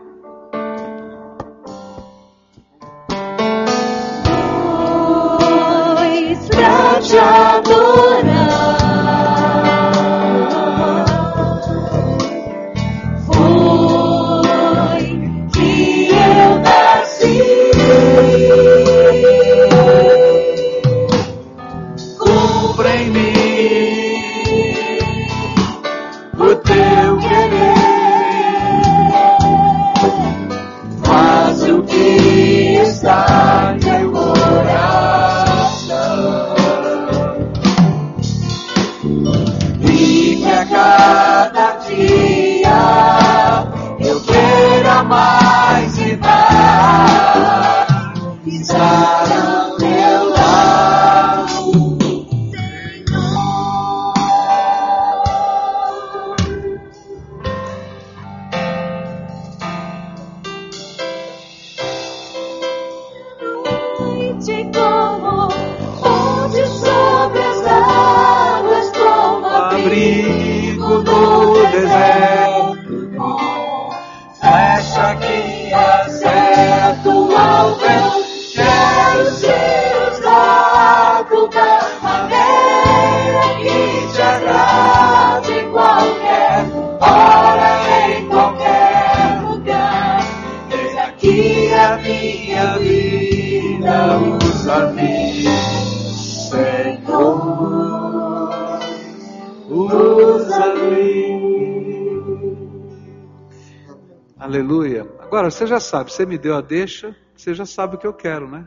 Você 105.68 105.72
já 105.72 105.80
sabe, 105.81 106.14
você 106.14 106.26
me 106.26 106.38
deu 106.38 106.56
a 106.56 106.61
deixa, 106.61 107.14
você 107.35 107.53
já 107.53 107.65
sabe 107.65 107.95
o 107.95 107.99
que 107.99 108.07
eu 108.07 108.14
quero, 108.14 108.49
né? 108.49 108.64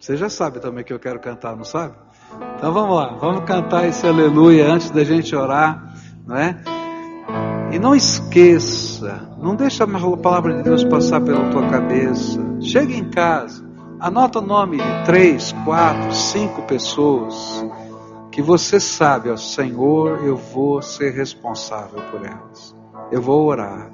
Você 0.00 0.16
já 0.16 0.30
sabe 0.30 0.60
também 0.60 0.82
que 0.82 0.92
eu 0.92 0.98
quero 0.98 1.20
cantar, 1.20 1.54
não 1.54 1.64
sabe? 1.64 1.94
Então 2.56 2.72
vamos 2.72 2.96
lá, 2.96 3.14
vamos 3.20 3.44
cantar 3.44 3.86
esse 3.86 4.06
aleluia 4.06 4.66
antes 4.66 4.90
da 4.90 5.04
gente 5.04 5.36
orar, 5.36 5.94
não 6.26 6.36
é? 6.36 6.56
E 7.70 7.78
não 7.78 7.94
esqueça, 7.94 9.28
não 9.36 9.54
deixa 9.54 9.84
a 9.84 10.16
palavra 10.16 10.56
de 10.56 10.62
Deus 10.62 10.84
passar 10.84 11.20
pela 11.20 11.50
tua 11.50 11.68
cabeça. 11.68 12.40
Chega 12.62 12.94
em 12.94 13.10
casa, 13.10 13.62
anota 14.00 14.38
o 14.38 14.42
nome 14.42 14.78
de 14.78 15.04
três, 15.04 15.52
quatro, 15.66 16.14
cinco 16.14 16.62
pessoas 16.62 17.62
que 18.32 18.40
você 18.40 18.80
sabe, 18.80 19.28
ó 19.28 19.36
Senhor, 19.36 20.24
eu 20.24 20.36
vou 20.36 20.80
ser 20.80 21.10
responsável 21.10 22.00
por 22.10 22.24
elas. 22.24 22.77
Eu 23.10 23.22
vou 23.22 23.46
orar. 23.46 23.90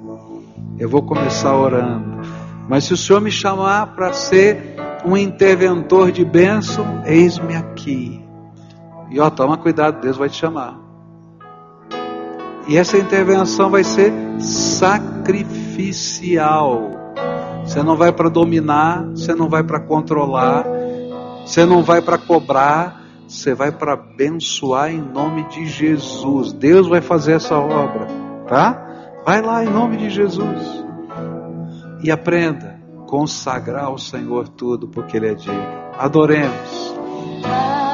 Eu 0.77 0.89
vou 0.89 1.01
começar 1.01 1.55
orando. 1.55 2.21
Mas 2.67 2.83
se 2.85 2.93
o 2.93 2.97
Senhor 2.97 3.21
me 3.21 3.31
chamar 3.31 3.95
para 3.95 4.11
ser 4.13 4.75
um 5.05 5.15
interventor 5.15 6.11
de 6.11 6.25
bênção, 6.25 7.03
eis-me 7.05 7.55
aqui. 7.55 8.23
E 9.09 9.19
ó, 9.19 9.29
toma 9.29 9.57
cuidado, 9.57 10.01
Deus 10.01 10.17
vai 10.17 10.27
te 10.29 10.35
chamar. 10.35 10.79
E 12.67 12.75
essa 12.77 12.97
intervenção 12.97 13.69
vai 13.69 13.83
ser 13.83 14.11
sacrificial. 14.39 15.53
Você 17.63 17.83
não 17.83 17.95
vai 17.95 18.11
para 18.11 18.27
dominar, 18.29 19.05
você 19.09 19.35
não 19.35 19.47
vai 19.47 19.63
para 19.63 19.79
controlar, 19.79 20.65
você 21.45 21.63
não 21.65 21.83
vai 21.83 22.01
para 22.01 22.17
cobrar, 22.17 23.03
você 23.27 23.53
vai 23.53 23.71
para 23.71 23.93
abençoar 23.93 24.91
em 24.91 24.99
nome 24.99 25.47
de 25.49 25.67
Jesus. 25.67 26.51
Deus 26.51 26.87
vai 26.87 27.01
fazer 27.01 27.33
essa 27.33 27.57
obra, 27.57 28.07
tá? 28.47 28.84
Vai 29.25 29.41
lá 29.41 29.63
em 29.63 29.69
nome 29.69 29.97
de 29.97 30.09
Jesus. 30.11 30.85
E 32.03 32.11
aprenda 32.11 32.79
a 32.95 33.01
consagrar 33.07 33.85
ao 33.85 33.97
Senhor 33.97 34.47
tudo, 34.47 34.87
porque 34.87 35.17
Ele 35.17 35.29
é 35.29 35.33
digno. 35.33 35.65
Adoremos. 35.97 36.95
Ah, 37.43 37.84